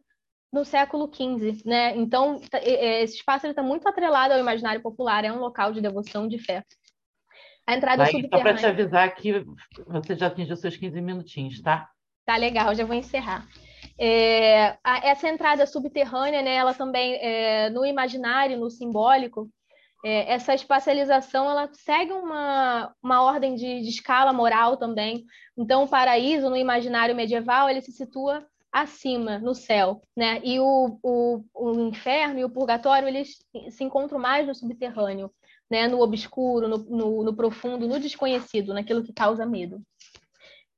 no 0.51 0.65
século 0.65 1.09
XV, 1.13 1.63
né? 1.65 1.95
Então, 1.95 2.39
tá, 2.49 2.59
esse 2.63 3.15
espaço 3.15 3.47
está 3.47 3.63
muito 3.63 3.87
atrelado 3.87 4.33
ao 4.33 4.39
imaginário 4.39 4.81
popular, 4.81 5.23
é 5.25 5.31
um 5.31 5.39
local 5.39 5.71
de 5.71 5.81
devoção, 5.81 6.27
de 6.27 6.37
fé. 6.37 6.63
A 7.71 7.75
entrada 7.75 8.03
Aí, 8.03 8.11
subterrânea... 8.11 8.57
Só 8.57 8.61
para 8.61 8.73
te 8.73 8.81
avisar 8.81 9.15
que 9.15 9.45
você 9.87 10.15
já 10.15 10.27
atingiu 10.27 10.57
seus 10.57 10.75
15 10.75 10.99
minutinhos, 10.99 11.61
tá? 11.61 11.89
Tá 12.25 12.35
legal, 12.35 12.75
já 12.75 12.83
vou 12.83 12.95
encerrar. 12.95 13.47
É, 13.97 14.77
a, 14.83 15.07
essa 15.07 15.29
entrada 15.29 15.65
subterrânea, 15.65 16.41
né, 16.41 16.55
ela 16.55 16.73
também, 16.73 17.13
é, 17.15 17.69
no 17.69 17.85
imaginário, 17.85 18.59
no 18.59 18.69
simbólico, 18.69 19.49
é, 20.03 20.33
essa 20.33 20.53
espacialização, 20.53 21.49
ela 21.49 21.69
segue 21.71 22.11
uma, 22.11 22.93
uma 23.01 23.23
ordem 23.23 23.55
de, 23.55 23.81
de 23.81 23.89
escala 23.89 24.33
moral 24.33 24.75
também. 24.75 25.23
Então, 25.57 25.83
o 25.83 25.87
paraíso, 25.87 26.49
no 26.49 26.57
imaginário 26.57 27.15
medieval, 27.15 27.69
ele 27.69 27.81
se 27.81 27.93
situa 27.93 28.45
acima, 28.69 29.39
no 29.39 29.55
céu, 29.55 30.01
né? 30.15 30.41
E 30.43 30.59
o, 30.59 30.99
o, 31.01 31.43
o 31.53 31.87
inferno 31.87 32.37
e 32.37 32.43
o 32.43 32.49
purgatório, 32.49 33.07
eles 33.07 33.37
se 33.69 33.83
encontram 33.83 34.19
mais 34.19 34.45
no 34.45 34.55
subterrâneo, 34.55 35.31
né? 35.71 35.87
No 35.87 36.01
obscuro, 36.01 36.67
no, 36.67 36.77
no, 36.77 37.23
no 37.23 37.33
profundo, 37.33 37.87
no 37.87 37.97
desconhecido, 37.97 38.73
naquilo 38.73 39.03
que 39.03 39.13
causa 39.13 39.45
medo. 39.45 39.81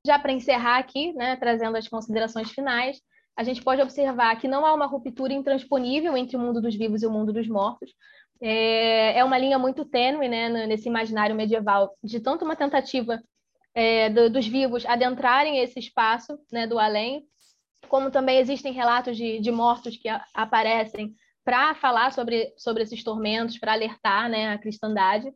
Já 0.06 0.20
para 0.20 0.32
encerrar 0.32 0.78
aqui, 0.78 1.12
né, 1.14 1.34
trazendo 1.36 1.76
as 1.76 1.88
considerações 1.88 2.50
finais, 2.52 3.00
a 3.36 3.42
gente 3.42 3.60
pode 3.60 3.82
observar 3.82 4.36
que 4.36 4.46
não 4.46 4.64
há 4.64 4.72
uma 4.72 4.86
ruptura 4.86 5.32
intransponível 5.32 6.16
entre 6.16 6.36
o 6.36 6.40
mundo 6.40 6.62
dos 6.62 6.76
vivos 6.76 7.02
e 7.02 7.06
o 7.06 7.10
mundo 7.10 7.32
dos 7.32 7.48
mortos. 7.48 7.90
É, 8.40 9.18
é 9.18 9.24
uma 9.24 9.36
linha 9.36 9.58
muito 9.58 9.84
tênue 9.84 10.28
né, 10.28 10.66
nesse 10.66 10.88
imaginário 10.88 11.34
medieval, 11.34 11.96
de 12.02 12.20
tanto 12.20 12.44
uma 12.44 12.54
tentativa 12.54 13.20
é, 13.74 14.08
do, 14.10 14.30
dos 14.30 14.46
vivos 14.46 14.86
adentrarem 14.86 15.58
esse 15.58 15.80
espaço 15.80 16.38
né, 16.52 16.66
do 16.66 16.78
além, 16.78 17.24
como 17.88 18.10
também 18.10 18.38
existem 18.38 18.72
relatos 18.72 19.16
de, 19.16 19.40
de 19.40 19.50
mortos 19.50 19.96
que 19.96 20.08
a, 20.08 20.24
aparecem 20.32 21.14
para 21.44 21.74
falar 21.74 22.12
sobre, 22.12 22.52
sobre 22.56 22.82
esses 22.82 23.04
tormentos, 23.04 23.58
para 23.58 23.72
alertar 23.72 24.28
né, 24.28 24.52
a 24.52 24.58
cristandade. 24.58 25.32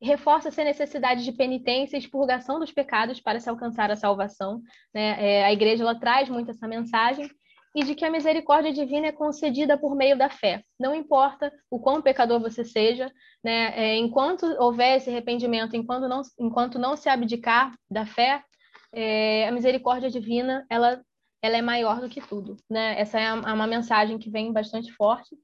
Reforça-se 0.00 0.60
a 0.60 0.64
necessidade 0.64 1.24
de 1.24 1.32
penitência 1.32 1.96
e 1.96 2.00
expurgação 2.00 2.60
dos 2.60 2.70
pecados 2.70 3.20
para 3.20 3.40
se 3.40 3.48
alcançar 3.48 3.90
a 3.90 3.96
salvação. 3.96 4.60
Né? 4.94 5.16
É, 5.18 5.44
a 5.44 5.52
igreja 5.52 5.82
ela 5.82 5.98
traz 5.98 6.28
muito 6.28 6.50
essa 6.50 6.68
mensagem. 6.68 7.30
e 7.74 7.84
de 7.84 7.94
que 7.94 8.06
a 8.06 8.10
misericórdia 8.10 8.72
divina 8.72 9.08
é 9.08 9.12
concedida 9.12 9.76
por 9.76 9.94
meio 9.94 10.16
da 10.16 10.30
fé. 10.30 10.62
Não 10.80 10.94
importa 10.94 11.52
o 11.70 11.78
quão 11.78 12.00
pecador 12.00 12.40
você 12.40 12.64
seja, 12.64 13.12
né? 13.44 13.72
É, 13.76 13.96
enquanto 13.96 14.46
houver 14.58 14.96
esse 14.96 15.10
arrependimento, 15.10 15.76
enquanto 15.76 16.08
não, 16.08 16.22
enquanto 16.40 16.78
não 16.78 16.96
se 16.96 17.10
abdicar 17.10 17.74
da 17.90 18.06
fé, 18.06 18.42
é, 18.92 19.46
a 19.46 19.52
misericórdia 19.52 20.08
divina 20.08 20.66
ela, 20.70 21.02
ela 21.42 21.58
é 21.58 21.62
maior 21.62 22.00
do 22.00 22.08
que 22.08 22.20
tudo. 22.20 22.56
Né? 22.68 22.98
Essa 22.98 23.20
é 23.20 23.32
uma 23.32 23.66
mensagem 23.66 24.18
que 24.18 24.30
vem 24.30 24.52
bastante 24.52 24.90
forte. 24.92 25.36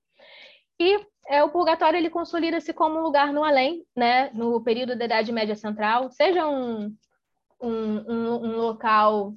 E 0.83 1.07
é, 1.29 1.45
o 1.45 1.49
purgatório 1.49 1.97
ele 1.97 2.11
consolida-se 2.11 2.73
como 2.73 2.99
um 2.99 3.03
lugar 3.03 3.33
no 3.33 3.45
além, 3.45 3.87
né? 3.97 4.31
no 4.35 4.61
período 4.61 4.97
da 4.97 5.05
Idade 5.05 5.31
Média 5.31 5.55
Central, 5.55 6.11
seja 6.11 6.49
um, 6.49 6.93
um, 7.61 8.13
um, 8.13 8.47
um 8.47 8.57
local 8.57 9.33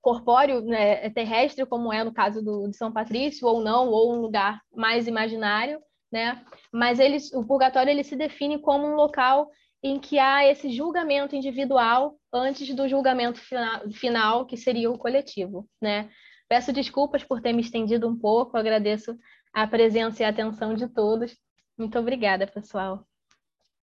corpóreo, 0.00 0.60
né, 0.62 1.10
terrestre, 1.10 1.66
como 1.66 1.92
é 1.92 2.02
no 2.02 2.12
caso 2.12 2.42
do, 2.42 2.68
de 2.68 2.76
São 2.76 2.92
Patrício, 2.92 3.46
ou 3.46 3.60
não, 3.60 3.88
ou 3.88 4.14
um 4.14 4.20
lugar 4.20 4.60
mais 4.74 5.06
imaginário, 5.06 5.80
né? 6.10 6.44
Mas 6.72 6.98
eles, 6.98 7.32
o 7.32 7.44
purgatório 7.44 7.90
ele 7.90 8.02
se 8.02 8.16
define 8.16 8.58
como 8.58 8.84
um 8.84 8.96
local 8.96 9.48
em 9.80 10.00
que 10.00 10.18
há 10.18 10.44
esse 10.44 10.72
julgamento 10.72 11.36
individual 11.36 12.16
antes 12.32 12.74
do 12.74 12.88
julgamento 12.88 13.40
final, 13.40 13.90
final 13.92 14.46
que 14.46 14.56
seria 14.56 14.90
o 14.90 14.98
coletivo, 14.98 15.68
né? 15.80 16.10
Peço 16.48 16.72
desculpas 16.72 17.22
por 17.22 17.40
ter 17.40 17.52
me 17.52 17.62
estendido 17.62 18.08
um 18.08 18.18
pouco, 18.18 18.56
agradeço 18.56 19.16
a 19.52 19.66
presença 19.66 20.22
e 20.22 20.24
a 20.26 20.30
atenção 20.30 20.74
de 20.74 20.88
todos. 20.88 21.36
Muito 21.76 21.98
obrigada, 21.98 22.46
pessoal. 22.46 23.06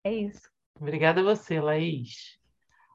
É 0.04 0.14
isso. 0.14 0.50
Obrigada 0.76 1.22
a 1.22 1.24
você, 1.24 1.60
Laís. 1.60 2.40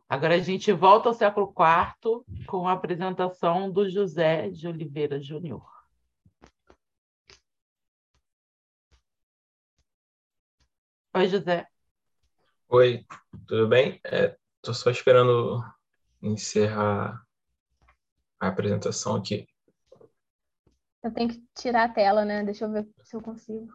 Agora 0.09 0.35
a 0.35 0.39
gente 0.39 0.73
volta 0.73 1.09
ao 1.09 1.15
século 1.15 1.53
IV 1.53 2.25
com 2.47 2.69
a 2.69 2.73
apresentação 2.73 3.71
do 3.71 3.89
José 3.89 4.51
de 4.51 4.67
Oliveira 4.67 5.21
Júnior. 5.21 5.65
Oi, 11.15 11.29
José. 11.29 11.67
Oi, 12.69 13.07
tudo 13.47 13.69
bem? 13.69 14.01
Estou 14.05 14.73
é, 14.73 14.75
só 14.75 14.91
esperando 14.91 15.63
encerrar 16.21 17.25
a 18.41 18.49
apresentação 18.49 19.17
aqui. 19.17 19.47
Eu 21.05 21.13
tenho 21.13 21.29
que 21.29 21.47
tirar 21.55 21.85
a 21.85 21.93
tela, 21.93 22.25
né? 22.25 22.43
Deixa 22.43 22.65
eu 22.65 22.73
ver 22.73 22.89
se 23.03 23.15
eu 23.15 23.21
consigo. 23.21 23.69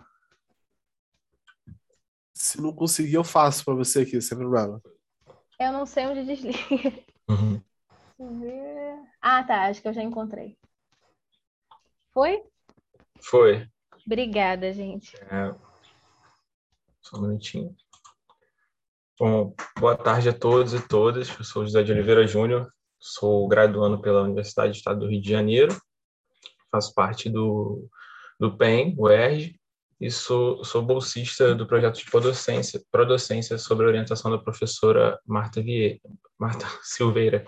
Se 2.33 2.59
não 2.59 2.73
conseguir, 2.73 3.13
eu 3.13 3.23
faço 3.23 3.63
para 3.63 3.75
você 3.75 4.01
aqui, 4.01 4.19
sem 4.19 4.35
problema. 4.35 4.81
Eu 5.59 5.71
não 5.71 5.85
sei 5.85 6.07
onde 6.07 6.25
desliga. 6.25 6.57
Uhum. 7.29 7.61
Deixa 8.17 8.33
eu 8.33 8.39
ver. 8.39 8.99
Ah, 9.21 9.43
tá. 9.43 9.67
Acho 9.67 9.79
que 9.79 9.87
eu 9.87 9.93
já 9.93 10.01
encontrei. 10.01 10.57
Foi? 12.11 12.43
Foi. 13.21 13.69
Obrigada, 14.07 14.73
gente. 14.73 15.15
É... 15.25 15.53
Só 16.99 17.17
um 17.17 17.21
minutinho. 17.21 17.75
Bom, 19.19 19.53
boa 19.79 19.95
tarde 19.95 20.29
a 20.29 20.33
todos 20.33 20.73
e 20.73 20.87
todas. 20.87 21.29
Eu 21.37 21.43
sou 21.43 21.63
José 21.63 21.83
de 21.83 21.91
Oliveira 21.91 22.25
Júnior, 22.25 22.73
sou 22.99 23.47
graduando 23.47 24.01
pela 24.01 24.23
Universidade 24.23 24.71
do 24.71 24.77
Estado 24.77 25.01
do 25.01 25.07
Rio 25.07 25.21
de 25.21 25.29
Janeiro, 25.29 25.79
faço 26.71 26.93
parte 26.93 27.29
do, 27.29 27.87
do 28.39 28.55
PEN, 28.55 28.95
o 28.97 29.09
ERG, 29.09 29.59
e 29.99 30.09
sou, 30.09 30.63
sou 30.63 30.81
bolsista 30.81 31.53
do 31.53 31.67
projeto 31.67 31.97
de 31.97 32.05
Prodocência, 32.05 32.81
Prodocência 32.89 33.57
sobre 33.57 33.85
a 33.85 33.89
orientação 33.89 34.31
da 34.31 34.37
professora 34.37 35.19
Marta, 35.25 35.61
Vieira, 35.61 35.99
Marta 36.37 36.65
Silveira. 36.81 37.45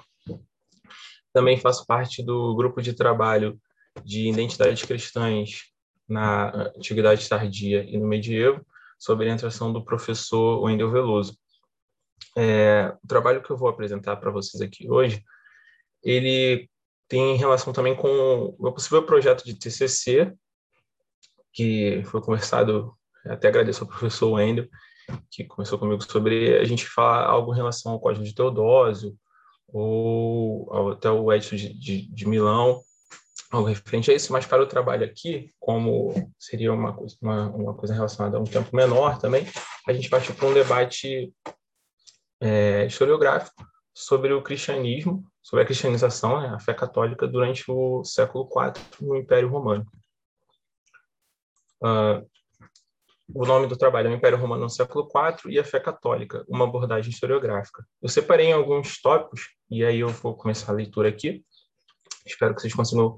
Também 1.33 1.57
faço 1.57 1.85
parte 1.85 2.21
do 2.21 2.53
grupo 2.55 2.81
de 2.81 2.93
trabalho 2.93 3.57
de 4.03 4.27
identidades 4.27 4.83
cristãs 4.83 5.71
na 6.07 6.71
Antiguidade 6.75 7.27
Tardia 7.27 7.83
e 7.83 7.97
no 7.97 8.05
Medievo, 8.05 8.65
sob 8.99 9.23
orientação 9.23 9.71
do 9.71 9.83
professor 9.83 10.61
Wendel 10.61 10.91
Veloso. 10.91 11.37
É, 12.37 12.93
o 13.01 13.07
trabalho 13.07 13.41
que 13.41 13.49
eu 13.49 13.57
vou 13.57 13.69
apresentar 13.69 14.17
para 14.17 14.29
vocês 14.29 14.61
aqui 14.61 14.89
hoje, 14.89 15.23
ele 16.03 16.69
tem 17.11 17.35
relação 17.35 17.73
também 17.73 17.93
com 17.93 18.07
o 18.07 18.55
meu 18.57 18.71
possível 18.71 19.03
projeto 19.03 19.43
de 19.43 19.53
TCC, 19.53 20.33
que 21.51 22.01
foi 22.05 22.21
conversado, 22.21 22.93
até 23.25 23.49
agradeço 23.49 23.83
ao 23.83 23.89
professor 23.89 24.31
Wendel, 24.31 24.69
que 25.29 25.43
começou 25.43 25.77
comigo 25.77 26.01
sobre 26.09 26.57
a 26.57 26.63
gente 26.63 26.87
falar 26.87 27.25
algo 27.25 27.51
em 27.51 27.57
relação 27.57 27.91
ao 27.91 27.99
Código 27.99 28.23
de 28.23 28.33
Teodósio, 28.33 29.13
ou 29.67 30.93
até 30.93 31.11
o 31.11 31.33
Edson 31.33 31.57
de, 31.57 31.77
de, 31.77 32.07
de 32.09 32.25
Milão, 32.25 32.81
algo 33.51 33.67
referente 33.67 34.09
a 34.09 34.13
isso, 34.13 34.31
mas 34.31 34.45
para 34.45 34.63
o 34.63 34.67
trabalho 34.67 35.03
aqui, 35.03 35.53
como 35.59 36.13
seria 36.39 36.71
uma 36.71 36.93
coisa, 36.93 37.17
uma, 37.21 37.49
uma 37.49 37.73
coisa 37.73 37.93
relacionada 37.93 38.37
a 38.37 38.39
um 38.39 38.45
tempo 38.45 38.73
menor 38.73 39.19
também, 39.19 39.45
a 39.85 39.91
gente 39.91 40.09
partiu 40.09 40.33
para 40.33 40.47
um 40.47 40.53
debate 40.53 41.33
é, 42.39 42.85
historiográfico 42.85 43.69
sobre 43.93 44.33
o 44.33 44.41
cristianismo, 44.41 45.23
sobre 45.41 45.63
a 45.63 45.65
cristianização, 45.65 46.41
né, 46.41 46.49
a 46.49 46.59
fé 46.59 46.73
católica, 46.73 47.27
durante 47.27 47.63
o 47.69 48.03
século 48.03 48.47
IV 48.47 48.83
no 49.01 49.15
Império 49.15 49.49
Romano. 49.49 49.85
Uh, 51.81 52.29
o 53.33 53.45
nome 53.45 53.67
do 53.67 53.77
trabalho 53.77 54.09
é 54.09 54.11
o 54.11 54.15
Império 54.15 54.37
Romano 54.37 54.63
no 54.63 54.69
século 54.69 55.07
IV 55.07 55.51
e 55.51 55.59
a 55.59 55.63
fé 55.63 55.79
católica, 55.79 56.45
uma 56.47 56.65
abordagem 56.65 57.11
historiográfica. 57.11 57.85
Eu 58.01 58.09
separei 58.09 58.51
alguns 58.51 59.01
tópicos, 59.01 59.49
e 59.69 59.83
aí 59.83 59.99
eu 59.99 60.09
vou 60.09 60.35
começar 60.35 60.71
a 60.71 60.75
leitura 60.75 61.09
aqui. 61.09 61.43
Espero 62.25 62.53
que 62.53 62.61
vocês 62.61 62.73
consigam 62.73 63.17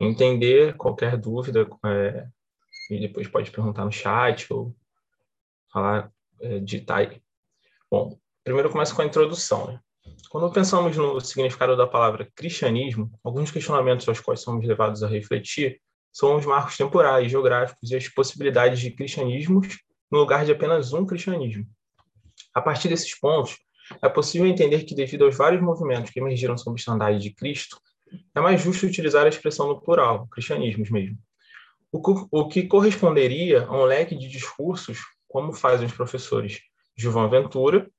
entender. 0.00 0.76
Qualquer 0.76 1.16
dúvida, 1.16 1.66
é, 1.86 2.26
e 2.90 3.00
depois 3.00 3.28
pode 3.28 3.50
perguntar 3.50 3.84
no 3.84 3.92
chat 3.92 4.52
ou 4.52 4.74
falar, 5.72 6.12
é, 6.40 6.58
digitar 6.58 6.98
aí. 6.98 7.22
Bom, 7.90 8.18
primeiro 8.42 8.68
eu 8.68 8.72
começo 8.72 8.94
com 8.94 9.02
a 9.02 9.06
introdução. 9.06 9.68
Né? 9.68 9.80
Quando 10.30 10.50
pensamos 10.50 10.96
no 10.96 11.20
significado 11.20 11.76
da 11.76 11.86
palavra 11.86 12.26
cristianismo, 12.34 13.10
alguns 13.22 13.50
questionamentos 13.50 14.08
aos 14.08 14.18
quais 14.18 14.40
somos 14.40 14.66
levados 14.66 15.02
a 15.02 15.08
refletir 15.08 15.80
são 16.10 16.36
os 16.36 16.46
marcos 16.46 16.76
temporais, 16.76 17.30
geográficos 17.30 17.90
e 17.90 17.96
as 17.96 18.08
possibilidades 18.08 18.80
de 18.80 18.90
cristianismos 18.90 19.78
no 20.10 20.18
lugar 20.18 20.44
de 20.44 20.52
apenas 20.52 20.92
um 20.92 21.04
cristianismo. 21.06 21.66
A 22.54 22.60
partir 22.60 22.88
desses 22.88 23.18
pontos, 23.18 23.58
é 24.02 24.08
possível 24.08 24.46
entender 24.46 24.84
que, 24.84 24.94
devido 24.94 25.24
aos 25.24 25.36
vários 25.36 25.62
movimentos 25.62 26.10
que 26.10 26.20
emergiram 26.20 26.56
sob 26.56 26.74
o 26.74 26.78
estandarte 26.78 27.18
de 27.18 27.34
Cristo, 27.34 27.78
é 28.34 28.40
mais 28.40 28.60
justo 28.60 28.86
utilizar 28.86 29.26
a 29.26 29.28
expressão 29.28 29.68
no 29.68 29.80
plural, 29.80 30.26
cristianismos 30.28 30.90
mesmo. 30.90 31.18
O 31.90 32.48
que 32.48 32.62
corresponderia 32.62 33.64
a 33.66 33.76
um 33.76 33.84
leque 33.84 34.16
de 34.16 34.28
discursos, 34.28 34.98
como 35.28 35.52
fazem 35.52 35.86
os 35.86 35.92
professores 35.92 36.60
Gilvan 36.96 37.28
Ventura 37.28 37.90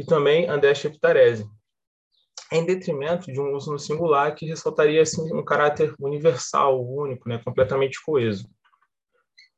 e 0.00 0.04
também 0.04 0.48
André 0.48 0.74
Cheptarese, 0.74 1.46
em 2.50 2.64
detrimento 2.64 3.30
de 3.30 3.38
um 3.38 3.54
uso 3.54 3.70
no 3.70 3.78
singular 3.78 4.34
que 4.34 4.46
ressaltaria 4.46 5.02
assim, 5.02 5.30
um 5.30 5.44
caráter 5.44 5.94
universal, 6.00 6.82
único, 6.82 7.28
né, 7.28 7.38
completamente 7.44 8.02
coeso. 8.02 8.48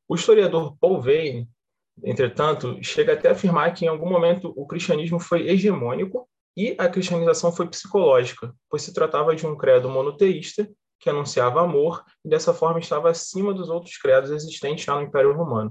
O 0.09 0.17
historiador 0.17 0.77
Paul 0.81 1.01
Vane, 1.01 1.49
entretanto, 2.03 2.77
chega 2.83 3.13
até 3.13 3.29
a 3.29 3.33
afirmar 3.33 3.73
que 3.73 3.85
em 3.85 3.89
algum 3.89 4.11
momento 4.11 4.53
o 4.57 4.67
cristianismo 4.67 5.21
foi 5.21 5.49
hegemônico 5.49 6.29
e 6.57 6.75
a 6.77 6.89
cristianização 6.89 7.53
foi 7.53 7.69
psicológica, 7.69 8.53
pois 8.69 8.83
se 8.83 8.93
tratava 8.93 9.37
de 9.37 9.47
um 9.47 9.57
credo 9.57 9.89
monoteísta 9.89 10.69
que 10.99 11.09
anunciava 11.09 11.63
amor 11.63 12.05
e 12.25 12.29
dessa 12.29 12.53
forma 12.53 12.81
estava 12.81 13.09
acima 13.09 13.55
dos 13.55 13.71
outros 13.71 13.97
credos 13.97 14.33
existentes 14.33 14.85
já 14.85 14.97
no 14.97 15.03
Império 15.03 15.33
Romano. 15.33 15.71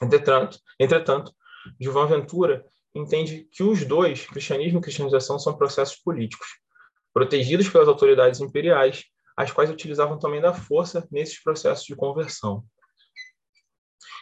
Entretanto, 0.00 0.60
entretanto 0.78 1.32
Gilvan 1.80 2.06
Ventura 2.06 2.64
entende 2.94 3.48
que 3.50 3.62
os 3.62 3.84
dois, 3.84 4.26
cristianismo 4.26 4.78
e 4.78 4.82
cristianização, 4.82 5.38
são 5.38 5.56
processos 5.56 5.96
políticos, 5.96 6.48
protegidos 7.12 7.68
pelas 7.68 7.88
autoridades 7.88 8.40
imperiais, 8.40 9.04
as 9.36 9.50
quais 9.50 9.70
utilizavam 9.70 10.18
também 10.18 10.40
da 10.40 10.52
força 10.52 11.06
nesses 11.10 11.42
processos 11.42 11.84
de 11.84 11.94
conversão. 11.94 12.64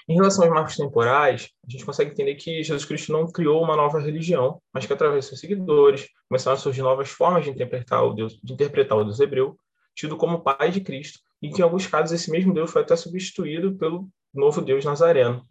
Em 0.08 0.14
relação 0.14 0.44
aos 0.44 0.54
marcos 0.54 0.76
temporais, 0.76 1.50
a 1.66 1.70
gente 1.70 1.84
consegue 1.84 2.12
entender 2.12 2.34
que 2.36 2.62
Jesus 2.62 2.86
Cristo 2.86 3.12
não 3.12 3.30
criou 3.30 3.62
uma 3.62 3.76
nova 3.76 4.00
religião, 4.00 4.60
mas 4.72 4.86
que 4.86 4.92
através 4.92 5.24
de 5.24 5.28
seus 5.28 5.40
seguidores 5.40 6.08
começaram 6.26 6.56
a 6.56 6.60
surgir 6.60 6.80
novas 6.80 7.10
formas 7.10 7.44
de 7.44 7.50
interpretar 7.50 8.02
o 8.04 8.14
Deus, 8.14 8.38
de 8.42 8.54
interpretar 8.54 8.96
o 8.96 9.04
Deus 9.04 9.20
hebreu, 9.20 9.58
tido 9.94 10.16
como 10.16 10.40
pai 10.40 10.70
de 10.70 10.80
Cristo, 10.80 11.18
e 11.42 11.50
que 11.50 11.60
em 11.60 11.62
alguns 11.62 11.86
casos 11.86 12.18
esse 12.18 12.30
mesmo 12.30 12.54
Deus 12.54 12.70
foi 12.70 12.80
até 12.80 12.96
substituído 12.96 13.76
pelo 13.76 14.08
novo 14.32 14.62
Deus 14.62 14.82
nazareno. 14.82 15.46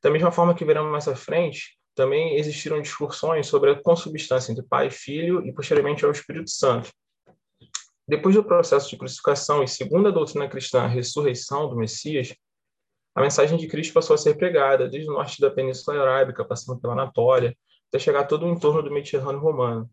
Da 0.00 0.10
mesma 0.10 0.30
forma 0.30 0.54
que 0.54 0.64
veremos 0.64 0.92
mais 0.92 1.08
à 1.08 1.16
frente, 1.16 1.76
também 1.98 2.36
existiram 2.36 2.80
discussões 2.80 3.48
sobre 3.48 3.72
a 3.72 3.82
consubstância 3.82 4.52
entre 4.52 4.62
Pai 4.64 4.86
e 4.86 4.90
Filho 4.90 5.44
e, 5.44 5.52
posteriormente, 5.52 6.04
ao 6.04 6.12
Espírito 6.12 6.48
Santo. 6.48 6.92
Depois 8.06 8.36
do 8.36 8.44
processo 8.44 8.88
de 8.88 8.96
crucificação 8.96 9.64
e 9.64 9.68
segundo 9.68 10.06
a 10.06 10.12
doutrina 10.12 10.48
cristã, 10.48 10.82
a 10.82 10.86
ressurreição 10.86 11.68
do 11.68 11.74
Messias, 11.74 12.32
a 13.16 13.20
mensagem 13.20 13.58
de 13.58 13.66
Cristo 13.66 13.92
passou 13.92 14.14
a 14.14 14.16
ser 14.16 14.36
pregada 14.36 14.88
desde 14.88 15.10
o 15.10 15.12
norte 15.12 15.40
da 15.40 15.50
Península 15.50 16.00
Arábica, 16.00 16.44
passando 16.44 16.80
pela 16.80 16.92
Anatólia, 16.92 17.52
até 17.88 17.98
chegar 17.98 18.28
todo 18.28 18.46
o 18.46 18.48
entorno 18.48 18.80
do 18.80 18.92
Mediterrâneo 18.92 19.40
romano, 19.40 19.90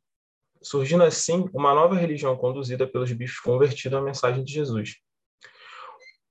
surgindo 0.62 1.03
assim 1.03 1.49
uma 1.56 1.74
nova 1.74 1.95
religião 1.95 2.38
conduzida 2.38 2.86
pelos 2.86 3.12
bispos 3.12 3.39
convertidos 3.39 3.97
à 3.97 4.01
mensagem 4.01 4.43
de 4.43 4.53
Jesus. 4.53 4.97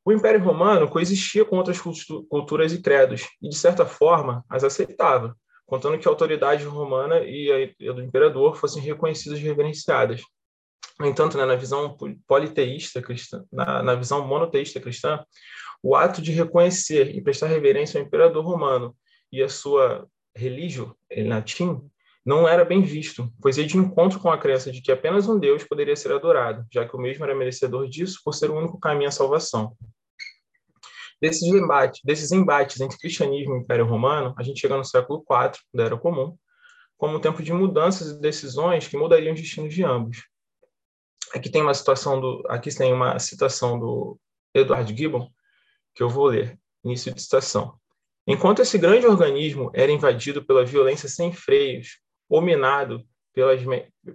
O 0.04 0.12
Império 0.12 0.40
Romano 0.40 0.88
coexistia 0.88 1.44
com 1.44 1.56
outras 1.56 1.80
culturas 1.80 2.72
e 2.72 2.80
credos, 2.80 3.26
e, 3.42 3.48
de 3.48 3.56
certa 3.56 3.84
forma, 3.84 4.44
as 4.48 4.62
aceitava, 4.62 5.36
contando 5.66 5.98
que 5.98 6.06
a 6.06 6.10
autoridade 6.10 6.64
romana 6.64 7.20
e 7.20 7.74
a 7.88 7.92
do 7.92 8.02
imperador 8.02 8.56
fossem 8.56 8.82
reconhecidas 8.82 9.38
e 9.38 9.42
reverenciadas. 9.42 10.22
No 10.98 11.06
entanto, 11.06 11.36
né, 11.36 11.44
na 11.44 11.56
visão 11.56 11.96
politeísta 12.26 13.02
cristã, 13.02 13.44
na, 13.50 13.82
na 13.82 13.94
visão 13.94 14.26
monoteísta 14.26 14.80
cristã, 14.80 15.24
o 15.82 15.96
ato 15.96 16.22
de 16.22 16.32
reconhecer 16.32 17.14
e 17.14 17.20
prestar 17.20 17.48
reverência 17.48 17.98
ao 18.00 18.06
imperador 18.06 18.44
romano 18.44 18.96
e 19.32 19.42
a 19.42 19.48
sua 19.48 20.06
religio, 20.36 20.96
em 21.10 21.28
latim, 21.28 21.80
não 22.24 22.48
era 22.48 22.64
bem 22.64 22.82
visto, 22.82 23.30
pois 23.40 23.58
ia 23.58 23.66
de 23.66 23.76
encontro 23.76 24.18
com 24.18 24.30
a 24.30 24.38
crença 24.38 24.72
de 24.72 24.80
que 24.80 24.90
apenas 24.90 25.28
um 25.28 25.38
Deus 25.38 25.62
poderia 25.62 25.94
ser 25.94 26.10
adorado, 26.12 26.64
já 26.72 26.88
que 26.88 26.96
o 26.96 26.98
mesmo 26.98 27.24
era 27.24 27.34
merecedor 27.34 27.86
disso 27.86 28.20
por 28.24 28.32
ser 28.32 28.50
o 28.50 28.56
único 28.56 28.78
caminho 28.78 29.08
à 29.08 29.12
salvação. 29.12 29.76
Desses 31.20 31.42
embates, 31.42 32.00
desses 32.04 32.32
embates 32.32 32.80
entre 32.80 32.98
cristianismo 32.98 33.56
e 33.56 33.60
Império 33.60 33.86
Romano, 33.86 34.34
a 34.36 34.42
gente 34.42 34.60
chega 34.60 34.76
no 34.76 34.84
século 34.84 35.24
IV 35.30 35.52
da 35.72 35.84
Era 35.84 35.96
Comum, 35.96 36.36
como 36.96 37.16
um 37.16 37.20
tempo 37.20 37.42
de 37.42 37.52
mudanças 37.52 38.10
e 38.10 38.20
decisões 38.20 38.88
que 38.88 38.96
mudariam 38.96 39.34
os 39.34 39.40
destinos 39.40 39.74
de 39.74 39.84
ambos. 39.84 40.26
Aqui 41.34 41.50
tem 41.50 41.62
uma 41.62 41.74
situação 41.74 42.20
do, 42.20 42.44
aqui 42.48 42.74
tem 42.74 42.92
uma 42.92 43.18
citação 43.18 43.78
do 43.78 44.18
Edward 44.54 44.96
Gibbon 44.96 45.28
que 45.94 46.02
eu 46.02 46.08
vou 46.08 46.26
ler. 46.26 46.58
Início 46.84 47.14
de 47.14 47.22
citação. 47.22 47.78
Enquanto 48.26 48.60
esse 48.60 48.78
grande 48.78 49.06
organismo 49.06 49.70
era 49.74 49.90
invadido 49.90 50.44
pela 50.44 50.64
violência 50.64 51.08
sem 51.08 51.32
freios 51.32 51.98
ou 52.28 52.40
minado 52.42 53.04
pelas, 53.32 53.60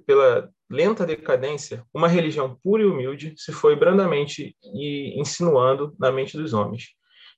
pela 0.05 0.51
lenta 0.69 1.05
decadência, 1.05 1.83
uma 1.93 2.07
religião 2.07 2.57
pura 2.63 2.83
e 2.83 2.85
humilde 2.85 3.33
se 3.37 3.51
foi 3.51 3.75
brandamente 3.75 4.55
e 4.61 5.19
insinuando 5.19 5.95
na 5.99 6.11
mente 6.11 6.37
dos 6.37 6.53
homens, 6.53 6.89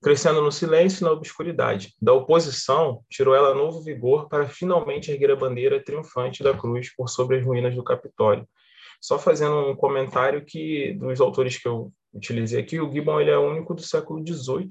crescendo 0.01 0.41
no 0.41 0.51
silêncio 0.51 1.03
e 1.03 1.05
na 1.05 1.11
obscuridade. 1.11 1.93
Da 2.01 2.13
oposição, 2.13 3.03
tirou 3.09 3.33
ela 3.33 3.55
novo 3.55 3.81
vigor 3.81 4.27
para 4.27 4.47
finalmente 4.47 5.11
erguer 5.11 5.31
a 5.31 5.35
bandeira 5.35 5.83
triunfante 5.83 6.43
da 6.43 6.53
cruz 6.53 6.93
por 6.95 7.07
sobre 7.07 7.37
as 7.37 7.45
ruínas 7.45 7.75
do 7.75 7.83
Capitólio. 7.83 8.47
Só 8.99 9.17
fazendo 9.17 9.55
um 9.69 9.75
comentário 9.75 10.45
que 10.45 10.93
dos 10.93 11.21
autores 11.21 11.57
que 11.57 11.67
eu 11.67 11.91
utilizei 12.13 12.59
aqui, 12.59 12.79
o 12.79 12.91
Gibbon 12.91 13.21
ele 13.21 13.31
é 13.31 13.37
o 13.37 13.49
único 13.49 13.73
do 13.73 13.81
século 13.81 14.21
XVIII 14.25 14.69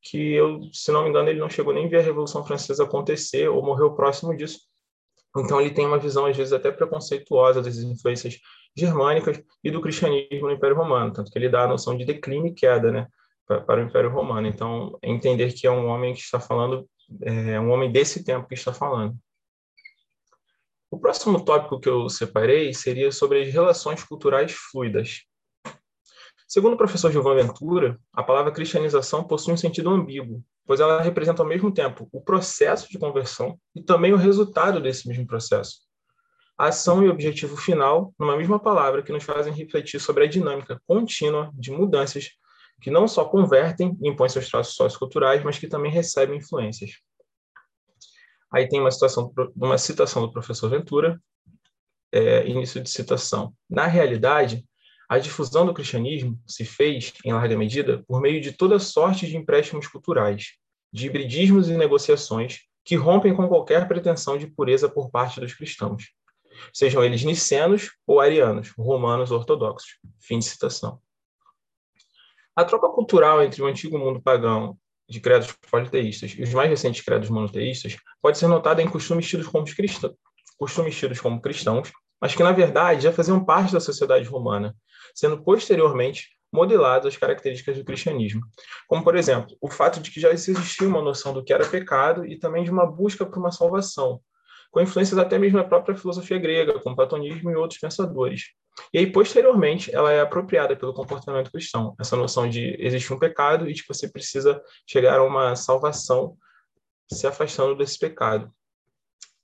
que 0.00 0.32
eu, 0.32 0.60
se 0.72 0.92
não 0.92 1.02
me 1.02 1.10
engano, 1.10 1.28
ele 1.28 1.40
não 1.40 1.50
chegou 1.50 1.74
nem 1.74 1.86
a 1.86 1.88
ver 1.88 1.98
a 1.98 2.02
Revolução 2.02 2.44
Francesa 2.44 2.84
acontecer 2.84 3.48
ou 3.48 3.64
morreu 3.64 3.94
próximo 3.94 4.36
disso. 4.36 4.60
Então 5.40 5.60
ele 5.60 5.70
tem 5.70 5.86
uma 5.86 5.98
visão 5.98 6.26
às 6.26 6.36
vezes 6.36 6.52
até 6.52 6.70
preconceituosa 6.70 7.62
das 7.62 7.76
influências 7.78 8.38
germânicas 8.76 9.42
e 9.62 9.70
do 9.70 9.80
cristianismo 9.80 10.48
no 10.48 10.52
Império 10.52 10.76
Romano, 10.76 11.12
tanto 11.12 11.30
que 11.30 11.38
ele 11.38 11.48
dá 11.48 11.64
a 11.64 11.68
noção 11.68 11.96
de 11.96 12.04
declínio 12.04 12.48
e 12.48 12.54
queda, 12.54 12.92
né, 12.92 13.06
para, 13.46 13.80
o 13.80 13.84
Império 13.84 14.10
Romano. 14.10 14.46
Então 14.46 14.98
é 15.02 15.10
entender 15.10 15.52
que 15.52 15.66
é 15.66 15.70
um 15.70 15.86
homem 15.86 16.14
que 16.14 16.20
está 16.20 16.38
falando, 16.38 16.88
é 17.22 17.58
um 17.60 17.70
homem 17.70 17.90
desse 17.90 18.24
tempo 18.24 18.46
que 18.46 18.54
está 18.54 18.72
falando. 18.72 19.16
O 20.90 20.98
próximo 20.98 21.44
tópico 21.44 21.80
que 21.80 21.88
eu 21.88 22.08
separei 22.08 22.72
seria 22.72 23.12
sobre 23.12 23.42
as 23.42 23.52
relações 23.52 24.02
culturais 24.02 24.52
fluidas. 24.52 25.27
Segundo 26.48 26.72
o 26.72 26.76
professor 26.78 27.12
Gilvan 27.12 27.34
Ventura, 27.34 28.00
a 28.10 28.22
palavra 28.22 28.50
cristianização 28.50 29.22
possui 29.22 29.52
um 29.52 29.56
sentido 29.56 29.90
ambíguo, 29.90 30.42
pois 30.66 30.80
ela 30.80 31.02
representa 31.02 31.42
ao 31.42 31.48
mesmo 31.48 31.70
tempo 31.70 32.08
o 32.10 32.22
processo 32.22 32.88
de 32.90 32.98
conversão 32.98 33.60
e 33.74 33.82
também 33.82 34.14
o 34.14 34.16
resultado 34.16 34.80
desse 34.80 35.06
mesmo 35.06 35.26
processo. 35.26 35.80
A 36.56 36.68
ação 36.68 37.04
e 37.04 37.08
objetivo 37.10 37.54
final, 37.54 38.14
numa 38.18 38.34
mesma 38.34 38.58
palavra, 38.58 39.02
que 39.02 39.12
nos 39.12 39.24
fazem 39.24 39.52
refletir 39.52 40.00
sobre 40.00 40.24
a 40.24 40.26
dinâmica 40.26 40.80
contínua 40.86 41.50
de 41.52 41.70
mudanças 41.70 42.30
que 42.80 42.90
não 42.90 43.06
só 43.06 43.26
convertem 43.26 43.94
e 44.00 44.08
impõem 44.08 44.30
seus 44.30 44.48
traços 44.48 44.74
socioculturais, 44.74 45.44
mas 45.44 45.58
que 45.58 45.68
também 45.68 45.92
recebem 45.92 46.38
influências. 46.38 46.92
Aí 48.50 48.66
tem 48.66 48.80
uma, 48.80 48.90
situação, 48.90 49.30
uma 49.54 49.76
citação 49.76 50.22
do 50.22 50.32
professor 50.32 50.70
Ventura, 50.70 51.20
é, 52.10 52.48
início 52.48 52.82
de 52.82 52.88
citação. 52.88 53.52
Na 53.68 53.86
realidade, 53.86 54.64
a 55.08 55.18
difusão 55.18 55.64
do 55.64 55.72
cristianismo 55.72 56.38
se 56.46 56.64
fez, 56.64 57.12
em 57.24 57.32
larga 57.32 57.56
medida, 57.56 58.04
por 58.06 58.20
meio 58.20 58.40
de 58.40 58.52
toda 58.52 58.78
sorte 58.78 59.26
de 59.26 59.36
empréstimos 59.36 59.86
culturais, 59.86 60.52
de 60.92 61.06
hibridismos 61.06 61.68
e 61.68 61.76
negociações 61.76 62.60
que 62.84 62.94
rompem 62.94 63.34
com 63.34 63.48
qualquer 63.48 63.88
pretensão 63.88 64.36
de 64.36 64.46
pureza 64.46 64.88
por 64.88 65.10
parte 65.10 65.40
dos 65.40 65.54
cristãos, 65.54 66.12
sejam 66.72 67.02
eles 67.02 67.24
nicenos 67.24 67.90
ou 68.06 68.20
arianos, 68.20 68.70
romanos 68.70 69.30
ortodoxos. 69.30 69.98
Fim 70.20 70.38
de 70.38 70.44
citação. 70.44 71.00
A 72.54 72.64
troca 72.64 72.88
cultural 72.88 73.42
entre 73.42 73.62
o 73.62 73.66
antigo 73.66 73.98
mundo 73.98 74.20
pagão 74.20 74.76
de 75.08 75.20
credos 75.20 75.52
politeístas 75.70 76.34
e 76.36 76.42
os 76.42 76.52
mais 76.52 76.68
recentes 76.68 77.02
credos 77.02 77.30
monoteístas 77.30 77.96
pode 78.20 78.36
ser 78.36 78.46
notada 78.46 78.82
em 78.82 78.88
costumes 78.88 79.26
tidos 79.26 79.46
como 79.46 79.64
cristãos, 79.64 80.14
costumes 80.58 80.96
tidos 80.96 81.20
como 81.20 81.40
cristãos, 81.40 81.92
mas 82.20 82.34
que 82.34 82.42
na 82.42 82.52
verdade 82.52 83.02
já 83.02 83.12
faziam 83.12 83.44
parte 83.44 83.72
da 83.72 83.80
sociedade 83.80 84.24
romana 84.28 84.74
sendo 85.14 85.42
posteriormente 85.42 86.28
modelados 86.52 87.08
as 87.08 87.16
características 87.16 87.76
do 87.76 87.84
cristianismo, 87.84 88.40
como, 88.86 89.04
por 89.04 89.16
exemplo, 89.16 89.56
o 89.60 89.70
fato 89.70 90.00
de 90.00 90.10
que 90.10 90.20
já 90.20 90.30
existia 90.30 90.88
uma 90.88 91.02
noção 91.02 91.32
do 91.32 91.44
que 91.44 91.52
era 91.52 91.66
pecado 91.66 92.24
e 92.24 92.38
também 92.38 92.64
de 92.64 92.70
uma 92.70 92.86
busca 92.86 93.26
por 93.26 93.38
uma 93.38 93.52
salvação, 93.52 94.20
com 94.70 94.80
influências 94.80 95.18
até 95.18 95.38
mesmo 95.38 95.58
da 95.58 95.64
própria 95.64 95.96
filosofia 95.96 96.38
grega, 96.38 96.78
como 96.80 96.96
platonismo 96.96 97.50
e 97.50 97.56
outros 97.56 97.78
pensadores. 97.78 98.44
E 98.92 98.98
aí, 98.98 99.10
posteriormente, 99.10 99.94
ela 99.94 100.12
é 100.12 100.20
apropriada 100.20 100.76
pelo 100.76 100.94
comportamento 100.94 101.50
cristão, 101.50 101.94
essa 102.00 102.16
noção 102.16 102.48
de 102.48 102.76
existir 102.78 103.12
um 103.12 103.18
pecado 103.18 103.68
e 103.68 103.74
de 103.74 103.82
que 103.82 103.92
você 103.92 104.08
precisa 104.08 104.62
chegar 104.86 105.18
a 105.18 105.24
uma 105.24 105.56
salvação 105.56 106.36
se 107.12 107.26
afastando 107.26 107.74
desse 107.74 107.98
pecado. 107.98 108.50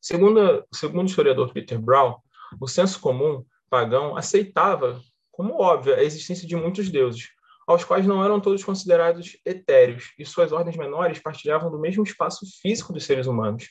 Segundo, 0.01 0.64
segundo 0.72 1.07
o 1.07 1.11
historiador 1.11 1.53
Peter 1.53 1.81
Brown, 1.81 2.16
o 2.61 2.66
senso 2.66 3.00
comum 3.00 3.44
pagão 3.68 4.16
aceitava 4.16 5.00
como 5.30 5.61
óbvia 5.61 5.96
a 5.96 6.02
existência 6.02 6.46
de 6.46 6.55
muitos 6.55 6.88
deuses, 6.90 7.28
aos 7.66 7.84
quais 7.84 8.07
não 8.07 8.22
eram 8.24 8.40
todos 8.40 8.62
considerados 8.62 9.36
etéreos, 9.44 10.12
e 10.18 10.24
suas 10.24 10.52
ordens 10.52 10.76
menores 10.76 11.18
partilhavam 11.18 11.70
do 11.70 11.78
mesmo 11.78 12.05
espaço 12.05 12.46
físico 12.61 12.92
dos 12.92 13.05
seres 13.05 13.26
humanos. 13.26 13.70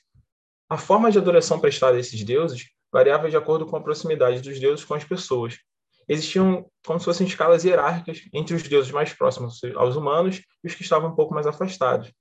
A 0.69 0.77
forma 0.77 1.11
de 1.11 1.17
adoração 1.17 1.59
prestada 1.59 1.97
a 1.97 1.99
esses 1.99 2.23
deuses 2.23 2.69
variava 2.91 3.29
de 3.29 3.37
acordo 3.37 3.65
com 3.65 3.75
a 3.75 3.81
proximidade 3.81 4.41
dos 4.41 4.59
deuses 4.59 4.83
com 4.83 4.93
as 4.93 5.03
pessoas. 5.03 5.57
Existiam 6.07 6.69
como 6.85 6.99
se 6.99 7.05
fossem 7.05 7.25
escalas 7.25 7.63
hierárquicas 7.63 8.27
entre 8.33 8.55
os 8.55 8.63
deuses 8.63 8.91
mais 8.91 9.13
próximos 9.13 9.61
aos 9.75 9.95
humanos 9.95 10.41
e 10.63 10.67
os 10.67 10.75
que 10.75 10.83
estavam 10.83 11.11
um 11.11 11.15
pouco 11.15 11.33
mais 11.33 11.47
afastados. 11.47 12.11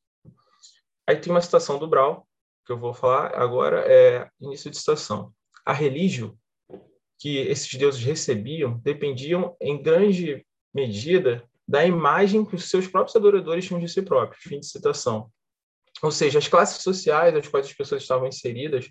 Aí 1.07 1.17
tem 1.17 1.33
uma 1.33 1.41
citação 1.41 1.79
do 1.79 1.89
Brau, 1.89 2.27
que 2.65 2.73
eu 2.73 2.79
vou 2.79 2.95
falar 2.95 3.35
agora, 3.35 3.85
é 3.87 4.29
início 4.41 4.71
de 4.71 4.79
citação. 4.79 5.33
A 5.65 5.73
religio 5.73 6.39
que 7.23 7.39
esses 7.39 7.73
deuses 7.75 8.03
recebiam 8.03 8.79
dependiam, 8.79 9.57
em 9.61 9.81
grande 9.81 10.45
medida, 10.75 11.49
da 11.69 11.87
imagem 11.87 12.45
que 12.45 12.57
os 12.57 12.69
seus 12.69 12.89
próprios 12.89 13.15
adoradores 13.15 13.65
tinham 13.65 13.79
de 13.79 13.89
si 13.89 14.03
próprios. 14.03 14.43
Fim 14.43 14.59
de 14.59 14.67
citação. 14.67 15.31
Ou 16.03 16.11
seja, 16.11 16.41
as 16.41 16.49
classes 16.49 16.83
sociais 16.83 17.33
às 17.37 17.47
quais 17.47 17.67
as 17.67 17.73
pessoas 17.73 18.03
estavam 18.03 18.27
inseridas 18.27 18.91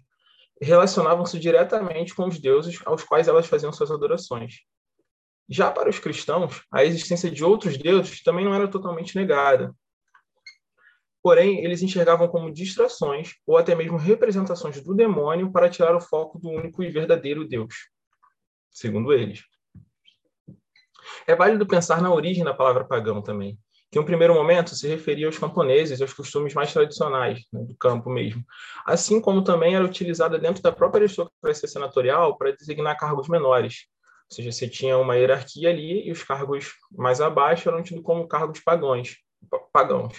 relacionavam-se 0.61 1.37
diretamente 1.37 2.15
com 2.15 2.25
os 2.25 2.39
deuses 2.39 2.79
aos 2.85 3.03
quais 3.03 3.27
elas 3.27 3.47
faziam 3.47 3.73
suas 3.73 3.91
adorações. 3.91 4.61
Já 5.49 5.69
para 5.69 5.89
os 5.89 5.99
cristãos, 5.99 6.63
a 6.71 6.85
existência 6.85 7.29
de 7.29 7.43
outros 7.43 7.77
deuses 7.77 8.23
também 8.23 8.45
não 8.45 8.53
era 8.53 8.69
totalmente 8.69 9.13
negada. 9.13 9.75
Porém, 11.21 11.65
eles 11.65 11.81
enxergavam 11.81 12.29
como 12.29 12.49
distrações 12.53 13.33
ou 13.45 13.57
até 13.57 13.75
mesmo 13.75 13.97
representações 13.97 14.81
do 14.81 14.95
demônio 14.95 15.51
para 15.51 15.69
tirar 15.69 15.93
o 15.93 15.99
foco 15.99 16.39
do 16.39 16.49
único 16.49 16.81
e 16.81 16.89
verdadeiro 16.89 17.45
Deus 17.45 17.75
segundo 18.71 19.13
eles. 19.13 19.43
É 21.27 21.35
válido 21.35 21.67
pensar 21.67 22.01
na 22.01 22.13
origem 22.13 22.43
da 22.43 22.53
palavra 22.53 22.85
pagão 22.85 23.21
também, 23.21 23.59
que 23.91 23.99
em 23.99 24.01
um 24.01 24.05
primeiro 24.05 24.33
momento 24.33 24.75
se 24.75 24.87
referia 24.87 25.27
aos 25.27 25.37
camponeses 25.37 25.99
e 25.99 26.03
aos 26.03 26.13
costumes 26.13 26.53
mais 26.53 26.71
tradicionais 26.71 27.43
né, 27.51 27.63
do 27.63 27.75
campo 27.75 28.09
mesmo, 28.09 28.43
assim 28.85 29.19
como 29.19 29.43
também 29.43 29.75
era 29.75 29.85
utilizada 29.85 30.39
dentro 30.39 30.63
da 30.63 30.71
própria 30.71 31.03
aristocracia 31.03 31.67
senatorial 31.67 32.37
para 32.37 32.55
designar 32.55 32.97
cargos 32.97 33.27
menores. 33.27 33.85
Ou 34.29 34.35
seja, 34.35 34.51
você 34.51 34.67
tinha 34.67 34.97
uma 34.97 35.17
hierarquia 35.17 35.69
ali 35.69 36.07
e 36.07 36.11
os 36.11 36.23
cargos 36.23 36.71
mais 36.89 37.19
abaixo 37.19 37.67
eram 37.67 37.83
tidos 37.83 38.01
como 38.01 38.27
cargos 38.27 38.61
pagãos. 38.61 39.17
pagãos. 39.73 40.13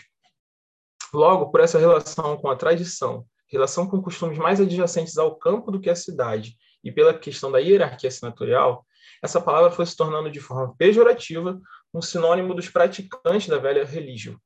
Logo, 1.14 1.50
por 1.50 1.61
essa 1.61 1.78
relação 1.78 2.36
com 2.36 2.50
a 2.50 2.57
tradição, 2.57 3.24
relação 3.48 3.86
com 3.86 4.03
costumes 4.03 4.38
mais 4.38 4.61
adjacentes 4.61 5.16
ao 5.16 5.36
campo 5.36 5.70
do 5.70 5.80
que 5.80 5.90
à 5.90 5.94
cidade, 5.94 6.57
e 6.83 6.91
pela 6.91 7.18
questão 7.18 7.51
da 7.51 7.59
hierarquia 7.59 8.11
senatorial, 8.11 8.87
essa 9.22 9.41
palavra 9.41 9.70
foi 9.70 9.87
se 9.87 9.97
tornando 9.97 10.30
de 10.30 10.41
forma 10.41 10.74
pejorativa 10.76 11.61
um 11.95 12.03
sinônimo 12.03 12.55
dos 12.55 12.68
praticantes 12.68 13.49
da 13.49 13.59
velha 13.59 13.85
religião. 13.85 14.37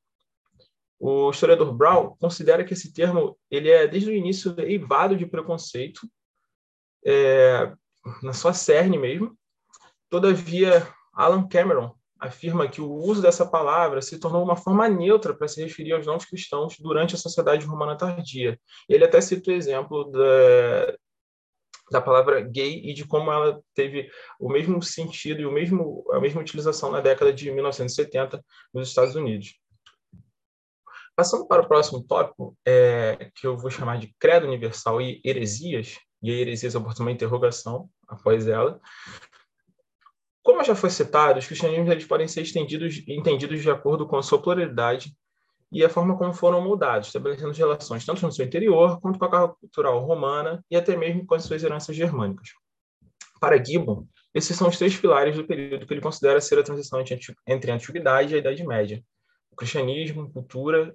O 0.99 1.31
historiador 1.31 1.73
Brown 1.73 2.17
considera 2.19 2.65
que 2.65 2.73
esse 2.73 2.93
termo 2.93 3.39
ele 3.51 3.71
é 3.71 3.87
desde 3.87 4.11
o 4.11 4.15
início 4.15 4.55
eivado 4.59 5.17
de 5.17 5.27
preconceito, 5.27 6.09
é, 7.05 7.73
na 8.23 8.33
sua 8.33 8.53
cerne 8.53 8.99
mesmo. 8.99 9.37
Todavia, 10.09 10.87
Alan 11.13 11.47
Cameron, 11.47 11.95
afirma 12.19 12.69
que 12.69 12.81
o 12.81 12.91
uso 12.91 13.21
dessa 13.21 13.45
palavra 13.45 14.01
se 14.01 14.19
tornou 14.19 14.43
uma 14.43 14.57
forma 14.57 14.89
neutra 14.89 15.35
para 15.35 15.49
se 15.49 15.63
referir 15.63 15.93
aos 15.93 16.07
não 16.07 16.19
cristãos 16.19 16.77
durante 16.79 17.15
a 17.15 17.19
sociedade 17.19 17.67
romana 17.67 17.97
tardia. 17.97 18.59
Ele 18.89 19.05
até 19.05 19.21
cita 19.21 19.51
o 19.51 19.55
exemplo 19.55 20.11
da, 20.11 20.97
da 21.91 22.01
palavra 22.01 22.41
gay 22.41 22.81
e 22.85 22.93
de 22.93 23.07
como 23.07 23.31
ela 23.31 23.61
teve 23.75 24.11
o 24.41 24.49
mesmo 24.49 24.83
sentido 24.83 25.41
e 25.41 25.47
o 25.47 25.53
mesmo, 25.53 26.05
a 26.13 26.21
mesma 26.21 26.41
utilização 26.41 26.91
na 26.91 27.01
década 27.01 27.33
de 27.33 27.51
1970 27.51 28.45
nos 28.73 28.89
Estados 28.89 29.15
Unidos. 29.15 29.59
Passando 31.15 31.47
para 31.47 31.63
o 31.63 31.69
próximo 31.69 32.03
tópico, 32.03 32.57
é, 32.67 33.31
que 33.35 33.47
eu 33.47 33.57
vou 33.57 33.71
chamar 33.71 33.99
de 33.99 34.15
credo 34.19 34.47
universal 34.47 35.01
e 35.01 35.21
heresias, 35.25 35.99
e 36.23 36.31
a 36.31 36.35
heresias 36.35 36.75
eu 36.75 36.81
boto 36.81 37.03
uma 37.03 37.13
interrogação 37.13 37.89
após 38.09 38.47
ela, 38.49 38.81
como 40.47 40.63
já 40.63 40.77
foi 40.77 40.91
citado, 40.91 41.41
os 41.41 41.47
cristianismos 41.47 41.91
eles 41.91 42.05
podem 42.05 42.29
ser 42.29 42.43
estendidos, 42.43 43.03
entendidos 43.09 43.63
de 43.63 43.69
acordo 43.69 44.07
com 44.07 44.17
a 44.17 44.23
sua 44.23 44.41
pluralidade 44.41 45.13
e 45.73 45.85
a 45.85 45.89
forma 45.89 46.17
como 46.17 46.33
foram 46.33 46.61
moldados, 46.61 47.09
estabelecendo 47.09 47.53
relações 47.53 48.05
tanto 48.05 48.25
no 48.25 48.33
seu 48.33 48.47
interior 48.47 49.01
quanto 49.01 49.19
com 49.19 49.25
a 49.25 49.49
cultural 49.49 50.05
romana 50.05 50.65
e 50.71 50.77
até 50.77 50.97
mesmo 50.97 51.27
com 51.27 51.35
as 51.35 51.45
suas 51.45 51.63
heranças 51.63 51.95
germânicas. 51.97 52.51
Para 53.41 53.63
Gibbon, 53.63 54.07
esses 54.35 54.57
são 54.57 54.69
os 54.69 54.79
três 54.79 54.97
pilares 54.97 55.37
do 55.37 55.47
período 55.47 55.87
que 55.87 55.93
ele 55.93 56.01
considera 56.01 56.41
ser 56.41 56.59
a 56.59 56.63
transição 56.63 57.03
entre 57.47 57.71
a 57.71 57.75
Antiguidade 57.75 58.33
e 58.33 58.37
a 58.37 58.39
Idade 58.39 58.67
Média: 58.67 59.03
o 59.51 59.57
cristianismo, 59.57 60.31
cultura 60.33 60.95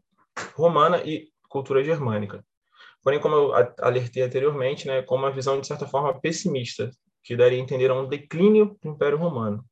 romana 0.56 0.98
e 1.04 1.30
cultura 1.50 1.84
germânica. 1.84 2.44
Porém, 3.04 3.20
como 3.20 3.36
eu 3.36 3.54
alertei 3.80 4.24
anteriormente, 4.24 4.88
né, 4.88 5.02
com 5.02 5.16
uma 5.16 5.32
visão 5.32 5.60
de 5.60 5.68
certa 5.68 5.88
forma 5.88 6.20
pessimista, 6.20 6.92
que 7.24 7.36
daria 7.36 7.58
a 7.58 7.62
entender 7.62 7.92
um 7.92 8.08
declínio 8.08 8.78
do 8.82 8.90
Império 8.90 9.18
Romano. 9.18 9.64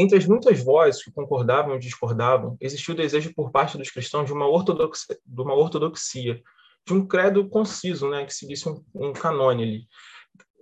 Entre 0.00 0.16
as 0.16 0.24
muitas 0.26 0.62
vozes 0.62 1.02
que 1.02 1.10
concordavam 1.10 1.74
e 1.74 1.80
discordavam, 1.80 2.56
existiu 2.60 2.94
o 2.94 2.96
desejo 2.96 3.34
por 3.34 3.50
parte 3.50 3.76
dos 3.76 3.90
cristãos 3.90 4.26
de 4.26 4.32
uma 4.32 4.46
ortodoxia, 4.46 5.18
de, 5.26 5.42
uma 5.42 5.54
ortodoxia, 5.54 6.40
de 6.86 6.94
um 6.94 7.04
credo 7.04 7.48
conciso, 7.48 8.08
né, 8.08 8.24
que 8.24 8.32
seguisse 8.32 8.68
um, 8.68 8.80
um 8.94 9.12
canone 9.12 9.62
ali. 9.64 9.88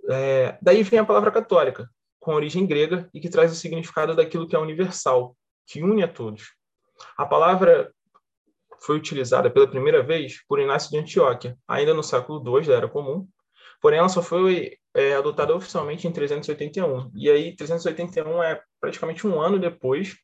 É, 0.09 0.57
daí 0.59 0.81
vem 0.81 0.97
a 0.97 1.05
palavra 1.05 1.29
católica, 1.29 1.87
com 2.19 2.33
origem 2.33 2.65
grega 2.65 3.07
e 3.13 3.19
que 3.19 3.29
traz 3.29 3.51
o 3.51 3.55
significado 3.55 4.15
daquilo 4.15 4.47
que 4.47 4.55
é 4.55 4.59
universal, 4.59 5.37
que 5.67 5.83
une 5.83 6.03
a 6.03 6.07
todos. 6.07 6.55
A 7.15 7.23
palavra 7.23 7.93
foi 8.79 8.97
utilizada 8.97 9.51
pela 9.51 9.67
primeira 9.67 10.01
vez 10.01 10.43
por 10.47 10.59
Inácio 10.59 10.89
de 10.89 10.97
Antioquia, 10.97 11.55
ainda 11.67 11.93
no 11.93 12.01
século 12.01 12.41
II 12.43 12.65
da 12.65 12.73
Era 12.73 12.87
Comum, 12.87 13.27
porém 13.79 13.99
ela 13.99 14.09
só 14.09 14.23
foi 14.23 14.77
é, 14.97 15.13
adotada 15.13 15.55
oficialmente 15.55 16.07
em 16.07 16.11
381. 16.11 17.11
E 17.13 17.29
aí, 17.29 17.55
381 17.55 18.41
é 18.41 18.59
praticamente 18.81 19.27
um 19.27 19.39
ano 19.39 19.59
depois 19.59 20.17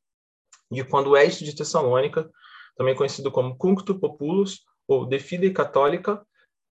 de 0.72 0.84
quando 0.84 1.12
o 1.12 1.16
Édito 1.16 1.44
de 1.44 1.56
Tessalônica, 1.56 2.28
também 2.76 2.96
conhecido 2.96 3.32
como 3.32 3.56
Cuncto 3.56 4.00
Populus, 4.00 4.66
ou 4.88 5.06
De 5.06 5.20
Fide 5.20 5.52
Católica, 5.52 6.26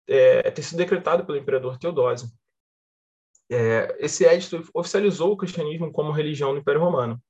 é, 0.08 0.50
ter 0.50 0.64
sido 0.64 0.80
decretado 0.80 1.24
pelo 1.24 1.38
imperador 1.38 1.78
Teodósio. 1.78 2.28
É, 3.52 3.96
esse 4.00 4.26
édito 4.26 4.68
oficializou 4.74 5.34
o 5.34 5.38
cristianismo 5.38 5.92
como 5.92 6.12
religião 6.12 6.54
no 6.54 6.60
Império 6.60 6.82
Romano. 6.82 7.22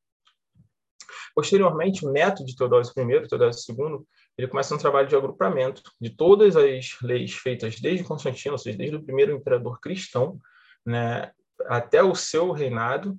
Posteriormente, 1.36 2.06
o 2.06 2.12
neto 2.12 2.46
de 2.46 2.56
Teodósio 2.56 2.94
I, 2.98 3.28
Teodósio 3.28 3.76
II, 3.76 4.06
ele 4.38 4.48
começa 4.48 4.74
um 4.74 4.78
trabalho 4.78 5.08
de 5.10 5.16
agrupamento 5.16 5.82
de 6.00 6.16
todas 6.16 6.56
as 6.56 6.98
leis 7.02 7.34
feitas 7.34 7.80
desde 7.82 8.06
Constantino, 8.06 8.54
ou 8.54 8.58
seja, 8.58 8.78
desde 8.78 8.96
o 8.96 9.04
primeiro 9.04 9.36
imperador 9.36 9.80
cristão, 9.82 10.40
né, 10.86 11.32
até 11.68 12.04
o 12.04 12.16
seu 12.16 12.52
reinado, 12.52 13.18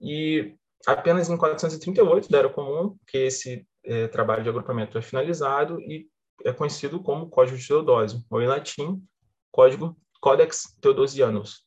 e 0.00 0.54
apenas 0.86 1.28
em 1.28 1.36
438 1.36 2.30
da 2.30 2.38
Era 2.38 2.48
Comum 2.48 2.96
que 3.06 3.18
esse 3.18 3.66
é, 3.84 4.08
trabalho 4.08 4.42
de 4.42 4.48
agrupamento 4.48 4.96
é 4.96 5.02
finalizado 5.02 5.80
e 5.80 6.08
é 6.44 6.52
conhecido 6.52 7.02
como 7.02 7.28
Código 7.28 7.58
de 7.58 7.66
Teodósio, 7.66 8.24
ou 8.30 8.40
em 8.40 8.46
latim, 8.46 9.02
Código 9.50 9.96
Codex 10.20 10.76
Theodosianus. 10.80 11.64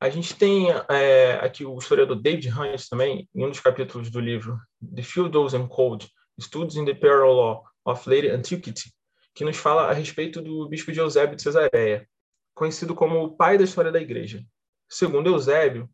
A 0.00 0.10
gente 0.10 0.36
tem 0.36 0.68
é, 0.88 1.34
aqui 1.36 1.64
o 1.64 1.78
historiador 1.78 2.20
David 2.20 2.48
Hunt 2.48 2.88
também, 2.90 3.28
em 3.34 3.44
um 3.44 3.48
dos 3.48 3.60
capítulos 3.60 4.10
do 4.10 4.20
livro 4.20 4.58
The 4.94 5.02
Theodosian 5.02 5.66
Code, 5.66 6.10
Studies 6.38 6.76
in 6.76 6.84
the 6.84 6.92
Imperial 6.92 7.32
Law 7.32 7.64
of 7.84 8.08
Late 8.08 8.28
Antiquity, 8.28 8.92
que 9.34 9.44
nos 9.44 9.56
fala 9.56 9.88
a 9.88 9.92
respeito 9.92 10.42
do 10.42 10.68
bispo 10.68 10.92
de 10.92 11.00
Eusébio 11.00 11.36
de 11.36 11.42
Cesareia, 11.42 12.06
conhecido 12.54 12.94
como 12.94 13.22
o 13.22 13.36
pai 13.36 13.58
da 13.58 13.64
história 13.64 13.90
da 13.90 14.00
igreja. 14.00 14.44
Segundo 14.88 15.28
Eusébio, 15.28 15.88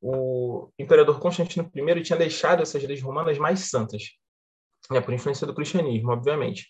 o 0.00 0.70
imperador 0.78 1.20
Constantino 1.20 1.70
I 1.74 2.02
tinha 2.02 2.18
deixado 2.18 2.62
essas 2.62 2.82
leis 2.82 3.02
romanas 3.02 3.38
mais 3.38 3.70
santas, 3.70 4.02
né, 4.90 5.00
por 5.00 5.12
influência 5.12 5.46
do 5.46 5.54
cristianismo, 5.54 6.10
obviamente. 6.10 6.68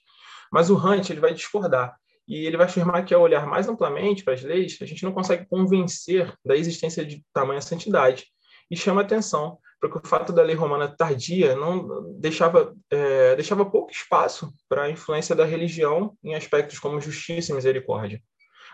Mas 0.52 0.68
o 0.68 0.76
Hunt 0.76 1.10
ele 1.10 1.20
vai 1.20 1.32
discordar 1.32 1.96
e 2.26 2.46
ele 2.46 2.56
vai 2.56 2.66
afirmar 2.66 3.04
que 3.04 3.14
ao 3.14 3.22
olhar 3.22 3.46
mais 3.46 3.68
amplamente 3.68 4.24
para 4.24 4.34
as 4.34 4.42
leis, 4.42 4.78
a 4.80 4.84
gente 4.84 5.04
não 5.04 5.12
consegue 5.12 5.46
convencer 5.46 6.34
da 6.44 6.56
existência 6.56 7.04
de 7.04 7.24
tamanha 7.32 7.60
santidade 7.60 8.26
e 8.70 8.76
chama 8.76 9.00
atenção 9.00 9.58
porque 9.80 9.98
o 9.98 10.06
fato 10.06 10.32
da 10.32 10.42
lei 10.42 10.54
romana 10.54 10.94
tardia 10.94 11.56
não 11.56 12.14
deixava 12.20 12.76
é, 12.90 13.34
deixava 13.34 13.64
pouco 13.64 13.90
espaço 13.90 14.52
para 14.68 14.82
a 14.82 14.90
influência 14.90 15.34
da 15.34 15.44
religião 15.44 16.16
em 16.22 16.34
aspectos 16.34 16.78
como 16.78 17.00
justiça 17.00 17.50
e 17.50 17.54
misericórdia. 17.54 18.22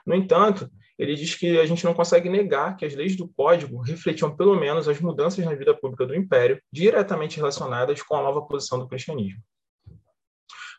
No 0.06 0.14
entanto, 0.14 0.70
ele 0.98 1.14
diz 1.14 1.34
que 1.34 1.58
a 1.58 1.66
gente 1.66 1.84
não 1.84 1.92
consegue 1.92 2.30
negar 2.30 2.76
que 2.76 2.84
as 2.84 2.94
leis 2.94 3.16
do 3.16 3.28
Código 3.28 3.82
refletiam 3.82 4.34
pelo 4.34 4.58
menos 4.58 4.88
as 4.88 5.00
mudanças 5.00 5.44
na 5.44 5.54
vida 5.54 5.76
pública 5.76 6.06
do 6.06 6.14
Império, 6.14 6.62
diretamente 6.72 7.36
relacionadas 7.36 8.00
com 8.02 8.14
a 8.14 8.22
nova 8.22 8.42
posição 8.42 8.78
do 8.78 8.88
cristianismo. 8.88 9.42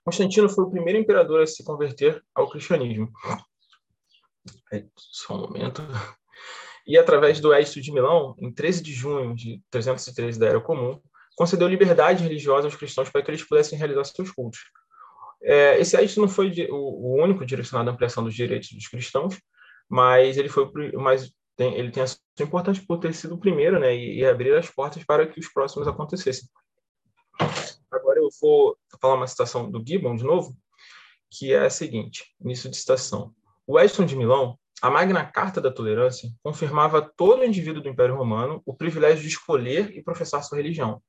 Constantino 0.03 0.47
foi 0.47 0.63
o 0.63 0.71
primeiro 0.71 0.97
imperador 0.97 1.41
a 1.41 1.47
se 1.47 1.63
converter 1.63 2.23
ao 2.33 2.49
cristianismo. 2.49 3.11
Só 4.95 5.35
um 5.35 5.41
momento. 5.41 5.83
E 6.87 6.97
através 6.97 7.41
do 7.41 7.53
Edito 7.53 7.81
de 7.81 7.91
Milão, 7.91 8.33
em 8.39 8.51
13 8.51 8.81
de 8.81 8.93
junho 8.93 9.35
de 9.35 9.61
313 9.69 10.39
da 10.39 10.47
Era 10.47 10.61
Comum, 10.61 11.01
concedeu 11.35 11.67
liberdade 11.67 12.23
religiosa 12.23 12.65
aos 12.65 12.75
cristãos 12.75 13.09
para 13.09 13.21
que 13.21 13.29
eles 13.29 13.43
pudessem 13.43 13.77
realizar 13.77 14.05
seus 14.05 14.31
cultos. 14.31 14.61
É, 15.49 15.79
esse 15.79 15.95
edito 15.95 16.19
não 16.19 16.27
foi 16.27 16.53
o, 16.69 17.23
único 17.23 17.45
direcionado 17.45 17.89
à 17.89 17.93
ampliação 17.93 18.21
dos 18.21 18.35
direitos 18.35 18.69
dos 18.73 18.85
cristãos, 18.89 19.39
mas 19.87 20.35
ele 20.35 20.49
foi 20.49 20.65
o 20.93 20.99
mais 20.99 21.31
tem, 21.55 21.73
ele 21.73 21.89
tem 21.89 22.03
a 22.03 22.07
sua 22.07 22.19
importância 22.41 22.83
por 22.85 22.99
ter 22.99 23.13
sido 23.13 23.35
o 23.35 23.39
primeiro, 23.39 23.79
né, 23.79 23.95
e, 23.95 24.19
e, 24.19 24.25
abrir 24.25 24.53
as 24.55 24.69
portas 24.69 25.03
para 25.05 25.25
que 25.25 25.39
os 25.39 25.47
próximos 25.47 25.87
acontecessem. 25.87 26.49
Agora 27.89 28.19
eu 28.19 28.27
vou 28.41 28.77
falar 29.01 29.15
uma 29.15 29.25
citação 29.25 29.71
do 29.71 29.81
Gibbon 29.85 30.17
de 30.17 30.25
novo, 30.25 30.55
que 31.31 31.53
é 31.53 31.65
a 31.65 31.69
seguinte, 31.69 32.25
início 32.41 32.69
de 32.69 32.75
citação. 32.75 33.33
O 33.65 33.79
Edson 33.79 34.05
de 34.05 34.17
Milão, 34.17 34.59
a 34.81 34.89
Magna 34.91 35.25
Carta 35.25 35.61
da 35.61 35.71
Tolerância, 35.71 36.29
confirmava 36.43 36.97
a 36.99 37.01
todo 37.01 37.45
indivíduo 37.45 37.81
do 37.81 37.89
Império 37.89 38.17
Romano 38.17 38.61
o 38.65 38.73
privilégio 38.75 39.21
de 39.21 39.29
escolher 39.29 39.97
e 39.97 40.03
professar 40.03 40.43
sua 40.43 40.57
religião. 40.57 41.01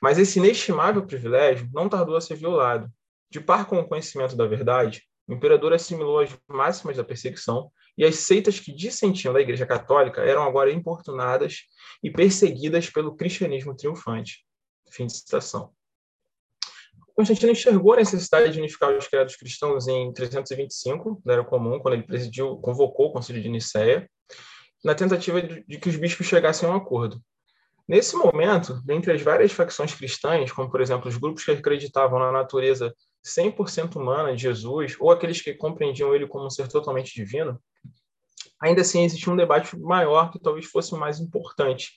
Mas 0.00 0.18
esse 0.18 0.38
inestimável 0.38 1.04
privilégio 1.04 1.68
não 1.72 1.88
tardou 1.88 2.16
a 2.16 2.20
ser 2.20 2.36
violado, 2.36 2.90
de 3.32 3.40
par 3.40 3.66
com 3.66 3.80
o 3.80 3.88
conhecimento 3.88 4.36
da 4.36 4.46
verdade, 4.46 5.02
o 5.26 5.32
imperador 5.32 5.72
assimilou 5.72 6.18
as 6.18 6.36
máximas 6.46 6.98
da 6.98 7.02
perseguição 7.02 7.72
e 7.96 8.04
as 8.04 8.16
seitas 8.16 8.60
que 8.60 8.74
dissentiam 8.74 9.32
da 9.32 9.40
Igreja 9.40 9.64
Católica 9.64 10.20
eram 10.20 10.42
agora 10.42 10.70
importunadas 10.70 11.62
e 12.02 12.10
perseguidas 12.10 12.90
pelo 12.90 13.16
cristianismo 13.16 13.74
triunfante. 13.74 14.44
Fim 14.90 15.06
de 15.06 15.14
citação. 15.14 15.72
Constantino 17.16 17.52
enxergou 17.52 17.94
a 17.94 17.96
necessidade 17.96 18.52
de 18.52 18.58
unificar 18.58 18.94
os 18.94 19.08
credos 19.08 19.36
cristãos 19.36 19.88
em 19.88 20.12
325, 20.12 21.22
da 21.24 21.32
Era 21.32 21.44
Comum, 21.44 21.78
quando 21.78 21.94
ele 21.94 22.02
presidiu, 22.02 22.56
convocou 22.56 23.06
o 23.06 23.12
Concílio 23.12 23.42
de 23.42 23.48
Nicéia, 23.48 24.06
na 24.84 24.94
tentativa 24.94 25.40
de 25.40 25.78
que 25.78 25.88
os 25.88 25.96
bispos 25.96 26.26
chegassem 26.26 26.68
a 26.68 26.72
um 26.72 26.76
acordo. 26.76 27.18
Nesse 27.88 28.14
momento, 28.14 28.80
dentre 28.84 29.12
as 29.12 29.22
várias 29.22 29.52
facções 29.52 29.94
cristãs, 29.94 30.52
como 30.52 30.70
por 30.70 30.80
exemplo 30.80 31.08
os 31.08 31.16
grupos 31.16 31.44
que 31.44 31.50
acreditavam 31.50 32.18
na 32.18 32.30
natureza 32.30 32.94
100% 33.24 33.96
humana 33.96 34.34
de 34.34 34.42
Jesus, 34.42 34.96
ou 34.98 35.10
aqueles 35.10 35.40
que 35.40 35.54
compreendiam 35.54 36.14
ele 36.14 36.26
como 36.26 36.46
um 36.46 36.50
ser 36.50 36.68
totalmente 36.68 37.14
divino, 37.14 37.60
ainda 38.60 38.80
assim 38.80 39.04
existia 39.04 39.32
um 39.32 39.36
debate 39.36 39.78
maior 39.78 40.30
que 40.30 40.40
talvez 40.40 40.66
fosse 40.66 40.94
mais 40.94 41.20
importante, 41.20 41.92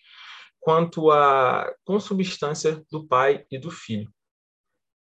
quanto 0.59 1.11
à 1.11 1.73
consubstância 1.83 2.83
do 2.91 3.07
Pai 3.07 3.45
e 3.51 3.57
do 3.57 3.69
Filho. 3.69 4.11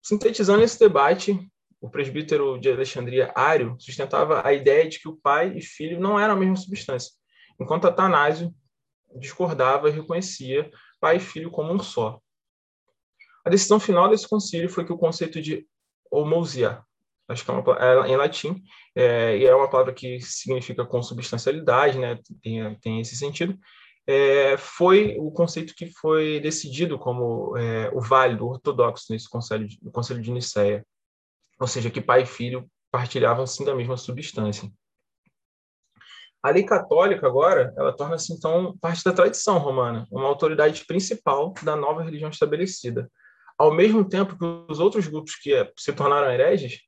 Sintetizando 0.03 0.63
esse 0.63 0.79
debate, 0.79 1.39
o 1.81 1.89
presbítero 1.89 2.59
de 2.59 2.71
Alexandria, 2.71 3.33
Ário, 3.35 3.77
sustentava 3.79 4.47
a 4.47 4.53
ideia 4.53 4.89
de 4.89 4.99
que 5.01 5.09
o 5.09 5.17
Pai 5.17 5.57
e 5.57 5.63
Filho 5.63 6.01
não 6.01 6.19
eram 6.19 6.35
a 6.35 6.37
mesma 6.37 6.57
substância, 6.57 7.13
enquanto 7.61 7.87
Atanásio 7.87 8.53
discordava 9.17 9.89
e 9.89 9.93
reconhecia 9.93 10.71
Pai 11.01 11.17
e 11.17 11.21
Filho 11.21 11.51
como 11.51 11.73
um 11.73 11.79
só. 11.79 12.21
A 13.45 13.51
decisão 13.51 13.81
final 13.81 14.09
desse 14.09 14.29
concílio 14.29 14.69
foi 14.69 14.85
que 14.85 14.93
o 14.93 14.99
conceito 14.99 15.41
de 15.41 15.67
homousia. 16.13 16.83
Acho 17.29 17.45
que 17.45 17.51
é, 17.51 17.55
uma, 17.55 17.79
é 17.79 18.09
em 18.09 18.17
latim, 18.17 18.63
é, 18.95 19.39
e 19.39 19.45
é 19.47 19.55
uma 19.55 19.71
palavra 19.71 19.93
que 19.95 20.21
significa 20.21 20.85
consubstancialidade, 20.85 21.99
né? 21.99 22.19
Tem, 22.43 22.75
tem 22.81 23.01
esse 23.01 23.17
sentido. 23.17 23.59
é, 24.07 24.57
foi 24.57 25.17
o 25.19 25.31
conceito 25.31 25.75
que 25.75 25.87
foi 25.87 26.41
decidido 26.41 26.99
como 26.99 27.57
é, 27.57 27.91
o 27.93 28.01
válido, 28.01 28.47
ortodoxo 28.47 29.13
nesse 29.13 29.29
conselho, 29.29 29.67
no 29.81 29.93
conselho 29.93 30.21
de 30.21 30.31
Nicéia, 30.31 30.85
ou 31.61 31.67
seja, 31.67 31.91
que 31.91 32.01
pai 32.01 32.23
e 32.23 32.27
filho 32.27 32.69
partilhavam 32.91 33.47
sim 33.47 33.65
da 33.65 33.75
mesma 33.75 33.97
substância. 33.97 34.71
A 36.43 36.51
lei 36.51 36.65
católica 36.65 37.27
agora, 37.27 37.73
ela 37.77 37.97
torna-se 37.97 38.33
então 38.33 38.77
parte 38.81 39.05
da 39.05 39.13
tradição 39.13 39.59
romana, 39.59 40.07
uma 40.11 40.27
autoridade 40.27 40.85
principal 40.85 41.55
da 41.63 41.77
nova 41.77 42.03
religião 42.03 42.31
estabelecida. 42.31 43.09
Ao 43.63 43.73
mesmo 43.73 44.05
tempo 44.05 44.37
que 44.37 44.45
os 44.73 44.81
outros 44.81 45.07
grupos 45.07 45.37
que 45.37 45.53
se 45.79 45.93
tornaram 45.93 46.33
hereges 46.33 46.81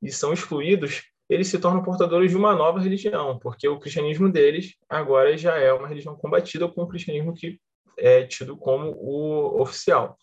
e 0.00 0.12
são 0.12 0.32
excluídos, 0.32 1.02
eles 1.28 1.48
se 1.48 1.58
tornam 1.58 1.82
portadores 1.82 2.30
de 2.30 2.36
uma 2.36 2.54
nova 2.54 2.78
religião, 2.78 3.36
porque 3.40 3.66
o 3.66 3.80
cristianismo 3.80 4.30
deles 4.30 4.76
agora 4.88 5.36
já 5.36 5.58
é 5.58 5.72
uma 5.72 5.88
religião 5.88 6.14
combatida 6.14 6.68
com 6.68 6.82
o 6.82 6.86
cristianismo 6.86 7.34
que 7.34 7.58
é 7.98 8.22
tido 8.22 8.56
como 8.56 8.92
o 8.92 9.60
oficial. 9.60 10.16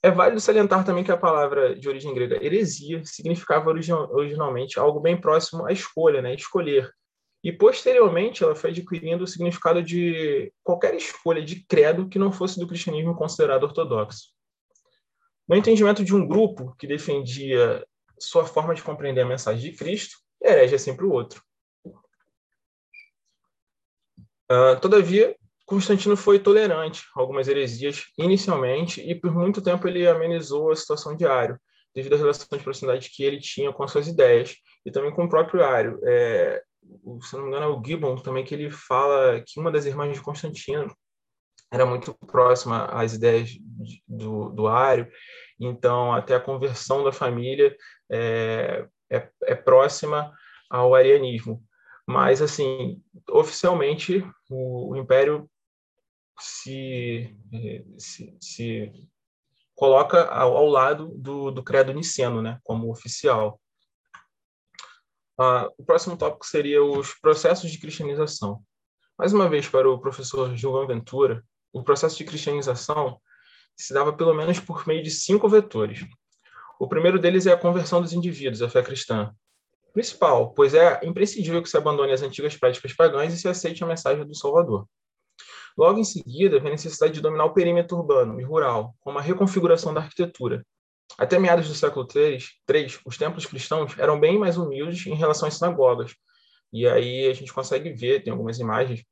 É 0.00 0.12
válido 0.12 0.40
salientar 0.40 0.84
também 0.84 1.02
que 1.02 1.10
a 1.10 1.16
palavra 1.16 1.74
de 1.74 1.88
origem 1.88 2.14
grega 2.14 2.36
heresia 2.40 3.02
significava 3.04 3.70
originalmente 3.70 4.78
algo 4.78 5.00
bem 5.00 5.20
próximo 5.20 5.66
à 5.66 5.72
escolha, 5.72 6.22
né? 6.22 6.36
escolher. 6.36 6.88
E 7.42 7.50
posteriormente 7.50 8.44
ela 8.44 8.54
foi 8.54 8.70
adquirindo 8.70 9.24
o 9.24 9.26
significado 9.26 9.82
de 9.82 10.52
qualquer 10.62 10.94
escolha 10.94 11.42
de 11.42 11.66
credo 11.66 12.08
que 12.08 12.16
não 12.16 12.30
fosse 12.30 12.60
do 12.60 12.68
cristianismo 12.68 13.16
considerado 13.16 13.64
ortodoxo. 13.64 14.32
No 15.48 15.56
entendimento 15.56 16.04
de 16.04 16.14
um 16.14 16.26
grupo 16.26 16.74
que 16.78 16.86
defendia 16.86 17.84
sua 18.18 18.44
forma 18.46 18.74
de 18.74 18.82
compreender 18.82 19.20
a 19.22 19.26
mensagem 19.26 19.70
de 19.70 19.76
Cristo, 19.76 20.16
herege 20.42 20.74
é 20.74 20.78
sempre 20.78 21.04
o 21.04 21.12
outro. 21.12 21.42
Uh, 24.50 24.78
todavia, 24.80 25.36
Constantino 25.66 26.16
foi 26.16 26.38
tolerante 26.38 27.02
a 27.16 27.20
algumas 27.20 27.48
heresias 27.48 28.04
inicialmente 28.18 29.00
e 29.00 29.14
por 29.14 29.32
muito 29.32 29.62
tempo 29.62 29.88
ele 29.88 30.06
amenizou 30.06 30.70
a 30.70 30.76
situação 30.76 31.16
de 31.16 31.26
Ario, 31.26 31.58
devido 31.94 32.14
à 32.14 32.18
relação 32.18 32.46
de 32.56 32.62
proximidade 32.62 33.10
que 33.10 33.22
ele 33.22 33.40
tinha 33.40 33.72
com 33.72 33.82
as 33.82 33.90
suas 33.90 34.06
ideias 34.06 34.56
e 34.84 34.90
também 34.90 35.12
com 35.12 35.24
o 35.24 35.28
próprio 35.28 35.64
Ario. 35.64 35.98
É, 36.04 36.62
se 37.22 37.34
não 37.34 37.42
me 37.42 37.48
engano 37.48 37.64
é 37.64 37.68
o 37.68 37.82
Gibbon 37.82 38.16
também 38.16 38.44
que 38.44 38.54
ele 38.54 38.70
fala 38.70 39.42
que 39.46 39.58
uma 39.58 39.70
das 39.70 39.86
irmãs 39.86 40.12
de 40.12 40.22
Constantino 40.22 40.94
era 41.74 41.84
muito 41.84 42.14
próxima 42.14 42.84
às 42.84 43.14
ideias 43.14 43.50
do, 44.06 44.48
do 44.50 44.68
Ario, 44.68 45.10
então 45.58 46.12
até 46.12 46.36
a 46.36 46.40
conversão 46.40 47.02
da 47.02 47.10
família 47.10 47.76
é, 48.08 48.86
é, 49.10 49.28
é 49.42 49.54
próxima 49.56 50.32
ao 50.70 50.94
arianismo. 50.94 51.60
Mas, 52.06 52.40
assim, 52.40 53.02
oficialmente, 53.28 54.24
o, 54.48 54.92
o 54.92 54.96
Império 54.96 55.50
se, 56.38 57.36
se, 57.98 58.36
se 58.40 58.92
coloca 59.74 60.26
ao, 60.26 60.56
ao, 60.56 60.68
lado 60.68 61.08
do, 61.16 61.50
do 61.50 61.62
credo 61.62 61.92
niceno, 61.92 62.40
né, 62.40 62.60
como 62.62 62.88
oficial. 62.88 63.60
Ah, 65.36 65.68
o 65.76 65.84
próximo 65.84 66.16
tópico 66.16 66.46
seria 66.46 66.84
os 66.84 67.14
processos 67.14 67.68
de 67.70 67.78
cristianização. 67.78 68.62
Mais 69.18 69.32
uma 69.32 69.48
vez, 69.48 69.68
para 69.68 69.90
o 69.90 70.00
professor 70.00 70.54
João 70.56 70.86
Ventura, 70.86 71.42
o 71.74 71.82
processo 71.82 72.16
de 72.16 72.24
cristianização 72.24 73.20
se 73.76 73.92
dava 73.92 74.12
pelo 74.12 74.32
menos 74.32 74.60
por 74.60 74.86
meio 74.86 75.02
de 75.02 75.10
cinco 75.10 75.48
vetores. 75.48 76.06
O 76.78 76.86
primeiro 76.86 77.18
deles 77.18 77.46
é 77.46 77.52
a 77.52 77.56
conversão 77.56 78.00
dos 78.00 78.12
indivíduos 78.12 78.62
à 78.62 78.68
fé 78.68 78.82
cristã. 78.82 79.34
Principal, 79.92 80.54
pois 80.54 80.72
é 80.72 81.00
imprescindível 81.04 81.60
que 81.60 81.68
se 81.68 81.76
abandone 81.76 82.12
as 82.12 82.22
antigas 82.22 82.56
práticas 82.56 82.92
pagãs 82.92 83.32
e 83.32 83.36
se 83.36 83.48
aceite 83.48 83.82
a 83.82 83.86
mensagem 83.86 84.24
do 84.24 84.34
Salvador. 84.36 84.88
Logo 85.76 85.98
em 85.98 86.04
seguida, 86.04 86.60
vem 86.60 86.68
a 86.68 86.72
necessidade 86.72 87.14
de 87.14 87.20
dominar 87.20 87.46
o 87.46 87.52
perímetro 87.52 87.96
urbano 87.96 88.40
e 88.40 88.44
rural, 88.44 88.94
com 89.00 89.10
uma 89.10 89.20
reconfiguração 89.20 89.92
da 89.92 90.00
arquitetura. 90.00 90.64
Até 91.18 91.38
meados 91.38 91.68
do 91.68 91.74
século 91.74 92.06
III, 92.12 92.38
III, 92.70 92.98
os 93.04 93.18
templos 93.18 93.46
cristãos 93.46 93.98
eram 93.98 94.18
bem 94.18 94.38
mais 94.38 94.56
humildes 94.56 95.06
em 95.06 95.14
relação 95.14 95.48
às 95.48 95.54
sinagogas. 95.54 96.14
E 96.72 96.86
aí 96.86 97.28
a 97.28 97.34
gente 97.34 97.52
consegue 97.52 97.92
ver, 97.92 98.22
tem 98.22 98.32
algumas 98.32 98.58
imagens, 98.58 99.04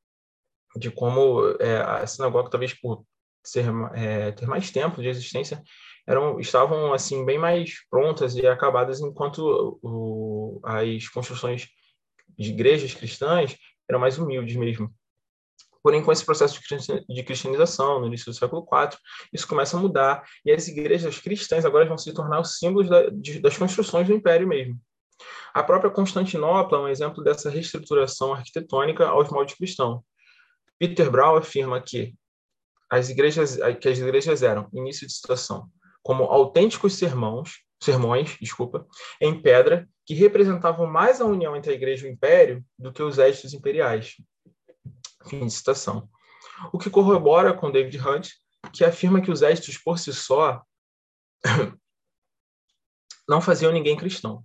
de 0.77 0.91
como 0.91 1.57
é, 1.61 1.77
a 1.77 2.07
sinagoga, 2.07 2.51
talvez 2.51 2.75
por 2.75 3.05
ser, 3.45 3.66
é, 3.95 4.33
ter 4.33 4.47
mais 4.47 4.70
tempo 4.70 5.03
de 5.03 5.09
existência, 5.09 5.62
eram, 6.07 6.41
estavam 6.41 6.93
assim 6.93 7.25
bem 7.25 7.39
mais 7.39 7.87
prontas 7.89 8.35
e 8.35 8.47
acabadas, 8.47 9.01
enquanto 9.01 9.79
o, 9.83 10.61
as 10.64 11.09
construções 11.09 11.68
de 12.39 12.51
igrejas 12.51 12.95
cristãs 12.95 13.57
eram 13.89 14.01
mais 14.01 14.18
humildes 14.18 14.57
mesmo. 14.57 14.93
Porém, 15.83 16.03
com 16.03 16.12
esse 16.12 16.25
processo 16.25 16.61
de 17.09 17.23
cristianização 17.25 18.01
no 18.01 18.07
início 18.07 18.27
do 18.27 18.35
século 18.35 18.64
IV, 18.73 18.97
isso 19.33 19.49
começa 19.49 19.77
a 19.77 19.81
mudar 19.81 20.25
e 20.45 20.53
as 20.53 20.68
igrejas 20.68 21.18
cristãs 21.18 21.64
agora 21.64 21.87
vão 21.87 21.99
se 21.99 22.14
tornar 22.14 22.41
os 22.41 22.57
símbolos 22.59 22.89
da, 22.89 23.09
de, 23.11 23.41
das 23.41 23.59
construções 23.59 24.07
do 24.07 24.14
império 24.14 24.47
mesmo. 24.47 24.81
A 25.53 25.62
própria 25.62 25.91
Constantinopla 25.91 26.79
é 26.79 26.81
um 26.83 26.89
exemplo 26.89 27.23
dessa 27.23 27.51
reestruturação 27.51 28.33
arquitetônica 28.33 29.07
aos 29.07 29.29
moldes 29.29 29.57
cristãos. 29.57 30.01
Peter 30.79 31.11
Brown 31.11 31.37
afirma 31.37 31.81
que 31.81 32.14
as 32.91 33.09
igrejas 33.09 33.57
que 33.81 33.89
as 33.89 33.99
igrejas 33.99 34.43
eram 34.43 34.68
início 34.73 35.07
de 35.07 35.12
citação 35.12 35.70
como 36.03 36.25
autênticos 36.25 36.95
sermões, 36.95 37.61
sermões, 37.81 38.37
desculpa, 38.41 38.87
em 39.20 39.41
pedra 39.41 39.89
que 40.05 40.14
representavam 40.14 40.87
mais 40.87 41.20
a 41.20 41.25
união 41.25 41.57
entre 41.57 41.73
a 41.73 41.75
igreja 41.75 42.07
e 42.07 42.11
o 42.11 42.12
império 42.12 42.64
do 42.79 42.93
que 42.93 43.03
os 43.03 43.18
éditos 43.18 43.55
imperiais. 43.55 44.16
Fim 45.29 45.47
de 45.47 45.53
citação. 45.53 46.09
O 46.73 46.79
que 46.79 46.91
corrobora 46.91 47.55
com 47.55 47.70
David 47.70 47.99
Hunt, 47.99 48.31
que 48.73 48.85
afirma 48.85 49.20
que 49.20 49.31
os 49.31 49.43
éditos 49.43 49.79
por 49.79 49.99
si 49.99 50.12
só 50.12 50.62
não 53.29 53.41
faziam 53.41 53.73
ninguém 53.73 53.97
cristão. 53.97 54.45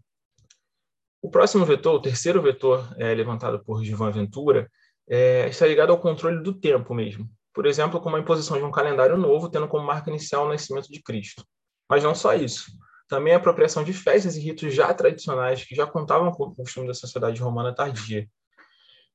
O 1.21 1.31
próximo 1.31 1.65
vetor, 1.65 1.95
o 1.95 2.01
terceiro 2.01 2.41
vetor 2.41 2.87
é, 2.97 3.13
levantado 3.13 3.63
por 3.63 3.83
Givan 3.83 4.11
Ventura, 4.11 4.69
é, 5.09 5.47
está 5.47 5.65
ligado 5.65 5.91
ao 5.91 5.99
controle 5.99 6.43
do 6.43 6.53
tempo 6.53 6.93
mesmo. 6.93 7.29
Por 7.53 7.65
exemplo, 7.65 7.99
como 7.99 8.15
a 8.15 8.19
imposição 8.19 8.57
de 8.57 8.63
um 8.63 8.71
calendário 8.71 9.17
novo, 9.17 9.49
tendo 9.49 9.67
como 9.67 9.85
marca 9.85 10.09
inicial 10.09 10.45
o 10.45 10.49
nascimento 10.49 10.91
de 10.91 11.01
Cristo. 11.01 11.43
Mas 11.89 12.03
não 12.03 12.13
só 12.13 12.33
isso. 12.33 12.71
Também 13.07 13.33
a 13.33 13.37
apropriação 13.37 13.83
de 13.83 13.93
festas 13.93 14.35
e 14.35 14.41
ritos 14.41 14.73
já 14.73 14.93
tradicionais 14.93 15.63
que 15.63 15.73
já 15.73 15.87
contavam 15.87 16.31
com 16.31 16.43
o 16.43 16.55
costume 16.55 16.87
da 16.87 16.93
sociedade 16.93 17.41
romana 17.41 17.73
tardia. 17.73 18.27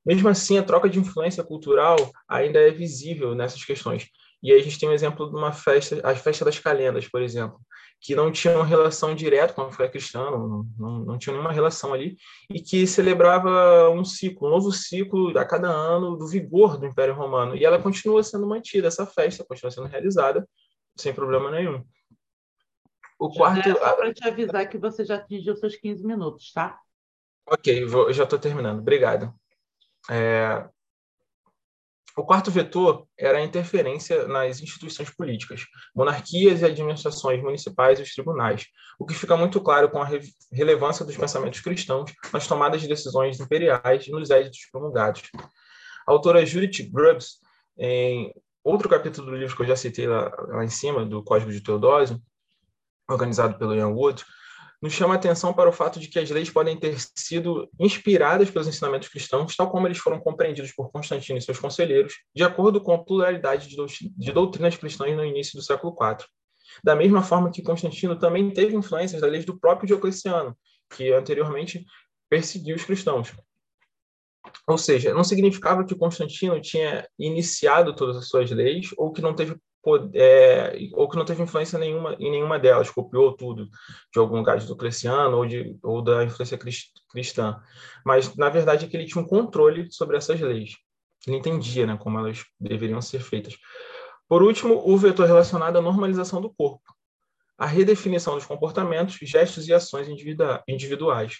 Mesmo 0.05 0.27
assim, 0.27 0.57
a 0.57 0.63
troca 0.63 0.89
de 0.89 0.99
influência 0.99 1.43
cultural 1.43 1.95
ainda 2.27 2.59
é 2.59 2.71
visível 2.71 3.33
nessas 3.35 3.63
questões. 3.63 4.07
E 4.41 4.51
aí 4.51 4.59
a 4.59 4.63
gente 4.63 4.77
tem 4.77 4.89
um 4.89 4.93
exemplo 4.93 5.29
de 5.29 5.35
uma 5.37 5.53
festa, 5.53 6.01
a 6.03 6.13
festa 6.15 6.43
das 6.43 6.59
calendas, 6.59 7.07
por 7.07 7.21
exemplo, 7.21 7.61
que 8.03 8.13
não 8.15 8.29
tinha 8.29 8.53
uma 8.57 8.65
relação 8.65 9.15
direta 9.15 9.53
com 9.53 9.61
a 9.61 9.71
fé 9.71 9.87
cristã, 9.87 10.29
não, 10.29 10.67
não, 10.77 10.99
não 10.99 11.17
tinha 11.17 11.31
nenhuma 11.31 11.53
relação 11.53 11.93
ali, 11.93 12.17
e 12.49 12.61
que 12.61 12.85
celebrava 12.85 13.89
um 13.91 14.03
ciclo, 14.03 14.49
um 14.49 14.51
novo 14.51 14.73
ciclo 14.73 15.35
a 15.39 15.45
cada 15.45 15.69
ano 15.69 16.17
do 16.17 16.27
vigor 16.27 16.77
do 16.77 16.85
Império 16.85 17.15
Romano. 17.15 17.55
E 17.55 17.63
ela 17.63 17.81
continua 17.81 18.21
sendo 18.21 18.45
mantida, 18.45 18.89
essa 18.89 19.05
festa 19.05 19.45
continua 19.45 19.71
sendo 19.71 19.87
realizada 19.87 20.45
sem 20.97 21.13
problema 21.13 21.49
nenhum. 21.49 21.81
O 23.17 23.29
quarto. 23.29 23.69
É 23.69 23.73
só 23.73 23.93
para 23.93 24.13
te 24.13 24.27
avisar 24.27 24.67
que 24.67 24.77
você 24.77 25.05
já 25.05 25.15
atingiu 25.15 25.55
seus 25.55 25.77
15 25.77 26.05
minutos, 26.05 26.51
tá? 26.51 26.77
Ok, 27.47 27.85
vou, 27.85 28.11
já 28.11 28.25
estou 28.25 28.37
terminando. 28.37 28.79
Obrigado. 28.79 29.33
É... 30.11 30.67
O 32.15 32.23
quarto 32.23 32.51
vetor 32.51 33.07
era 33.17 33.39
a 33.39 33.43
interferência 33.43 34.27
nas 34.27 34.61
instituições 34.61 35.09
políticas, 35.09 35.65
monarquias 35.95 36.61
e 36.61 36.65
administrações 36.65 37.41
municipais 37.41 37.99
e 37.99 38.03
os 38.03 38.13
tribunais, 38.13 38.67
o 38.99 39.05
que 39.05 39.15
fica 39.15 39.35
muito 39.35 39.59
claro 39.59 39.89
com 39.89 39.99
a 39.99 40.05
re 40.05 40.21
relevância 40.51 41.03
dos 41.03 41.17
pensamentos 41.17 41.59
cristãos 41.59 42.13
nas 42.31 42.45
tomadas 42.45 42.81
de 42.81 42.87
decisões 42.87 43.39
imperiais 43.39 44.05
e 44.05 44.11
nos 44.11 44.29
éditos 44.29 44.59
promulgados. 44.71 45.23
A 46.07 46.11
autora 46.11 46.45
Judith 46.45 46.87
Grubbs, 46.91 47.39
em 47.77 48.31
outro 48.63 48.87
capítulo 48.87 49.31
do 49.31 49.37
livro 49.37 49.55
que 49.55 49.63
eu 49.63 49.67
já 49.67 49.75
citei 49.75 50.05
lá, 50.05 50.31
lá 50.49 50.63
em 50.63 50.69
cima, 50.69 51.03
do 51.03 51.23
Código 51.23 51.51
de 51.51 51.61
Teodósio, 51.61 52.21
organizado 53.09 53.57
pelo 53.57 53.75
Ian 53.75 53.89
Wood, 53.89 54.23
nos 54.83 54.91
chama 54.91 55.13
a 55.13 55.15
atenção 55.15 55.53
para 55.53 55.69
o 55.69 55.71
fato 55.71 55.97
de 55.97 56.09
que 56.09 56.19
as 56.19 56.29
leis 56.29 56.49
podem 56.49 56.77
ter 56.77 56.97
sido 57.15 57.69
inspiradas 57.79 58.51
pelos 58.51 58.67
ensinamentos 58.67 59.07
cristãos, 59.07 59.55
tal 59.55 59.71
como 59.71 59.87
eles 59.87 59.97
foram 59.97 60.19
compreendidos 60.19 60.73
por 60.73 60.91
Constantino 60.91 61.39
e 61.39 61.41
seus 61.41 61.57
conselheiros, 61.57 62.15
de 62.35 62.43
acordo 62.43 62.81
com 62.81 62.91
a 62.91 63.01
pluralidade 63.01 63.69
de 63.69 64.31
doutrinas 64.33 64.75
cristãs 64.75 65.15
no 65.15 65.23
início 65.23 65.57
do 65.57 65.63
século 65.63 65.95
IV. 65.97 66.27
Da 66.83 66.97
mesma 66.97 67.23
forma 67.23 67.49
que 67.49 67.61
Constantino 67.61 68.19
também 68.19 68.51
teve 68.51 68.75
influências 68.75 69.21
das 69.21 69.31
leis 69.31 69.45
do 69.45 69.57
próprio 69.57 69.87
Diocleciano, 69.87 70.53
que 70.89 71.13
anteriormente 71.13 71.85
perseguiu 72.29 72.75
os 72.75 72.83
cristãos. 72.83 73.33
Ou 74.67 74.77
seja, 74.77 75.13
não 75.13 75.23
significava 75.23 75.85
que 75.85 75.95
Constantino 75.95 76.59
tinha 76.59 77.07
iniciado 77.17 77.95
todas 77.95 78.17
as 78.17 78.27
suas 78.27 78.51
leis 78.51 78.89
ou 78.97 79.13
que 79.13 79.21
não 79.21 79.33
teve 79.33 79.55
é, 80.13 80.89
ou 80.93 81.09
que 81.09 81.17
não 81.17 81.25
teve 81.25 81.43
influência 81.43 81.77
nenhuma 81.77 82.15
em 82.19 82.31
nenhuma 82.31 82.57
delas, 82.57 82.89
copiou 82.89 83.33
tudo 83.33 83.67
de 84.11 84.19
algum 84.19 84.37
lugar 84.37 84.57
de 84.57 84.65
Diocleciano 84.65 85.37
ou, 85.37 85.45
de, 85.45 85.77
ou 85.83 86.01
da 86.01 86.23
influência 86.23 86.57
cristã. 87.11 87.59
Mas, 88.05 88.35
na 88.35 88.49
verdade, 88.49 88.85
é 88.85 88.87
que 88.87 88.95
ele 88.95 89.05
tinha 89.05 89.21
um 89.21 89.27
controle 89.27 89.91
sobre 89.91 90.17
essas 90.17 90.39
leis. 90.39 90.75
ele 91.27 91.37
entendia 91.37 91.85
né, 91.85 91.97
como 91.97 92.17
elas 92.17 92.43
deveriam 92.59 93.01
ser 93.01 93.19
feitas. 93.19 93.57
Por 94.27 94.41
último, 94.41 94.81
o 94.85 94.97
vetor 94.97 95.27
relacionado 95.27 95.77
à 95.77 95.81
normalização 95.81 96.41
do 96.41 96.49
corpo, 96.49 96.93
a 97.57 97.65
redefinição 97.65 98.35
dos 98.35 98.45
comportamentos, 98.45 99.17
gestos 99.21 99.67
e 99.67 99.73
ações 99.73 100.07
individuais. 100.67 101.39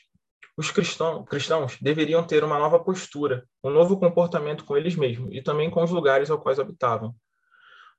Os 0.55 0.69
cristãos, 0.69 1.25
cristãos 1.27 1.77
deveriam 1.81 2.23
ter 2.23 2.43
uma 2.43 2.59
nova 2.59 2.79
postura, 2.79 3.47
um 3.63 3.71
novo 3.71 3.97
comportamento 3.97 4.63
com 4.65 4.77
eles 4.77 4.95
mesmos 4.95 5.33
e 5.33 5.41
também 5.41 5.69
com 5.69 5.81
os 5.81 5.89
lugares 5.89 6.29
aos 6.29 6.41
quais 6.41 6.59
habitavam. 6.59 7.15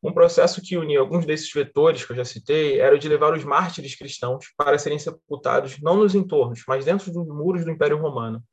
Um 0.05 0.13
processo 0.13 0.61
que 0.61 0.77
unia 0.77 1.01
alguns 1.01 1.25
desses 1.25 1.51
vetores 1.51 2.05
que 2.05 2.13
eu 2.13 2.17
já 2.17 2.27
citei 2.27 2.79
era 2.79 2.95
o 2.95 2.99
de 2.99 3.09
levar 3.09 3.33
os 3.33 3.43
mártires 3.43 3.97
cristãos 3.97 4.53
para 4.55 4.77
serem 4.77 4.99
sepultados 4.99 5.81
não 5.81 5.97
nos 5.97 6.15
entornos, 6.15 6.63
mas 6.69 6.85
dentro 6.85 7.11
dos 7.11 7.27
muros 7.27 7.65
do 7.65 7.71
Império 7.71 7.97
Romano, 7.97 8.45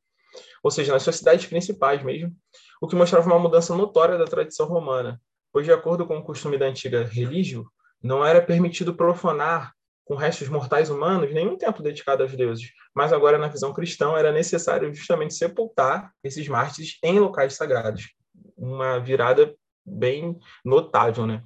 ou 0.62 0.70
seja, 0.70 0.94
nas 0.94 1.02
suas 1.02 1.16
cidades 1.16 1.44
principais 1.44 2.02
mesmo, 2.02 2.34
o 2.80 2.88
que 2.88 2.96
mostrava 2.96 3.28
uma 3.28 3.38
mudança 3.38 3.76
notória 3.76 4.16
da 4.16 4.24
tradição 4.24 4.66
romana, 4.66 5.20
pois, 5.52 5.66
de 5.66 5.72
acordo 5.72 6.06
com 6.06 6.16
o 6.16 6.24
costume 6.24 6.56
da 6.56 6.64
antiga 6.64 7.04
religião, 7.04 7.66
não 8.02 8.24
era 8.24 8.40
permitido 8.40 8.94
profanar 8.94 9.74
com 10.06 10.14
restos 10.14 10.48
mortais 10.48 10.88
humanos 10.88 11.34
nenhum 11.34 11.58
templo 11.58 11.82
dedicado 11.82 12.22
aos 12.22 12.34
deuses, 12.34 12.72
mas 12.94 13.12
agora, 13.12 13.36
na 13.36 13.48
visão 13.48 13.74
cristã, 13.74 14.16
era 14.16 14.32
necessário 14.32 14.92
justamente 14.94 15.34
sepultar 15.34 16.10
esses 16.24 16.48
mártires 16.48 16.98
em 17.02 17.18
locais 17.18 17.52
sagrados. 17.52 18.14
Uma 18.56 18.98
virada 18.98 19.54
bem 19.84 20.38
notável, 20.64 21.26
né? 21.26 21.42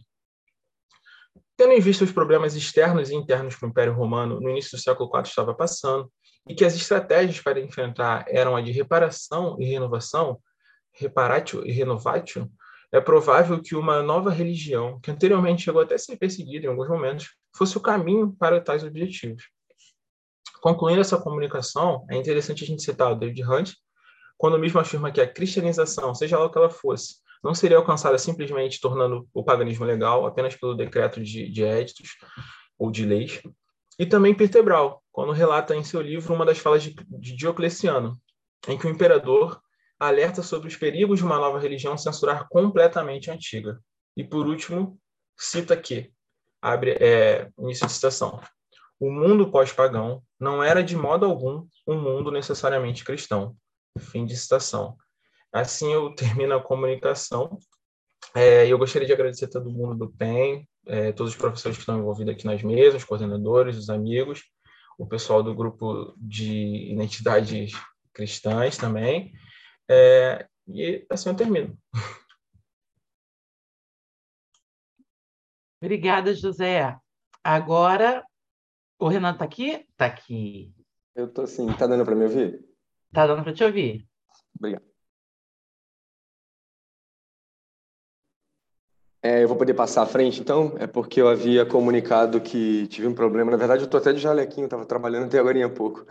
Tendo 1.56 1.72
em 1.72 1.80
vista 1.80 2.04
os 2.04 2.12
problemas 2.12 2.54
externos 2.54 3.10
e 3.10 3.14
internos 3.14 3.56
que 3.56 3.64
o 3.64 3.68
Império 3.68 3.94
Romano 3.94 4.40
no 4.40 4.50
início 4.50 4.76
do 4.76 4.82
século 4.82 5.10
IV 5.14 5.22
estava 5.26 5.54
passando, 5.54 6.10
e 6.48 6.54
que 6.54 6.64
as 6.64 6.74
estratégias 6.74 7.40
para 7.40 7.60
enfrentar 7.60 8.24
eram 8.28 8.54
a 8.54 8.60
de 8.60 8.70
reparação 8.70 9.56
e 9.58 9.64
renovação, 9.64 10.40
reparatio 10.92 11.66
e 11.66 11.72
renovatio, 11.72 12.50
é 12.92 13.00
provável 13.00 13.60
que 13.60 13.74
uma 13.74 14.02
nova 14.02 14.30
religião, 14.30 15.00
que 15.00 15.10
anteriormente 15.10 15.62
chegou 15.62 15.82
até 15.82 15.96
a 15.96 15.98
ser 15.98 16.16
perseguida 16.16 16.66
em 16.66 16.68
alguns 16.68 16.88
momentos, 16.88 17.34
fosse 17.54 17.76
o 17.76 17.80
caminho 17.80 18.32
para 18.32 18.60
tais 18.60 18.84
objetivos. 18.84 19.44
Concluindo 20.60 21.00
essa 21.00 21.20
comunicação, 21.20 22.06
é 22.08 22.16
interessante 22.16 22.64
a 22.64 22.66
gente 22.66 22.82
citar 22.82 23.12
o 23.12 23.16
David 23.16 23.42
Hunt, 23.44 23.72
quando 24.38 24.58
mesmo 24.58 24.78
afirma 24.78 25.10
que 25.10 25.20
a 25.20 25.26
cristianização, 25.26 26.14
seja 26.14 26.38
lá 26.38 26.46
o 26.46 26.50
que 26.50 26.58
ela 26.58 26.70
fosse, 26.70 27.16
não 27.42 27.54
seria 27.54 27.76
alcançada 27.76 28.18
simplesmente 28.18 28.80
tornando 28.80 29.28
o 29.32 29.44
paganismo 29.44 29.84
legal 29.84 30.26
apenas 30.26 30.54
pelo 30.56 30.74
decreto 30.74 31.22
de, 31.22 31.50
de 31.50 31.64
éditos 31.64 32.16
ou 32.78 32.90
de 32.90 33.04
leis. 33.04 33.40
E 33.98 34.04
também 34.04 34.34
Peter 34.34 34.62
Brau, 34.62 35.02
quando 35.10 35.32
relata 35.32 35.74
em 35.74 35.82
seu 35.82 36.00
livro 36.00 36.34
uma 36.34 36.44
das 36.44 36.58
falas 36.58 36.82
de, 36.82 36.94
de 36.94 37.36
Diocleciano, 37.36 38.20
em 38.68 38.76
que 38.76 38.86
o 38.86 38.90
imperador 38.90 39.60
alerta 39.98 40.42
sobre 40.42 40.68
os 40.68 40.76
perigos 40.76 41.18
de 41.18 41.24
uma 41.24 41.38
nova 41.38 41.58
religião 41.58 41.96
censurar 41.96 42.46
completamente 42.48 43.30
a 43.30 43.34
antiga. 43.34 43.80
E, 44.16 44.22
por 44.22 44.46
último, 44.46 44.98
cita 45.36 45.76
que, 45.76 46.12
abre 46.60 46.92
é, 47.00 47.50
início 47.58 47.86
de 47.86 47.92
citação, 47.92 48.40
o 48.98 49.10
mundo 49.10 49.50
pós-pagão 49.50 50.22
não 50.40 50.62
era 50.62 50.82
de 50.82 50.96
modo 50.96 51.26
algum 51.26 51.66
um 51.86 52.00
mundo 52.00 52.30
necessariamente 52.30 53.04
cristão. 53.04 53.54
Fim 53.98 54.26
de 54.26 54.36
citação. 54.36 54.96
Assim 55.52 55.92
eu 55.92 56.14
termino 56.14 56.54
a 56.54 56.62
comunicação. 56.62 57.58
É, 58.34 58.66
eu 58.66 58.78
gostaria 58.78 59.06
de 59.06 59.12
agradecer 59.12 59.46
a 59.46 59.50
todo 59.50 59.70
mundo 59.70 59.94
do 59.94 60.12
PEN, 60.12 60.66
é, 60.86 61.12
todos 61.12 61.32
os 61.32 61.38
professores 61.38 61.76
que 61.76 61.82
estão 61.82 61.98
envolvidos 61.98 62.34
aqui 62.34 62.46
nas 62.46 62.62
mesas, 62.62 63.02
os 63.02 63.08
coordenadores, 63.08 63.76
os 63.76 63.88
amigos, 63.88 64.42
o 64.98 65.06
pessoal 65.06 65.42
do 65.42 65.54
grupo 65.54 66.14
de 66.18 66.92
identidades 66.92 67.72
cristãs 68.12 68.76
também. 68.76 69.32
É, 69.88 70.46
e 70.68 71.06
assim 71.10 71.30
eu 71.30 71.36
termino. 71.36 71.78
Obrigada, 75.80 76.34
José. 76.34 76.96
Agora, 77.44 78.24
o 78.98 79.08
Renan 79.08 79.32
está 79.32 79.44
aqui? 79.44 79.86
Está 79.90 80.06
aqui. 80.06 80.72
Eu 81.14 81.26
estou 81.26 81.46
sim. 81.46 81.70
Está 81.70 81.86
dando 81.86 82.04
para 82.04 82.14
me 82.14 82.24
ouvir? 82.24 82.64
Está 83.08 83.26
dando 83.26 83.42
para 83.42 83.52
te 83.52 83.62
ouvir. 83.62 84.06
Obrigado. 84.58 84.85
É, 89.26 89.42
eu 89.42 89.48
vou 89.48 89.56
poder 89.56 89.74
passar 89.74 90.02
à 90.02 90.06
frente, 90.06 90.40
então? 90.40 90.76
É 90.78 90.86
porque 90.86 91.20
eu 91.20 91.26
havia 91.26 91.66
comunicado 91.66 92.40
que 92.40 92.86
tive 92.86 93.08
um 93.08 93.12
problema. 93.12 93.50
Na 93.50 93.56
verdade, 93.56 93.82
eu 93.82 93.86
estou 93.86 93.98
até 93.98 94.12
de 94.12 94.20
jalequinho, 94.20 94.66
estava 94.66 94.86
trabalhando 94.86 95.24
até 95.24 95.36
agora 95.36 95.66
há 95.66 95.68
pouco. 95.68 96.06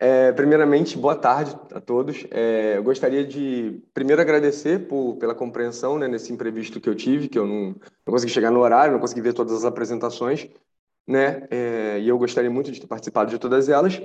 É, 0.00 0.32
primeiramente, 0.32 0.98
boa 0.98 1.14
tarde 1.14 1.56
a 1.72 1.80
todos. 1.80 2.26
É, 2.28 2.76
eu 2.76 2.82
gostaria 2.82 3.24
de, 3.24 3.80
primeiro, 3.94 4.20
agradecer 4.20 4.88
por, 4.88 5.14
pela 5.14 5.32
compreensão 5.32 5.96
né, 5.96 6.08
nesse 6.08 6.32
imprevisto 6.32 6.80
que 6.80 6.88
eu 6.88 6.96
tive, 6.96 7.28
que 7.28 7.38
eu 7.38 7.46
não, 7.46 7.66
não 7.68 8.12
consegui 8.12 8.32
chegar 8.32 8.50
no 8.50 8.58
horário, 8.58 8.94
não 8.94 9.00
consegui 9.00 9.20
ver 9.20 9.32
todas 9.32 9.52
as 9.52 9.64
apresentações, 9.64 10.48
né? 11.06 11.46
É, 11.52 12.00
e 12.00 12.08
eu 12.08 12.18
gostaria 12.18 12.50
muito 12.50 12.72
de 12.72 12.80
ter 12.80 12.88
participado 12.88 13.30
de 13.30 13.38
todas 13.38 13.68
elas. 13.68 14.02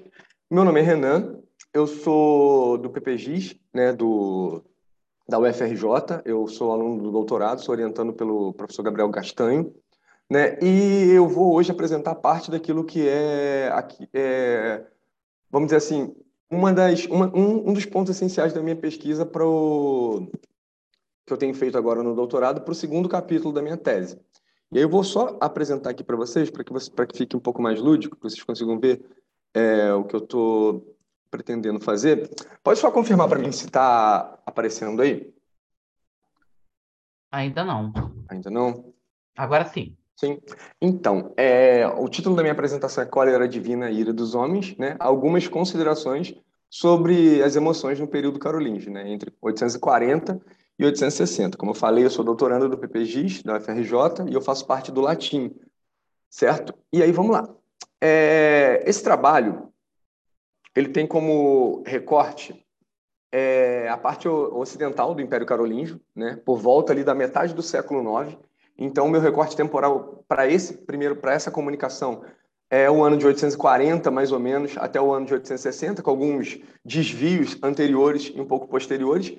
Meu 0.52 0.64
nome 0.64 0.82
é 0.82 0.84
Renan, 0.84 1.40
eu 1.74 1.88
sou 1.88 2.78
do 2.78 2.92
PPGIS, 2.92 3.60
né, 3.74 3.92
do 3.92 4.64
da 5.32 5.40
UFRJ, 5.40 6.24
eu 6.26 6.46
sou 6.46 6.74
aluno 6.74 7.02
do 7.02 7.10
doutorado, 7.10 7.62
sou 7.62 7.74
orientando 7.74 8.12
pelo 8.12 8.54
professor 8.54 8.84
Gabriel 8.84 9.10
Castanho, 9.10 9.74
né? 10.30 10.60
E 10.62 11.10
eu 11.10 11.26
vou 11.26 11.54
hoje 11.54 11.72
apresentar 11.72 12.16
parte 12.16 12.52
daquilo 12.52 12.84
que 12.84 13.08
é, 13.08 13.72
aqui, 13.74 14.10
é 14.14 14.86
vamos 15.50 15.68
dizer 15.68 15.78
assim, 15.78 16.14
uma 16.50 16.74
das, 16.74 17.06
uma, 17.06 17.34
um, 17.34 17.70
um 17.70 17.74
dos 17.74 17.86
pontos 17.86 18.14
essenciais 18.14 18.52
da 18.52 18.62
minha 18.62 18.76
pesquisa 18.76 19.26
para 19.26 19.46
que 21.26 21.32
eu 21.32 21.38
tenho 21.38 21.54
feito 21.54 21.78
agora 21.78 22.04
no 22.04 22.14
doutorado 22.14 22.62
para 22.62 22.74
o 22.74 22.76
segundo 22.76 23.08
capítulo 23.08 23.54
da 23.54 23.62
minha 23.62 23.78
tese. 23.78 24.20
E 24.70 24.80
aí 24.80 24.84
eu 24.84 24.90
vou 24.90 25.04
só 25.04 25.38
apresentar 25.40 25.92
aqui 25.92 26.04
para 26.04 26.18
vocês, 26.18 26.50
para 26.50 26.66
que, 26.66 26.74
você, 26.74 26.92
que 26.92 27.18
fique 27.18 27.38
um 27.38 27.42
pouco 27.42 27.62
mais 27.62 27.80
lúdico, 27.80 28.18
que 28.18 28.24
vocês 28.24 28.44
consigam 28.44 28.78
ver 28.78 29.02
é, 29.54 29.94
o 29.94 30.04
que 30.04 30.16
eu 30.16 30.20
estou 30.20 30.91
pretendendo 31.32 31.80
fazer. 31.80 32.30
Pode 32.62 32.78
só 32.80 32.92
confirmar 32.92 33.30
para 33.30 33.40
mim 33.40 33.52
se 33.52 33.66
está 33.66 34.38
aparecendo 34.46 35.02
aí? 35.02 35.34
Ainda 37.32 37.64
não. 37.64 37.94
Ainda 38.30 38.52
não? 38.52 38.94
Agora 39.36 39.66
sim. 39.66 39.96
Sim. 40.18 40.40
Então, 40.80 41.34
é, 41.36 41.88
o 41.88 42.08
título 42.08 42.36
da 42.36 42.44
minha 42.44 42.52
apresentação 42.52 43.04
é 43.04 43.08
Cólera 43.08 43.48
Divina 43.48 43.90
e 43.90 44.02
Ira 44.02 44.14
dos 44.14 44.36
Homens, 44.36 44.78
né? 44.78 44.96
Algumas 45.00 45.48
considerações 45.48 46.36
sobre 46.70 47.42
as 47.42 47.56
emoções 47.56 48.00
no 48.00 48.08
período 48.08 48.38
carolíngio, 48.38 48.92
né? 48.92 49.10
Entre 49.10 49.34
840 49.42 50.40
e 50.78 50.86
860. 50.86 51.58
Como 51.58 51.72
eu 51.72 51.76
falei, 51.76 52.06
eu 52.06 52.10
sou 52.12 52.24
doutorando 52.24 52.70
do 52.70 52.78
PPGIS, 52.78 53.42
da 53.42 53.58
UFRJ, 53.58 54.30
e 54.30 54.34
eu 54.34 54.42
faço 54.42 54.68
parte 54.68 54.92
do 54.92 55.02
latim, 55.02 55.56
certo? 56.30 56.74
E 56.94 57.02
aí, 57.02 57.12
vamos 57.12 57.32
lá. 57.32 57.50
É, 58.00 58.84
esse 58.86 59.04
trabalho, 59.04 59.71
ele 60.76 60.90
tem 60.90 61.06
como 61.06 61.84
recorte 61.86 62.66
é, 63.32 63.88
a 63.90 63.98
parte 63.98 64.28
ocidental 64.28 65.16
do 65.16 65.22
Império 65.22 65.46
Carolíngio, 65.46 66.00
né, 66.16 66.40
por 66.46 66.60
volta 66.60 66.92
ali 66.92 67.04
da 67.04 67.16
metade 67.16 67.54
do 67.54 67.62
século 67.62 68.22
IX. 68.22 68.38
Então, 68.78 69.08
meu 69.08 69.22
recorte 69.22 69.56
temporal 69.56 70.24
para 70.28 70.48
esse 70.48 70.74
primeiro, 70.74 71.16
para 71.16 71.34
essa 71.34 71.52
comunicação, 71.52 72.24
é 72.70 72.90
o 72.90 73.04
ano 73.04 73.18
de 73.18 73.28
840, 73.28 74.10
mais 74.10 74.32
ou 74.32 74.40
menos, 74.40 74.78
até 74.78 75.00
o 75.00 75.14
ano 75.14 75.26
de 75.26 75.34
860, 75.34 76.02
com 76.02 76.10
alguns 76.10 76.58
desvios 76.84 77.58
anteriores 77.62 78.32
e 78.34 78.40
um 78.40 78.46
pouco 78.46 78.68
posteriores. 78.68 79.38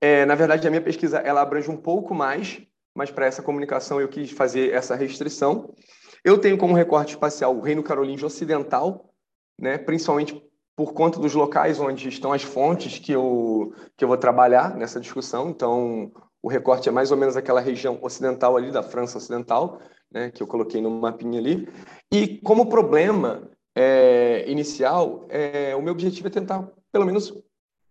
É, 0.00 0.26
na 0.26 0.34
verdade, 0.34 0.66
a 0.66 0.70
minha 0.70 0.82
pesquisa 0.82 1.18
ela 1.18 1.40
abrange 1.40 1.70
um 1.70 1.78
pouco 1.78 2.14
mais, 2.14 2.60
mas 2.94 3.10
para 3.10 3.24
essa 3.24 3.42
comunicação 3.42 4.00
eu 4.00 4.08
quis 4.08 4.30
fazer 4.30 4.72
essa 4.74 4.94
restrição. 4.94 5.74
Eu 6.22 6.36
tenho 6.36 6.58
como 6.58 6.74
recorte 6.74 7.14
espacial 7.14 7.56
o 7.56 7.62
Reino 7.62 7.82
Carolíngio 7.82 8.26
Ocidental, 8.26 9.10
né, 9.58 9.78
principalmente 9.78 10.42
por 10.76 10.92
conta 10.92 11.20
dos 11.20 11.34
locais 11.34 11.78
onde 11.78 12.08
estão 12.08 12.32
as 12.32 12.42
fontes 12.42 12.98
que 12.98 13.12
eu, 13.12 13.72
que 13.96 14.04
eu 14.04 14.08
vou 14.08 14.16
trabalhar 14.16 14.74
nessa 14.74 15.00
discussão. 15.00 15.48
Então, 15.48 16.10
o 16.42 16.48
recorte 16.48 16.88
é 16.88 16.92
mais 16.92 17.10
ou 17.10 17.16
menos 17.16 17.36
aquela 17.36 17.60
região 17.60 17.98
ocidental 18.02 18.56
ali, 18.56 18.70
da 18.70 18.82
França 18.82 19.18
Ocidental, 19.18 19.78
né, 20.10 20.30
que 20.30 20.42
eu 20.42 20.46
coloquei 20.46 20.80
no 20.80 20.90
mapinha 20.90 21.38
ali. 21.38 21.68
E 22.12 22.38
como 22.38 22.68
problema 22.68 23.48
é, 23.74 24.44
inicial, 24.50 25.26
é, 25.28 25.74
o 25.76 25.82
meu 25.82 25.92
objetivo 25.92 26.26
é 26.26 26.30
tentar, 26.30 26.68
pelo 26.92 27.06
menos, 27.06 27.32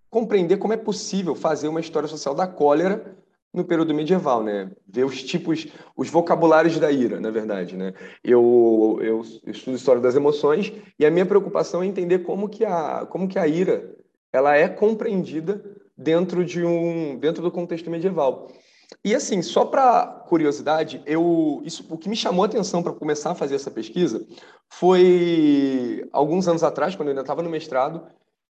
compreender 0.10 0.58
como 0.58 0.74
é 0.74 0.78
possível 0.78 1.36
fazer 1.36 1.68
uma 1.68 1.80
história 1.80 2.08
social 2.08 2.36
da 2.36 2.46
cólera 2.46 3.18
no 3.54 3.64
período 3.64 3.94
medieval, 3.94 4.44
né? 4.44 4.72
Ver 4.88 5.06
os 5.06 5.22
tipos, 5.22 5.68
os 5.96 6.10
vocabulários 6.10 6.80
da 6.80 6.92
ira, 6.92 7.20
na 7.20 7.30
verdade, 7.30 7.78
né? 7.78 7.94
Eu, 8.24 9.00
eu 9.02 9.22
estudo 9.46 9.76
história 9.76 10.02
das 10.02 10.16
emoções 10.16 10.74
e 10.98 11.06
a 11.06 11.12
minha 11.12 11.26
preocupação 11.26 11.84
é 11.84 11.86
entender 11.86 12.20
como 12.20 12.50
que 12.50 12.66
a, 12.66 13.06
como 13.06 13.28
que 13.28 13.38
a 13.38 13.48
ira 13.48 13.96
ela 14.32 14.56
é 14.56 14.68
compreendida 14.68 15.64
dentro 15.96 16.44
de 16.44 16.66
um, 16.66 17.18
dentro 17.20 17.44
do 17.44 17.52
contexto 17.52 17.92
medieval. 17.92 18.48
E 19.06 19.14
assim, 19.14 19.42
só 19.42 19.66
para 19.66 20.06
curiosidade, 20.28 21.02
eu 21.06 21.62
isso 21.64 21.86
o 21.90 21.98
que 21.98 22.10
me 22.10 22.16
chamou 22.16 22.44
a 22.44 22.48
atenção 22.48 22.82
para 22.82 22.94
começar 22.94 23.32
a 23.32 23.36
fazer 23.36 23.56
essa 23.56 23.72
pesquisa 23.72 24.26
foi 24.70 26.08
alguns 26.12 26.48
anos 26.48 26.64
atrás, 26.64 26.96
quando 26.96 27.10
eu 27.10 27.12
ainda 27.12 27.22
estava 27.22 27.44
no 27.44 27.50
mestrado, 27.50 28.04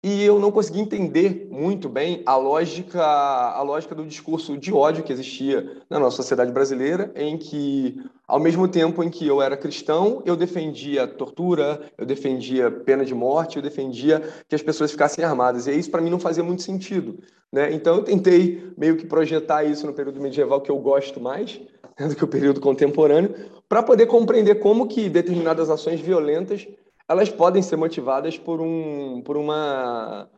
e 0.03 0.23
eu 0.23 0.39
não 0.39 0.51
consegui 0.51 0.79
entender 0.79 1.47
muito 1.51 1.87
bem 1.87 2.23
a 2.25 2.35
lógica, 2.35 3.03
a 3.03 3.61
lógica 3.61 3.93
do 3.93 4.03
discurso 4.03 4.57
de 4.57 4.73
ódio 4.73 5.03
que 5.03 5.13
existia 5.13 5.77
na 5.87 5.99
nossa 5.99 6.17
sociedade 6.17 6.51
brasileira, 6.51 7.11
em 7.15 7.37
que, 7.37 8.01
ao 8.27 8.39
mesmo 8.39 8.67
tempo 8.67 9.03
em 9.03 9.11
que 9.11 9.27
eu 9.27 9.43
era 9.43 9.55
cristão, 9.55 10.23
eu 10.25 10.35
defendia 10.35 11.07
tortura, 11.07 11.81
eu 11.99 12.05
defendia 12.05 12.71
pena 12.71 13.05
de 13.05 13.13
morte, 13.13 13.57
eu 13.57 13.61
defendia 13.61 14.21
que 14.47 14.55
as 14.55 14.63
pessoas 14.63 14.89
ficassem 14.89 15.23
armadas. 15.23 15.67
E 15.67 15.77
isso, 15.77 15.91
para 15.91 16.01
mim, 16.01 16.09
não 16.09 16.19
fazia 16.19 16.43
muito 16.43 16.63
sentido. 16.63 17.19
Né? 17.51 17.71
Então, 17.71 17.97
eu 17.97 18.03
tentei 18.03 18.73
meio 18.75 18.97
que 18.97 19.05
projetar 19.05 19.63
isso 19.65 19.85
no 19.85 19.93
período 19.93 20.19
medieval, 20.19 20.61
que 20.61 20.71
eu 20.71 20.79
gosto 20.79 21.21
mais 21.21 21.61
né, 21.99 22.07
do 22.07 22.15
que 22.15 22.23
o 22.23 22.27
período 22.27 22.59
contemporâneo, 22.59 23.35
para 23.69 23.83
poder 23.83 24.07
compreender 24.07 24.55
como 24.55 24.87
que 24.87 25.09
determinadas 25.09 25.69
ações 25.69 26.01
violentas 26.01 26.67
elas 27.11 27.29
podem 27.29 27.61
ser 27.61 27.75
motivadas 27.75 28.37
por 28.37 28.61
um, 28.61 29.21
por 29.21 29.35
uma 29.35 30.29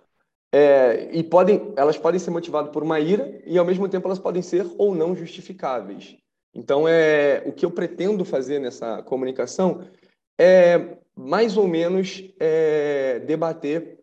é, 0.52 1.10
e 1.12 1.24
podem, 1.24 1.72
elas 1.76 1.98
podem 1.98 2.20
ser 2.20 2.32
motivadas 2.32 2.72
por 2.72 2.82
uma 2.82 3.00
ira 3.00 3.40
e 3.46 3.60
ao 3.60 3.66
mesmo 3.66 3.88
tempo 3.88 4.08
elas 4.08 4.18
podem 4.18 4.42
ser 4.42 4.66
ou 4.78 4.96
não 4.96 5.16
justificáveis. 5.16 6.18
Então 6.52 6.88
é 6.88 7.44
o 7.46 7.54
que 7.54 7.64
eu 7.64 7.70
pretendo 7.70 8.26
fazer 8.26 8.58
nessa 8.58 9.04
comunicação 9.04 9.88
é 10.40 10.98
mais 11.16 11.58
ou 11.58 11.68
menos 11.68 12.24
é, 12.40 13.20
debater 13.20 14.00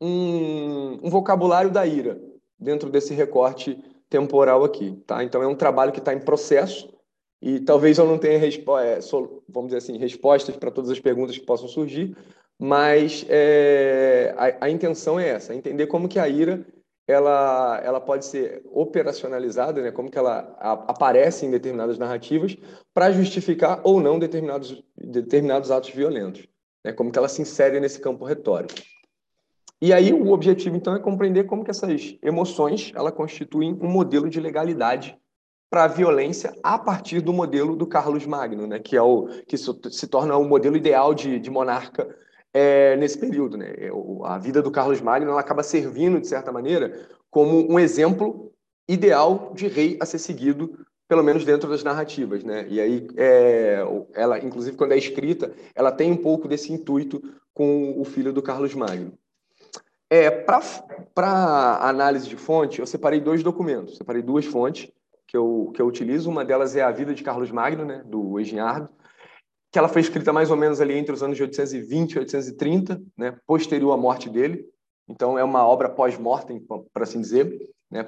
um, 0.00 1.00
um 1.02 1.10
vocabulário 1.10 1.70
da 1.70 1.84
ira 1.84 2.20
dentro 2.56 2.88
desse 2.90 3.12
recorte 3.12 3.76
temporal 4.08 4.62
aqui, 4.62 4.92
tá? 5.04 5.24
Então 5.24 5.42
é 5.42 5.48
um 5.48 5.56
trabalho 5.56 5.90
que 5.90 5.98
está 5.98 6.14
em 6.14 6.20
processo 6.20 6.88
e 7.40 7.60
talvez 7.60 7.98
eu 7.98 8.06
não 8.06 8.18
tenha, 8.18 8.44
é, 8.44 8.98
vamos 9.48 9.68
dizer 9.68 9.78
assim, 9.78 9.96
respostas 9.96 10.56
para 10.56 10.70
todas 10.70 10.90
as 10.90 10.98
perguntas 10.98 11.38
que 11.38 11.46
possam 11.46 11.68
surgir, 11.68 12.16
mas 12.58 13.24
é, 13.28 14.34
a, 14.36 14.66
a, 14.66 14.70
intenção 14.70 15.18
é 15.18 15.28
essa, 15.28 15.54
entender 15.54 15.86
como 15.86 16.08
que 16.08 16.18
a 16.18 16.28
ira 16.28 16.66
ela, 17.06 17.80
ela 17.82 18.00
pode 18.00 18.26
ser 18.26 18.62
operacionalizada, 18.66 19.80
né, 19.80 19.90
como 19.92 20.10
que 20.10 20.18
ela 20.18 20.54
a, 20.58 20.72
aparece 20.72 21.46
em 21.46 21.50
determinadas 21.50 21.96
narrativas 21.96 22.56
para 22.92 23.12
justificar 23.12 23.80
ou 23.84 24.00
não 24.00 24.18
determinados, 24.18 24.82
determinados 24.96 25.70
atos 25.70 25.90
violentos, 25.90 26.46
né, 26.84 26.92
como 26.92 27.12
que 27.12 27.18
ela 27.18 27.28
se 27.28 27.40
insere 27.40 27.78
nesse 27.78 28.00
campo 28.00 28.24
retórico. 28.24 28.74
E 29.80 29.92
aí 29.92 30.12
o 30.12 30.32
objetivo, 30.32 30.76
então, 30.76 30.96
é 30.96 30.98
compreender 30.98 31.44
como 31.44 31.62
que 31.62 31.70
essas 31.70 32.16
emoções 32.20 32.92
ela 32.96 33.12
constituem 33.12 33.72
um 33.80 33.88
modelo 33.88 34.28
de 34.28 34.40
legalidade 34.40 35.16
para 35.70 35.84
a 35.84 35.88
violência 35.88 36.54
a 36.62 36.78
partir 36.78 37.20
do 37.20 37.32
modelo 37.32 37.76
do 37.76 37.86
Carlos 37.86 38.24
Magno, 38.24 38.66
né, 38.66 38.78
que 38.78 38.96
é 38.96 39.02
o 39.02 39.28
que 39.46 39.56
se 39.56 40.06
torna 40.06 40.36
o 40.36 40.44
modelo 40.44 40.76
ideal 40.76 41.14
de, 41.14 41.38
de 41.38 41.50
monarca 41.50 42.08
é, 42.52 42.96
nesse 42.96 43.18
período, 43.18 43.56
né? 43.56 43.74
É, 43.76 43.90
a 44.24 44.38
vida 44.38 44.62
do 44.62 44.70
Carlos 44.70 45.00
Magno 45.00 45.30
ela 45.30 45.40
acaba 45.40 45.62
servindo 45.62 46.20
de 46.20 46.26
certa 46.26 46.50
maneira 46.50 47.06
como 47.30 47.70
um 47.70 47.78
exemplo 47.78 48.52
ideal 48.88 49.52
de 49.54 49.68
rei 49.68 49.98
a 50.00 50.06
ser 50.06 50.18
seguido, 50.18 50.78
pelo 51.06 51.22
menos 51.22 51.44
dentro 51.44 51.68
das 51.68 51.84
narrativas, 51.84 52.42
né? 52.42 52.66
E 52.68 52.80
aí 52.80 53.06
é, 53.16 53.84
ela, 54.14 54.38
inclusive 54.38 54.76
quando 54.76 54.92
é 54.92 54.98
escrita, 54.98 55.52
ela 55.74 55.92
tem 55.92 56.10
um 56.10 56.16
pouco 56.16 56.48
desse 56.48 56.72
intuito 56.72 57.22
com 57.52 58.00
o 58.00 58.04
filho 58.04 58.32
do 58.32 58.42
Carlos 58.42 58.74
Magno. 58.74 59.12
É, 60.10 60.30
para 60.30 61.78
análise 61.82 62.26
de 62.26 62.36
fonte, 62.36 62.80
eu 62.80 62.86
separei 62.86 63.20
dois 63.20 63.42
documentos, 63.42 63.98
separei 63.98 64.22
duas 64.22 64.46
fontes 64.46 64.90
que 65.28 65.36
eu, 65.36 65.70
que 65.74 65.80
eu 65.80 65.86
utilizo. 65.86 66.30
Uma 66.30 66.44
delas 66.44 66.74
é 66.74 66.82
A 66.82 66.90
Vida 66.90 67.14
de 67.14 67.22
Carlos 67.22 67.50
Magno, 67.50 67.84
né, 67.84 68.02
do 68.04 68.40
Eginhardo, 68.40 68.88
que 69.70 69.78
ela 69.78 69.88
foi 69.88 70.00
escrita 70.00 70.32
mais 70.32 70.50
ou 70.50 70.56
menos 70.56 70.80
ali 70.80 70.94
entre 70.94 71.12
os 71.12 71.22
anos 71.22 71.36
de 71.36 71.42
820 71.42 72.12
e 72.12 72.18
830, 72.18 73.02
né, 73.16 73.36
posterior 73.46 73.92
à 73.92 73.96
morte 73.96 74.30
dele. 74.30 74.64
Então, 75.06 75.38
é 75.38 75.44
uma 75.44 75.66
obra 75.66 75.90
pós-mortem, 75.90 76.60
para 76.92 77.04
assim 77.04 77.20
dizer. 77.20 77.56
Né? 77.90 78.04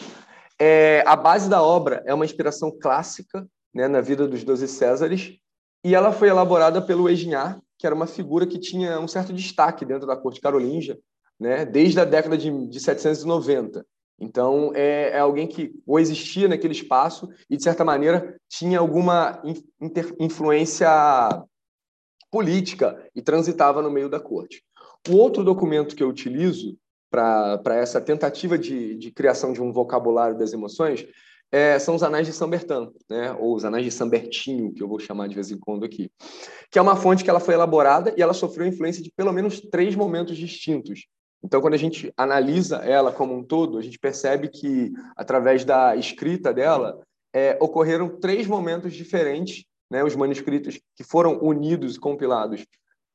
É, 0.58 1.04
a 1.06 1.14
base 1.14 1.48
da 1.48 1.62
obra 1.62 2.02
é 2.06 2.12
uma 2.12 2.24
inspiração 2.24 2.70
clássica 2.70 3.46
né, 3.72 3.86
na 3.86 4.00
vida 4.00 4.26
dos 4.26 4.42
doze 4.42 4.66
Césares, 4.66 5.36
e 5.84 5.94
ela 5.94 6.12
foi 6.12 6.28
elaborada 6.28 6.82
pelo 6.82 7.08
Eginhard, 7.08 7.60
que 7.78 7.86
era 7.86 7.94
uma 7.94 8.06
figura 8.06 8.46
que 8.46 8.58
tinha 8.58 8.98
um 8.98 9.08
certo 9.08 9.32
destaque 9.32 9.84
dentro 9.84 10.06
da 10.06 10.16
corte 10.16 10.40
carolíngia, 10.40 10.98
né, 11.38 11.64
desde 11.64 12.00
a 12.00 12.04
década 12.04 12.36
de, 12.36 12.68
de 12.68 12.80
790. 12.80 13.86
Então, 14.20 14.70
é, 14.74 15.12
é, 15.12 15.18
alguém 15.18 15.46
que 15.46 15.72
coexistia 15.86 16.46
naquele 16.46 16.74
espaço 16.74 17.28
e, 17.48 17.56
de 17.56 17.62
certa 17.62 17.84
maneira, 17.84 18.36
tinha 18.48 18.78
alguma 18.78 19.42
influência 20.20 20.88
política 22.30 23.02
e 23.14 23.22
transitava 23.22 23.80
no 23.80 23.90
meio 23.90 24.10
da 24.10 24.20
corte. 24.20 24.62
O 25.08 25.16
outro 25.16 25.42
documento 25.42 25.96
que 25.96 26.02
eu 26.02 26.08
utilizo 26.08 26.76
para 27.10 27.74
essa 27.76 28.00
tentativa 28.00 28.58
de, 28.58 28.94
de, 28.94 29.10
criação 29.10 29.52
de 29.52 29.62
um 29.62 29.72
vocabulário 29.72 30.38
das 30.38 30.52
emoções 30.52 31.04
é, 31.50 31.76
são 31.78 31.96
os 31.96 32.02
Anais 32.02 32.26
de 32.26 32.32
São 32.32 32.48
né? 32.48 33.32
ou 33.40 33.56
os 33.56 33.64
Anais 33.64 33.84
de 33.84 33.90
São 33.90 34.08
Bertinho, 34.08 34.72
que 34.72 34.82
eu 34.82 34.86
vou 34.86 35.00
chamar 35.00 35.28
de 35.28 35.34
vez 35.34 35.50
em 35.50 35.58
quando 35.58 35.84
aqui, 35.84 36.12
que 36.70 36.78
é 36.78 36.82
uma 36.82 36.94
fonte 36.94 37.24
que 37.24 37.30
ela 37.30 37.40
foi 37.40 37.54
elaborada 37.54 38.14
e 38.16 38.22
ela 38.22 38.34
sofreu 38.34 38.66
influência 38.66 39.02
de 39.02 39.10
pelo 39.10 39.32
menos 39.32 39.60
três 39.60 39.96
momentos 39.96 40.36
distintos 40.36 41.06
então, 41.42 41.60
quando 41.60 41.74
a 41.74 41.78
gente 41.78 42.12
analisa 42.16 42.78
ela 42.78 43.10
como 43.10 43.34
um 43.34 43.42
todo, 43.42 43.78
a 43.78 43.82
gente 43.82 43.98
percebe 43.98 44.48
que, 44.48 44.92
através 45.16 45.64
da 45.64 45.96
escrita 45.96 46.52
dela, 46.52 47.00
é, 47.32 47.56
ocorreram 47.60 48.20
três 48.20 48.46
momentos 48.46 48.94
diferentes, 48.94 49.64
né? 49.90 50.04
os 50.04 50.14
manuscritos 50.14 50.78
que 50.94 51.02
foram 51.02 51.38
unidos 51.42 51.96
e 51.96 52.00
compilados 52.00 52.66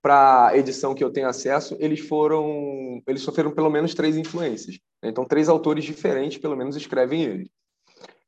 para 0.01 0.47
a 0.47 0.57
edição 0.57 0.93
que 0.93 1.03
eu 1.03 1.11
tenho 1.11 1.27
acesso, 1.27 1.75
eles 1.79 1.99
foram, 1.99 3.01
eles 3.07 3.21
sofreram 3.21 3.51
pelo 3.51 3.69
menos 3.69 3.93
três 3.93 4.17
influências. 4.17 4.79
Né? 5.03 5.09
Então, 5.09 5.25
três 5.25 5.47
autores 5.47 5.83
diferentes, 5.83 6.37
pelo 6.37 6.55
menos, 6.55 6.75
escrevem 6.75 7.23
ele. 7.23 7.51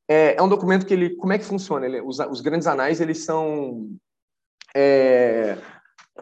É, 0.08 0.36
é 0.36 0.42
um 0.42 0.48
documento 0.48 0.86
que 0.86 0.94
ele, 0.94 1.14
como 1.16 1.32
é 1.32 1.38
que 1.38 1.44
funciona? 1.44 1.86
Ele, 1.86 2.00
os, 2.00 2.18
os 2.18 2.40
grandes 2.40 2.66
anais, 2.66 3.00
eles 3.00 3.24
são 3.24 3.90
é, 4.74 5.58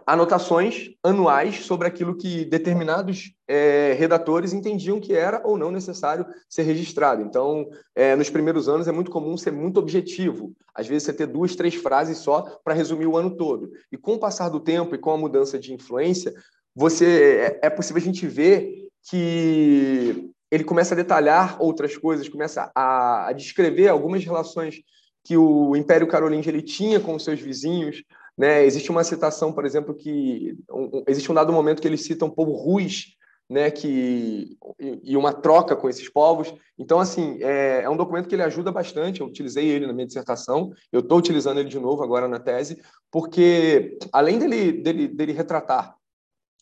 anotações 0.05 0.91
anuais 1.03 1.65
sobre 1.65 1.87
aquilo 1.87 2.17
que 2.17 2.45
determinados 2.45 3.33
é, 3.49 3.95
redatores 3.99 4.53
entendiam 4.53 5.01
que 5.01 5.15
era 5.15 5.41
ou 5.45 5.57
não 5.57 5.71
necessário 5.71 6.27
ser 6.49 6.63
registrado. 6.63 7.23
Então, 7.23 7.69
é, 7.95 8.15
nos 8.17 8.29
primeiros 8.29 8.69
anos 8.69 8.89
é 8.89 8.93
muito 8.93 9.11
comum 9.11 9.37
ser 9.37 9.53
muito 9.53 9.79
objetivo. 9.79 10.53
Às 10.75 10.87
vezes 10.87 11.05
você 11.05 11.13
ter 11.13 11.27
duas, 11.27 11.57
três 11.57 11.75
frases 11.75 12.19
só 12.19 12.43
para 12.65 12.75
resumir 12.75 13.07
o 13.07 13.17
ano 13.17 13.37
todo. 13.37 13.71
E 13.91 13.97
com 13.97 14.15
o 14.15 14.19
passar 14.19 14.49
do 14.49 14.61
tempo 14.61 14.95
e 14.95 14.99
com 14.99 15.13
a 15.13 15.19
mudança 15.19 15.59
de 15.59 15.73
influência, 15.73 16.35
você 16.75 17.59
é, 17.63 17.67
é 17.67 17.71
possível 17.71 18.03
a 18.03 18.05
gente 18.05 18.27
ver 18.27 18.89
que 19.09 20.31
ele 20.51 20.65
começa 20.65 20.95
a 20.95 20.97
detalhar 20.97 21.61
outras 21.61 21.97
coisas, 21.97 22.29
começa 22.29 22.71
a, 22.75 23.29
a 23.29 23.33
descrever 23.33 23.89
algumas 23.89 24.25
relações 24.25 24.77
que 25.25 25.37
o 25.37 25.75
Império 25.75 26.07
Carolíngio 26.07 26.51
ele 26.51 26.63
tinha 26.63 27.01
com 27.01 27.15
os 27.17 27.25
seus 27.25 27.41
vizinhos, 27.41 28.05
né? 28.37 28.65
Existe 28.65 28.91
uma 28.91 29.05
citação, 29.05 29.53
por 29.53 29.65
exemplo, 29.65 29.95
que 29.95 30.57
um, 30.71 31.03
existe 31.07 31.31
um 31.31 31.35
dado 31.35 31.53
momento 31.53 31.81
que 31.81 31.89
ele 31.89 31.97
cita 31.97 32.25
um 32.25 32.31
povo 32.31 32.53
ruiz, 32.53 33.17
né, 33.49 33.71
que 33.71 34.57
e 34.79 35.17
uma 35.17 35.33
troca 35.33 35.77
com 35.77 35.89
esses 35.89 36.09
povos. 36.09 36.53
Então, 36.77 36.99
assim, 36.99 37.39
é, 37.41 37.83
é, 37.83 37.91
um 37.91 37.97
documento 37.97 38.29
que 38.29 38.35
ele 38.35 38.43
ajuda 38.43 38.73
bastante. 38.73 39.21
Eu 39.21 39.27
utilizei 39.27 39.69
ele 39.69 39.87
na 39.87 39.93
minha 39.93 40.07
dissertação. 40.07 40.73
Eu 40.93 41.01
estou 41.01 41.19
utilizando 41.19 41.61
ele 41.61 41.69
de 41.69 41.79
novo 41.79 42.03
agora 42.03 42.27
na 42.29 42.41
tese, 42.41 42.83
porque 43.11 43.97
além 44.13 44.39
dele 44.39 44.73
dele, 44.73 45.09
dele 45.09 45.33
retratar 45.33 45.97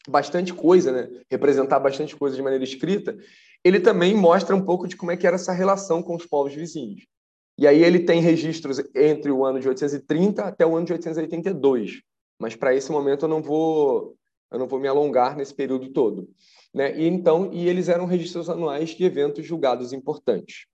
bastante 0.06 0.52
coisa, 0.52 0.92
né, 0.92 1.08
representar 1.30 1.80
bastante 1.80 2.14
coisa 2.14 2.36
de 2.36 2.42
maneira 2.42 2.62
escrita, 2.62 3.16
ele 3.64 3.80
também 3.80 4.14
mostra 4.14 4.54
um 4.54 4.62
pouco 4.62 4.86
de 4.86 4.96
como 4.96 5.10
é 5.10 5.16
que 5.16 5.26
era 5.26 5.36
essa 5.36 5.52
relação 5.52 6.02
com 6.02 6.14
os 6.14 6.26
povos 6.26 6.54
vizinhos. 6.54 7.06
E 7.56 7.66
aí 7.66 7.82
ele 7.82 8.00
tem 8.00 8.20
registros 8.20 8.82
entre 8.94 9.30
o 9.30 9.44
ano 9.44 9.60
de 9.60 9.68
830 9.68 10.42
até 10.42 10.66
o 10.66 10.76
ano 10.76 10.86
de 10.86 10.92
882. 10.92 12.02
Mas 12.38 12.56
para 12.56 12.74
esse 12.74 12.90
momento 12.90 13.24
eu 13.24 13.28
não 13.28 13.40
vou 13.40 14.16
eu 14.50 14.58
não 14.58 14.68
vou 14.68 14.78
me 14.78 14.86
alongar 14.86 15.36
nesse 15.36 15.52
período 15.52 15.88
todo, 15.88 16.28
né? 16.72 16.96
E 16.96 17.08
então, 17.08 17.50
e 17.52 17.68
eles 17.68 17.88
eram 17.88 18.06
registros 18.06 18.48
anuais 18.48 18.90
de 18.90 19.04
eventos 19.04 19.44
julgados 19.44 19.92
importantes. 19.92 20.66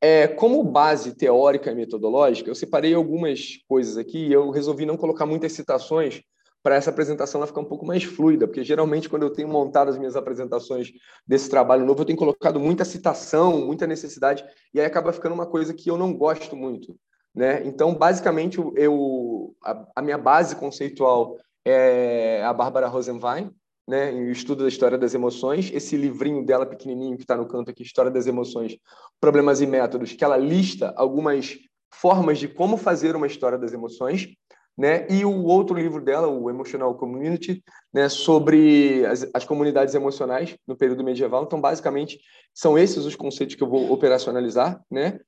É, 0.00 0.26
como 0.26 0.64
base 0.64 1.14
teórica 1.14 1.70
e 1.70 1.74
metodológica, 1.74 2.48
eu 2.48 2.54
separei 2.54 2.94
algumas 2.94 3.58
coisas 3.68 3.98
aqui 3.98 4.26
e 4.26 4.32
eu 4.32 4.48
resolvi 4.48 4.86
não 4.86 4.96
colocar 4.96 5.26
muitas 5.26 5.52
citações 5.52 6.22
para 6.62 6.74
essa 6.74 6.90
apresentação 6.90 7.38
ela 7.38 7.46
ficar 7.46 7.60
um 7.60 7.64
pouco 7.64 7.86
mais 7.86 8.04
fluida, 8.04 8.46
porque 8.46 8.62
geralmente 8.62 9.08
quando 9.08 9.22
eu 9.22 9.30
tenho 9.30 9.48
montado 9.48 9.88
as 9.88 9.98
minhas 9.98 10.16
apresentações 10.16 10.90
desse 11.26 11.48
trabalho 11.48 11.86
novo, 11.86 12.02
eu 12.02 12.06
tenho 12.06 12.18
colocado 12.18 12.60
muita 12.60 12.84
citação, 12.84 13.64
muita 13.64 13.86
necessidade, 13.86 14.44
e 14.74 14.80
aí 14.80 14.86
acaba 14.86 15.12
ficando 15.12 15.34
uma 15.34 15.46
coisa 15.46 15.72
que 15.72 15.90
eu 15.90 15.96
não 15.96 16.12
gosto 16.12 16.56
muito. 16.56 16.96
Né? 17.34 17.62
Então, 17.64 17.94
basicamente, 17.94 18.58
eu, 18.74 19.54
a, 19.64 19.86
a 19.96 20.02
minha 20.02 20.18
base 20.18 20.56
conceitual 20.56 21.38
é 21.64 22.42
a 22.44 22.52
Bárbara 22.52 22.88
Rosenwein, 22.88 23.50
né, 23.88 24.12
em 24.12 24.30
Estudo 24.30 24.62
da 24.62 24.68
História 24.68 24.96
das 24.96 25.14
Emoções, 25.14 25.70
esse 25.74 25.96
livrinho 25.96 26.44
dela 26.44 26.64
pequenininho 26.64 27.16
que 27.16 27.24
está 27.24 27.36
no 27.36 27.46
canto 27.46 27.70
aqui, 27.70 27.82
História 27.82 28.10
das 28.10 28.26
Emoções, 28.26 28.76
Problemas 29.20 29.60
e 29.60 29.66
Métodos, 29.66 30.12
que 30.12 30.22
ela 30.22 30.36
lista 30.36 30.92
algumas 30.96 31.58
formas 31.92 32.38
de 32.38 32.46
como 32.46 32.76
fazer 32.76 33.16
uma 33.16 33.26
história 33.26 33.58
das 33.58 33.72
emoções, 33.72 34.28
né? 34.76 35.06
E 35.10 35.24
o 35.24 35.44
outro 35.44 35.76
livro 35.76 36.02
dela, 36.02 36.26
o 36.28 36.48
Emotional 36.48 36.94
Community, 36.94 37.62
né, 37.92 38.08
sobre 38.08 39.04
as, 39.06 39.28
as 39.34 39.44
comunidades 39.44 39.94
emocionais 39.94 40.56
no 40.66 40.76
período 40.76 41.04
medieval. 41.04 41.44
Então, 41.44 41.60
basicamente, 41.60 42.20
são 42.54 42.78
esses 42.78 43.04
os 43.04 43.16
conceitos 43.16 43.54
que 43.54 43.62
eu 43.62 43.68
vou 43.68 43.92
operacionalizar, 43.92 44.80
né? 44.90 45.20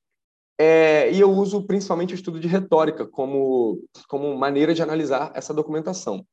É, 0.58 1.10
e 1.10 1.18
eu 1.18 1.30
uso 1.30 1.66
principalmente 1.66 2.14
o 2.14 2.16
estudo 2.16 2.38
de 2.38 2.46
retórica 2.46 3.06
como, 3.06 3.82
como 4.08 4.36
maneira 4.36 4.74
de 4.74 4.82
analisar 4.82 5.32
essa 5.34 5.52
documentação. 5.52 6.24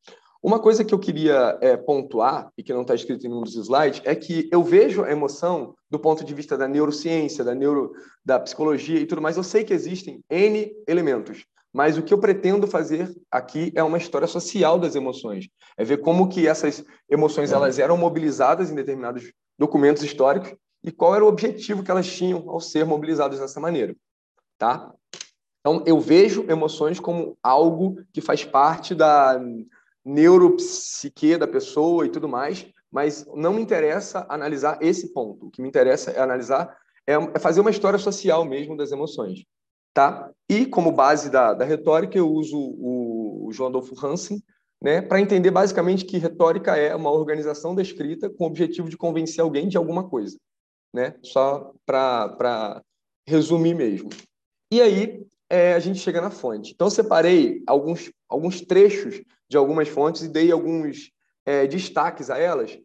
Uma 0.41 0.59
coisa 0.59 0.85
que 0.85 0.93
eu 0.93 0.99
queria 0.99 1.57
é, 1.61 1.75
pontuar, 1.75 2.49
e 2.57 2.63
que 2.63 2.73
não 2.73 2.83
está 2.83 2.95
escrito 2.95 3.27
em 3.27 3.33
um 3.33 3.41
dos 3.41 3.55
slides, 3.55 4.01
é 4.05 4.15
que 4.15 4.47
eu 4.51 4.63
vejo 4.63 5.03
a 5.03 5.11
emoção 5.11 5.75
do 5.89 5.99
ponto 5.99 6.23
de 6.23 6.33
vista 6.33 6.57
da 6.57 6.67
neurociência, 6.67 7.43
da, 7.43 7.53
neuro, 7.53 7.91
da 8.23 8.39
psicologia 8.39 8.99
e 8.99 9.05
tudo 9.05 9.21
mais. 9.21 9.35
Eu 9.35 9.43
sei 9.43 9.65
que 9.65 9.73
existem 9.73 10.23
N 10.29 10.71
elementos, 10.87 11.45
mas 11.73 11.97
o 11.97 12.03
que 12.03 12.13
eu 12.13 12.17
pretendo 12.17 12.67
fazer 12.67 13.15
aqui 13.29 13.71
é 13.75 13.83
uma 13.83 13.97
história 13.97 14.27
social 14.27 14.79
das 14.79 14.95
emoções. 14.95 15.47
É 15.77 15.83
ver 15.83 15.97
como 15.97 16.27
que 16.27 16.47
essas 16.47 16.83
emoções 17.09 17.51
elas 17.51 17.77
eram 17.77 17.97
mobilizadas 17.97 18.71
em 18.71 18.75
determinados 18.75 19.31
documentos 19.57 20.03
históricos 20.03 20.55
e 20.83 20.91
qual 20.91 21.15
era 21.15 21.23
o 21.23 21.27
objetivo 21.27 21.83
que 21.83 21.91
elas 21.91 22.07
tinham 22.07 22.49
ao 22.49 22.59
ser 22.59 22.85
mobilizadas 22.85 23.39
dessa 23.39 23.59
maneira. 23.59 23.95
Tá? 24.57 24.91
Então, 25.59 25.83
eu 25.85 25.99
vejo 25.99 26.45
emoções 26.49 26.99
como 26.99 27.37
algo 27.43 28.01
que 28.13 28.21
faz 28.21 28.43
parte 28.43 28.95
da 28.95 29.39
neuropsique 30.03 31.37
da 31.37 31.47
pessoa 31.47 32.05
e 32.05 32.09
tudo 32.09 32.27
mais, 32.27 32.65
mas 32.91 33.25
não 33.35 33.53
me 33.53 33.61
interessa 33.61 34.25
analisar 34.29 34.79
esse 34.81 35.13
ponto. 35.13 35.47
O 35.47 35.51
que 35.51 35.61
me 35.61 35.67
interessa 35.67 36.11
é 36.11 36.19
analisar, 36.19 36.75
é, 37.05 37.13
é 37.13 37.39
fazer 37.39 37.61
uma 37.61 37.69
história 37.69 37.99
social 37.99 38.43
mesmo 38.45 38.75
das 38.75 38.91
emoções. 38.91 39.43
Tá? 39.93 40.31
E 40.49 40.65
como 40.65 40.91
base 40.91 41.29
da, 41.29 41.53
da 41.53 41.65
retórica, 41.65 42.17
eu 42.17 42.31
uso 42.31 42.57
o, 42.57 43.47
o 43.47 43.51
João 43.51 43.69
Adolfo 43.69 43.95
Hansen, 44.05 44.41
né, 44.81 45.01
para 45.01 45.19
entender 45.19 45.51
basicamente 45.51 46.05
que 46.05 46.17
retórica 46.17 46.77
é 46.77 46.95
uma 46.95 47.11
organização 47.11 47.75
da 47.75 47.81
escrita 47.81 48.29
com 48.29 48.45
o 48.45 48.47
objetivo 48.47 48.89
de 48.89 48.97
convencer 48.97 49.43
alguém 49.43 49.67
de 49.67 49.77
alguma 49.77 50.07
coisa. 50.07 50.37
Né? 50.93 51.15
Só 51.23 51.73
para 51.85 52.81
resumir 53.27 53.75
mesmo. 53.75 54.09
E 54.71 54.81
aí, 54.81 55.25
é, 55.49 55.73
a 55.73 55.79
gente 55.79 55.99
chega 55.99 56.21
na 56.21 56.29
fonte. 56.29 56.71
Então, 56.73 56.89
separei 56.89 57.63
alguns, 57.65 58.11
alguns 58.29 58.61
trechos 58.61 59.21
de 59.49 59.57
algumas 59.57 59.87
fontes 59.87 60.21
e 60.21 60.29
dei 60.29 60.51
alguns 60.51 61.11
é, 61.45 61.65
destaques 61.65 62.29
a 62.29 62.37
elas, 62.37 62.79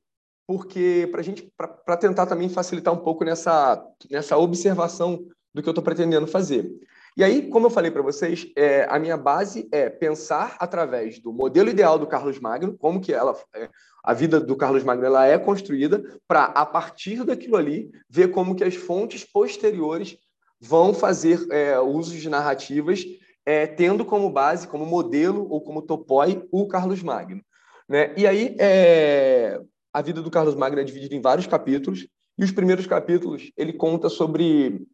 porque 0.47 1.09
para 1.11 1.23
gente, 1.23 1.51
para 1.57 1.97
tentar 1.97 2.27
também 2.27 2.49
facilitar 2.49 2.93
um 2.93 3.03
pouco 3.03 3.25
nessa, 3.25 3.83
nessa 4.11 4.37
observação 4.39 5.27
do 5.55 5.63
que 5.63 5.69
eu 5.69 5.73
estou 5.73 5.85
pretendendo 5.85 6.27
fazer. 6.27 6.69
E 7.17 7.23
aí, 7.23 7.49
como 7.49 7.67
eu 7.67 7.71
falei 7.71 7.93
para 7.93 8.03
vocês, 8.03 8.51
é, 8.57 8.87
a 8.91 8.99
minha 8.99 9.17
base 9.17 9.69
é 9.71 9.89
pensar 9.89 10.57
através 10.59 11.21
do 11.21 11.33
modelo 11.33 11.71
ideal 11.71 11.97
do 11.97 12.09
Carlos 12.09 12.41
Magno, 12.41 12.77
como 12.77 13.01
que 13.01 13.13
ela, 13.13 13.39
é, 13.55 13.69
a 14.03 14.13
vida 14.13 14.41
do 14.41 14.57
Carlos 14.57 14.83
Magno 14.83 15.07
ela 15.07 15.25
é 15.25 15.39
construída, 15.39 16.03
para 16.27 16.47
a 16.47 16.67
partir 16.67 17.23
daquilo 17.23 17.57
ali 17.57 17.93
ver 18.11 18.33
como 18.33 18.57
que 18.57 18.65
as 18.65 18.75
fontes 18.75 19.25
posteriores 19.25 20.19
vão 20.61 20.93
fazer 20.93 21.47
é, 21.53 21.79
usos 21.79 22.21
de 22.21 22.29
narrativas 22.29 23.05
é, 23.47 23.67
tendo 23.67 24.05
como 24.05 24.31
base, 24.31 24.67
como 24.67 24.85
modelo 24.85 25.47
ou 25.49 25.61
como 25.61 25.83
topói 25.83 26.47
o 26.51 26.67
Carlos 26.67 27.03
Magno. 27.03 27.43
Né? 27.89 28.13
E 28.17 28.27
aí, 28.27 28.57
é, 28.59 29.61
a 29.93 30.03
vida 30.03 30.21
do 30.21 30.31
Carlos 30.31 30.57
Magno 30.57 30.81
é 30.81 30.85
dividida 30.85 31.15
em 31.15 31.21
vários 31.21 31.47
capítulos, 31.47 32.09
e 32.37 32.43
os 32.43 32.51
primeiros 32.51 32.87
capítulos 32.87 33.53
ele 33.57 33.73
conta 33.73 34.09
sobre, 34.09 34.85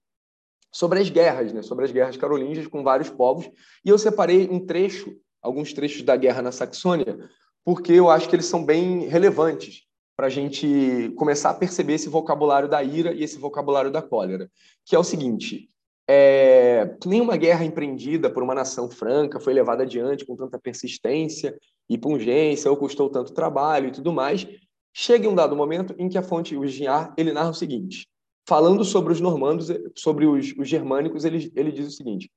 sobre 0.72 1.00
as 1.00 1.10
guerras, 1.10 1.52
né? 1.52 1.62
sobre 1.62 1.84
as 1.84 1.92
guerras 1.92 2.16
carolíngias 2.16 2.66
com 2.66 2.82
vários 2.82 3.10
povos, 3.10 3.50
e 3.84 3.88
eu 3.88 3.98
separei 3.98 4.48
um 4.50 4.64
trecho, 4.64 5.16
alguns 5.42 5.72
trechos 5.72 6.02
da 6.02 6.16
guerra 6.16 6.42
na 6.42 6.52
Saxônia, 6.52 7.18
porque 7.64 7.92
eu 7.92 8.08
acho 8.10 8.28
que 8.28 8.36
eles 8.36 8.46
são 8.46 8.64
bem 8.64 9.06
relevantes 9.06 9.84
para 10.16 10.26
a 10.26 10.30
gente 10.30 11.12
começar 11.16 11.50
a 11.50 11.54
perceber 11.54 11.94
esse 11.94 12.08
vocabulário 12.08 12.68
da 12.68 12.82
ira 12.82 13.12
e 13.12 13.22
esse 13.22 13.38
vocabulário 13.38 13.90
da 13.90 14.02
cólera, 14.02 14.50
que 14.84 14.94
é 14.94 14.98
o 14.98 15.04
seguinte: 15.04 15.70
é, 16.06 16.96
nenhuma 17.06 17.36
guerra 17.36 17.64
empreendida 17.64 18.28
por 18.28 18.42
uma 18.42 18.54
nação 18.54 18.90
franca 18.90 19.40
foi 19.40 19.54
levada 19.54 19.84
adiante 19.84 20.26
com 20.26 20.36
tanta 20.36 20.58
persistência 20.58 21.56
e 21.88 21.96
pungência, 21.96 22.70
ou 22.70 22.76
custou 22.76 23.08
tanto 23.08 23.32
trabalho 23.32 23.88
e 23.88 23.92
tudo 23.92 24.12
mais. 24.12 24.46
Chega 24.92 25.28
um 25.28 25.34
dado 25.34 25.54
momento 25.54 25.94
em 25.96 26.08
que 26.08 26.18
a 26.18 26.22
fonte 26.22 26.56
o 26.56 26.66
Ginhar, 26.66 27.14
ele 27.16 27.32
narra 27.32 27.50
o 27.50 27.54
seguinte, 27.54 28.08
falando 28.50 28.84
sobre 28.84 29.12
os 29.12 29.20
normandos, 29.20 29.68
sobre 29.94 30.26
os, 30.26 30.52
os 30.58 30.68
germânicos, 30.68 31.24
ele, 31.24 31.52
ele 31.54 31.70
diz 31.70 31.86
o 31.86 31.96
seguinte: 31.96 32.28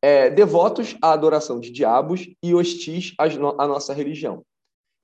é, 0.00 0.30
devotos 0.30 0.96
à 1.02 1.12
adoração 1.12 1.60
de 1.60 1.70
diabos 1.70 2.26
e 2.42 2.54
hostis 2.54 3.12
à, 3.18 3.24
à 3.24 3.68
nossa 3.68 3.92
religião. 3.92 4.42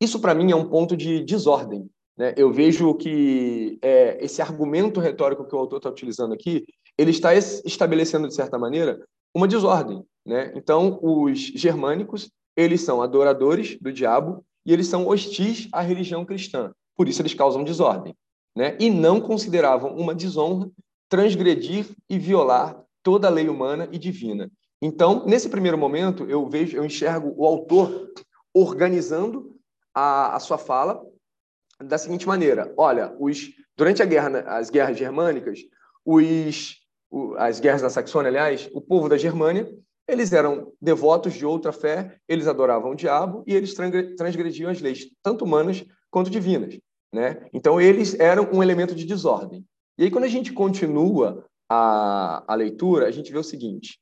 Isso, 0.01 0.19
para 0.19 0.35
mim, 0.35 0.51
é 0.51 0.57
um 0.57 0.71
ponto 0.71 0.97
de 0.97 1.23
desordem, 1.23 1.87
né? 2.17 2.33
Eu 2.35 2.51
vejo 2.51 2.95
que 2.95 3.79
é, 3.83 4.25
esse 4.25 4.41
argumento 4.41 5.01
retórico 5.01 5.45
que 5.45 5.55
o 5.55 5.59
autor 5.59 5.77
está 5.77 5.91
utilizando 5.91 6.33
aqui, 6.33 6.65
ele 6.97 7.11
está 7.11 7.35
estabelecendo, 7.35 8.27
de 8.27 8.35
certa 8.35 8.59
maneira, 8.59 8.99
uma 9.35 9.47
desordem. 9.47 10.03
Né? 10.25 10.51
Então, 10.57 10.99
os 11.03 11.39
germânicos, 11.39 12.31
eles 12.57 12.81
são 12.81 13.03
adoradores 13.03 13.77
do 13.79 13.93
diabo 13.93 14.43
e 14.65 14.73
eles 14.73 14.87
são 14.87 15.07
hostis 15.07 15.69
à 15.73 15.83
religião 15.83 16.25
cristã. 16.25 16.73
Por 16.97 17.07
isso, 17.07 17.21
eles 17.21 17.35
causam 17.35 17.63
desordem. 17.63 18.15
Né? 18.55 18.77
E 18.79 18.89
não 18.89 19.21
consideravam 19.21 19.97
uma 19.97 20.15
desonra 20.15 20.71
transgredir 21.09 21.87
e 22.09 22.19
violar 22.19 22.81
toda 23.03 23.29
a 23.29 23.31
lei 23.31 23.49
humana 23.49 23.89
e 23.93 23.99
divina. 23.99 24.51
Então, 24.81 25.25
nesse 25.27 25.49
primeiro 25.49 25.79
momento, 25.79 26.25
eu 26.29 26.49
vejo, 26.49 26.77
eu 26.77 26.85
enxergo 26.85 27.33
o 27.37 27.47
autor 27.47 28.11
organizando 28.53 29.57
a, 29.95 30.37
a 30.37 30.41
sua 30.41 30.59
fala 30.59 31.03
da 31.83 31.99
seguinte 31.99 32.27
maneira: 32.27 32.73
olha, 32.77 33.15
os, 33.19 33.51
durante 33.77 34.03
a 34.03 34.07
guerra, 34.07 34.41
as 34.47 34.71
guerras 34.71 34.99
germânicas, 34.99 35.61
os, 36.05 36.77
as 37.37 37.61
guerras 37.61 37.83
da 37.83 37.91
Saxônia, 37.91 38.29
aliás, 38.29 38.69
o 38.73 38.81
povo 38.81 39.09
da 39.09 39.17
Germânia, 39.17 39.69
eles 40.07 40.33
eram 40.33 40.73
devotos 40.81 41.33
de 41.33 41.47
outra 41.47 41.73
fé, 41.73 42.19
eles 42.29 42.47
adoravam 42.47 42.93
o 42.93 42.97
diabo 42.97 43.43
e 43.47 43.55
eles 43.55 43.75
transgrediam 43.75 44.71
as 44.71 44.81
leis, 44.81 45.07
tanto 45.23 45.45
humanas 45.45 45.85
quanto 46.11 46.31
divinas. 46.31 46.79
Né? 47.15 47.47
Então, 47.53 47.81
eles 47.81 48.19
eram 48.19 48.51
um 48.53 48.61
elemento 48.61 48.93
de 48.93 49.05
desordem. 49.05 49.65
E 49.97 50.03
aí, 50.03 50.11
quando 50.11 50.25
a 50.25 50.29
gente 50.29 50.53
continua 50.53 51.47
a, 51.71 52.43
a 52.53 52.57
leitura, 52.57 53.07
a 53.07 53.11
gente 53.13 53.31
vê 53.31 53.39
o 53.39 53.45
seguinte: 53.45 54.01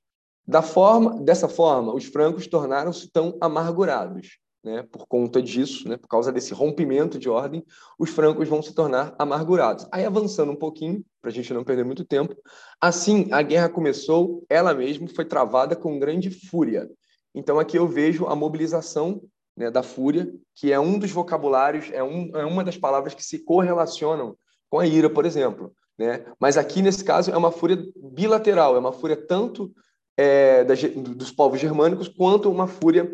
da 0.48 0.62
forma, 0.62 1.22
dessa 1.22 1.47
forma, 1.47 1.94
os 1.94 2.06
francos 2.06 2.47
tornaram-se 2.47 3.10
tão 3.12 3.36
amargurados 3.39 4.39
né, 4.64 4.82
por 4.90 5.06
conta 5.06 5.43
disso, 5.43 5.86
né, 5.86 5.98
por 5.98 6.09
causa 6.09 6.32
desse 6.32 6.55
rompimento 6.55 7.18
de 7.18 7.28
ordem, 7.28 7.62
os 7.98 8.09
francos 8.09 8.48
vão 8.48 8.62
se 8.62 8.74
tornar 8.74 9.14
amargurados. 9.18 9.86
Aí, 9.93 10.06
avançando 10.06 10.51
um 10.51 10.56
pouquinho, 10.56 11.05
para 11.20 11.30
a 11.30 11.34
gente 11.34 11.52
não 11.52 11.64
perder 11.64 11.84
muito 11.84 12.06
tempo, 12.06 12.34
assim, 12.80 13.28
a 13.30 13.43
guerra 13.43 13.68
começou, 13.68 14.43
ela 14.48 14.72
mesma 14.72 15.06
foi 15.14 15.26
travada 15.26 15.76
com 15.76 15.98
grande 15.98 16.30
fúria. 16.30 16.89
Então, 17.34 17.59
aqui 17.59 17.76
eu 17.76 17.86
vejo 17.86 18.24
a 18.26 18.34
mobilização 18.34 19.20
né, 19.56 19.70
da 19.70 19.82
fúria, 19.82 20.32
que 20.54 20.72
é 20.72 20.80
um 20.80 20.98
dos 20.98 21.10
vocabulários, 21.10 21.90
é, 21.92 22.02
um, 22.02 22.30
é 22.36 22.44
uma 22.44 22.64
das 22.64 22.76
palavras 22.76 23.14
que 23.14 23.24
se 23.24 23.38
correlacionam 23.38 24.36
com 24.70 24.78
a 24.78 24.86
ira, 24.86 25.10
por 25.10 25.26
exemplo. 25.26 25.72
Né? 25.98 26.24
Mas 26.40 26.56
aqui, 26.56 26.82
nesse 26.82 27.04
caso, 27.04 27.30
é 27.30 27.36
uma 27.36 27.52
fúria 27.52 27.78
bilateral, 27.96 28.76
é 28.76 28.78
uma 28.78 28.92
fúria 28.92 29.16
tanto 29.16 29.72
é, 30.16 30.64
dos 30.64 31.30
povos 31.30 31.60
germânicos 31.60 32.08
quanto 32.08 32.50
uma 32.50 32.66
fúria 32.66 33.10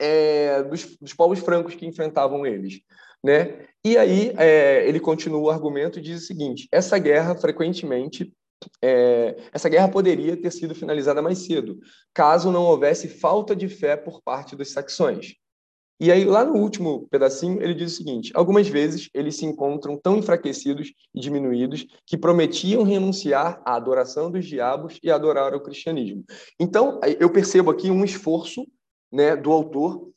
é, 0.00 0.62
dos, 0.62 0.96
dos, 0.96 1.14
povos 1.14 1.38
francos 1.40 1.74
que 1.74 1.86
enfrentavam 1.86 2.46
eles. 2.46 2.80
Né? 3.22 3.66
E 3.84 3.96
aí 3.96 4.32
é, 4.36 4.86
ele 4.88 4.98
continua 4.98 5.40
o 5.40 5.50
argumento 5.50 5.98
e 5.98 6.02
diz 6.02 6.22
o 6.22 6.26
seguinte: 6.26 6.66
essa 6.72 6.98
guerra 6.98 7.34
frequentemente 7.34 8.32
é, 8.80 9.36
essa 9.52 9.68
guerra 9.68 9.88
poderia 9.88 10.36
ter 10.36 10.50
sido 10.50 10.74
finalizada 10.74 11.22
mais 11.22 11.38
cedo, 11.38 11.78
caso 12.14 12.52
não 12.52 12.64
houvesse 12.64 13.08
falta 13.08 13.56
de 13.56 13.68
fé 13.68 13.96
por 13.96 14.22
parte 14.22 14.54
dos 14.54 14.70
saxões. 14.70 15.34
E 16.02 16.10
aí, 16.10 16.24
lá 16.24 16.44
no 16.44 16.56
último 16.56 17.06
pedacinho, 17.12 17.62
ele 17.62 17.74
diz 17.74 17.92
o 17.92 17.96
seguinte: 17.96 18.32
algumas 18.34 18.66
vezes 18.66 19.08
eles 19.14 19.36
se 19.36 19.46
encontram 19.46 19.96
tão 19.96 20.16
enfraquecidos 20.16 20.92
e 21.14 21.20
diminuídos 21.20 21.86
que 22.04 22.18
prometiam 22.18 22.82
renunciar 22.82 23.62
à 23.64 23.76
adoração 23.76 24.28
dos 24.28 24.44
diabos 24.44 24.98
e 25.00 25.12
adorar 25.12 25.54
o 25.54 25.60
cristianismo. 25.60 26.24
Então, 26.58 26.98
eu 27.20 27.30
percebo 27.30 27.70
aqui 27.70 27.88
um 27.88 28.04
esforço 28.04 28.66
né, 29.12 29.36
do 29.36 29.52
autor 29.52 30.10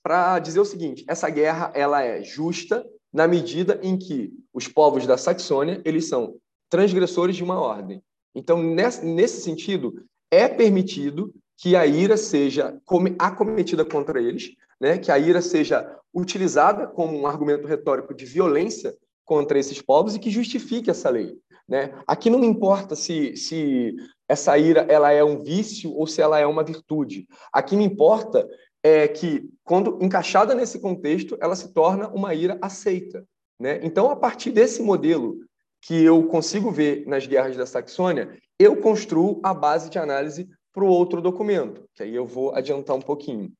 para 0.00 0.38
dizer 0.38 0.60
o 0.60 0.64
seguinte: 0.64 1.04
essa 1.08 1.28
guerra 1.28 1.72
ela 1.74 2.04
é 2.04 2.22
justa 2.22 2.86
na 3.12 3.26
medida 3.26 3.80
em 3.82 3.98
que 3.98 4.32
os 4.54 4.68
povos 4.68 5.08
da 5.08 5.18
Saxônia 5.18 5.82
eles 5.84 6.08
são 6.08 6.36
transgressores 6.70 7.34
de 7.34 7.42
uma 7.42 7.60
ordem. 7.60 8.00
Então, 8.32 8.62
nesse 8.62 9.40
sentido, 9.40 10.06
é 10.30 10.46
permitido 10.46 11.34
que 11.58 11.76
a 11.76 11.84
ira 11.84 12.16
seja 12.16 12.80
acometida 13.18 13.84
contra 13.84 14.20
eles, 14.20 14.52
né? 14.82 14.98
que 14.98 15.12
a 15.12 15.18
ira 15.18 15.40
seja 15.40 15.96
utilizada 16.12 16.88
como 16.88 17.16
um 17.16 17.24
argumento 17.24 17.68
retórico 17.68 18.12
de 18.12 18.26
violência 18.26 18.92
contra 19.24 19.56
esses 19.56 19.80
povos 19.80 20.16
e 20.16 20.18
que 20.18 20.28
justifique 20.28 20.90
essa 20.90 21.08
lei. 21.08 21.38
Né? 21.68 21.94
Aqui 22.04 22.28
não 22.28 22.42
importa 22.42 22.96
se, 22.96 23.36
se 23.36 23.94
essa 24.28 24.58
ira 24.58 24.80
ela 24.88 25.12
é 25.12 25.22
um 25.22 25.40
vício 25.40 25.92
ou 25.94 26.04
se 26.04 26.20
ela 26.20 26.40
é 26.40 26.44
uma 26.44 26.64
virtude. 26.64 27.28
Aqui 27.52 27.76
me 27.76 27.84
importa 27.84 28.46
é 28.82 29.06
que, 29.06 29.48
quando 29.62 29.96
encaixada 30.02 30.56
nesse 30.56 30.80
contexto, 30.80 31.38
ela 31.40 31.54
se 31.54 31.72
torna 31.72 32.08
uma 32.08 32.34
ira 32.34 32.58
aceita. 32.60 33.24
Né? 33.60 33.78
Então, 33.84 34.10
a 34.10 34.16
partir 34.16 34.50
desse 34.50 34.82
modelo 34.82 35.36
que 35.80 36.02
eu 36.02 36.26
consigo 36.26 36.72
ver 36.72 37.06
nas 37.06 37.24
guerras 37.24 37.56
da 37.56 37.64
Saxônia, 37.64 38.36
eu 38.58 38.76
construo 38.80 39.40
a 39.44 39.54
base 39.54 39.88
de 39.88 40.00
análise 40.00 40.48
para 40.72 40.82
o 40.82 40.88
outro 40.88 41.22
documento, 41.22 41.84
que 41.94 42.02
aí 42.02 42.14
eu 42.14 42.26
vou 42.26 42.52
adiantar 42.52 42.96
um 42.96 43.00
pouquinho. 43.00 43.52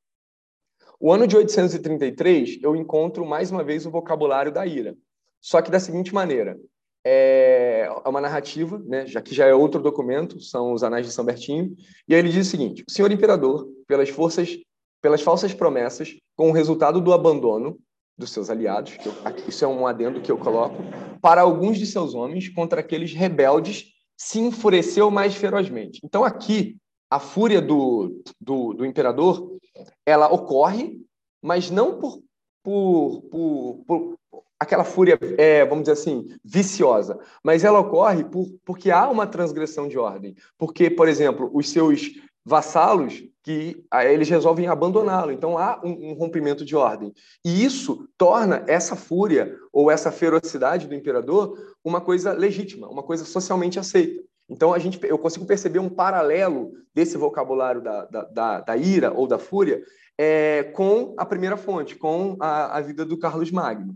O 1.04 1.12
ano 1.12 1.26
de 1.26 1.36
833, 1.36 2.60
eu 2.62 2.76
encontro 2.76 3.26
mais 3.26 3.50
uma 3.50 3.64
vez 3.64 3.84
o 3.84 3.90
vocabulário 3.90 4.52
da 4.52 4.64
ira, 4.64 4.96
só 5.40 5.60
que 5.60 5.68
da 5.68 5.80
seguinte 5.80 6.14
maneira: 6.14 6.56
é 7.04 7.88
uma 8.06 8.20
narrativa, 8.20 8.80
né, 8.86 9.04
já 9.04 9.20
que 9.20 9.34
já 9.34 9.44
é 9.44 9.52
outro 9.52 9.82
documento, 9.82 10.40
são 10.40 10.72
os 10.72 10.84
Anais 10.84 11.04
de 11.04 11.12
São 11.12 11.24
Bertinho, 11.24 11.74
e 12.06 12.14
aí 12.14 12.20
ele 12.20 12.28
diz 12.28 12.46
o 12.46 12.50
seguinte: 12.50 12.84
o 12.88 12.90
senhor 12.92 13.10
imperador, 13.10 13.68
pelas 13.88 14.10
forças, 14.10 14.56
pelas 15.00 15.20
falsas 15.20 15.52
promessas, 15.52 16.14
com 16.36 16.50
o 16.50 16.52
resultado 16.52 17.00
do 17.00 17.12
abandono 17.12 17.80
dos 18.16 18.30
seus 18.30 18.48
aliados, 18.48 18.96
eu, 19.04 19.12
isso 19.48 19.64
é 19.64 19.66
um 19.66 19.84
adendo 19.88 20.20
que 20.20 20.30
eu 20.30 20.38
coloco, 20.38 20.84
para 21.20 21.40
alguns 21.40 21.78
de 21.78 21.86
seus 21.86 22.14
homens 22.14 22.48
contra 22.48 22.78
aqueles 22.78 23.12
rebeldes, 23.12 23.86
se 24.16 24.38
enfureceu 24.38 25.10
mais 25.10 25.34
ferozmente. 25.34 25.98
Então 26.04 26.22
aqui 26.22 26.76
a 27.12 27.18
fúria 27.18 27.60
do, 27.60 28.22
do, 28.40 28.72
do 28.72 28.86
imperador 28.86 29.58
ela 30.06 30.32
ocorre, 30.32 30.98
mas 31.42 31.70
não 31.70 31.98
por, 31.98 32.22
por, 32.62 33.20
por, 33.30 33.84
por 33.86 34.18
aquela 34.58 34.82
fúria, 34.82 35.18
é, 35.36 35.62
vamos 35.66 35.82
dizer 35.82 35.92
assim, 35.92 36.26
viciosa, 36.42 37.20
mas 37.44 37.64
ela 37.64 37.80
ocorre 37.80 38.24
por, 38.24 38.46
porque 38.64 38.90
há 38.90 39.10
uma 39.10 39.26
transgressão 39.26 39.88
de 39.88 39.98
ordem. 39.98 40.34
Porque, 40.56 40.88
por 40.88 41.06
exemplo, 41.06 41.50
os 41.52 41.68
seus 41.68 42.12
vassalos 42.42 43.22
que 43.42 43.84
eles 44.04 44.30
resolvem 44.30 44.68
abandoná-lo. 44.68 45.32
Então 45.32 45.58
há 45.58 45.82
um, 45.84 46.12
um, 46.12 46.14
rompimento 46.14 46.64
de 46.64 46.74
ordem. 46.74 47.12
E 47.44 47.62
isso 47.62 48.08
torna 48.16 48.64
essa 48.66 48.96
fúria 48.96 49.54
ou 49.70 49.90
essa 49.90 50.10
ferocidade 50.10 50.86
do 50.86 50.94
imperador 50.94 51.58
uma 51.84 52.00
coisa 52.00 52.32
legítima, 52.32 52.88
uma 52.88 53.02
coisa 53.02 53.24
socialmente 53.26 53.78
aceita. 53.78 54.22
Então 54.52 54.74
a 54.74 54.78
gente, 54.78 55.00
eu 55.02 55.18
consigo 55.18 55.46
perceber 55.46 55.78
um 55.78 55.88
paralelo 55.88 56.72
desse 56.94 57.16
vocabulário 57.16 57.80
da, 57.80 58.04
da, 58.04 58.22
da, 58.24 58.60
da 58.60 58.76
ira 58.76 59.10
ou 59.10 59.26
da 59.26 59.38
fúria 59.38 59.82
é, 60.18 60.64
com 60.74 61.14
a 61.16 61.24
primeira 61.24 61.56
fonte, 61.56 61.96
com 61.96 62.36
a, 62.38 62.76
a 62.76 62.80
vida 62.82 63.02
do 63.04 63.18
Carlos 63.18 63.50
Magno. 63.50 63.94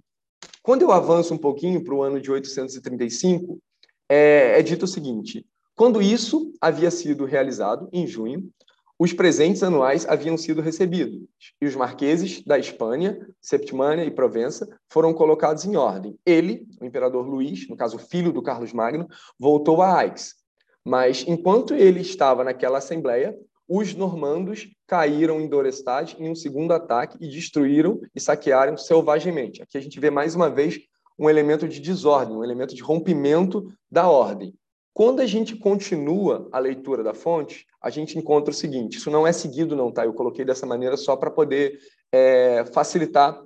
Quando 0.63 0.81
eu 0.81 0.91
avanço 0.91 1.35
um 1.35 1.39
pouquinho 1.39 1.85
para 1.85 1.95
o 1.95 2.03
ano 2.03 2.19
de 2.19 2.31
835, 2.31 3.59
é, 4.09 4.59
é 4.59 4.63
dito 4.63 4.87
o 4.87 4.89
seguinte: 4.89 5.45
quando 5.75 6.01
isso 6.01 6.51
havia 6.59 6.91
sido 6.91 7.27
realizado, 7.27 7.87
em 7.93 8.07
junho, 8.07 8.49
os 8.99 9.13
presentes 9.13 9.63
anuais 9.63 10.09
haviam 10.09 10.39
sido 10.39 10.63
recebidos 10.63 11.21
e 11.61 11.67
os 11.67 11.77
marqueses 11.77 12.43
da 12.43 12.59
Espanha, 12.59 13.19
Septimânia 13.43 14.05
e 14.05 14.11
Provença 14.11 14.67
foram 14.91 15.13
colocados 15.13 15.67
em 15.67 15.77
ordem. 15.77 16.19
Ele, 16.25 16.67
o 16.81 16.85
imperador 16.87 17.29
Luís, 17.29 17.69
no 17.69 17.77
caso 17.77 17.99
filho 17.99 18.33
do 18.33 18.43
Carlos 18.43 18.73
Magno, 18.73 19.07
voltou 19.39 19.83
a 19.83 19.99
Aix. 19.99 20.46
Mas 20.87 21.25
enquanto 21.27 21.75
ele 21.75 22.01
estava 22.01 22.45
naquela 22.45 22.79
assembleia, 22.79 23.37
os 23.69 23.93
normandos 23.93 24.69
caíram 24.87 25.41
em 25.41 25.49
Dorestad 25.49 26.15
em 26.17 26.31
um 26.31 26.35
segundo 26.37 26.71
ataque 26.71 27.19
e 27.21 27.29
destruíram 27.29 28.01
e 28.15 28.21
saquearam 28.21 28.77
selvagemente. 28.77 29.61
Aqui 29.61 29.77
a 29.77 29.81
gente 29.81 29.99
vê 29.99 30.11
mais 30.11 30.37
uma 30.37 30.49
vez 30.49 30.79
um 31.19 31.29
elemento 31.29 31.67
de 31.67 31.81
desordem, 31.81 32.37
um 32.37 32.45
elemento 32.45 32.73
de 32.73 32.85
rompimento 32.85 33.69
da 33.91 34.09
ordem. 34.09 34.55
Quando 34.95 35.19
a 35.19 35.27
gente 35.27 35.57
continua 35.57 36.49
a 36.53 36.61
leitura 36.61 37.03
da 37.03 37.13
fonte, 37.13 37.67
a 37.83 37.91
gente 37.91 38.17
encontra 38.17 38.53
o 38.53 38.57
seguinte: 38.57 38.99
isso 38.99 39.11
não 39.11 39.27
é 39.27 39.33
seguido, 39.33 39.75
não, 39.75 39.91
tá? 39.91 40.05
Eu 40.05 40.15
coloquei 40.15 40.45
dessa 40.45 40.67
maneira 40.67 40.97
só 40.97 41.17
para 41.17 41.33
poder 41.33 41.81
é, 42.13 42.65
facilitar 42.67 43.43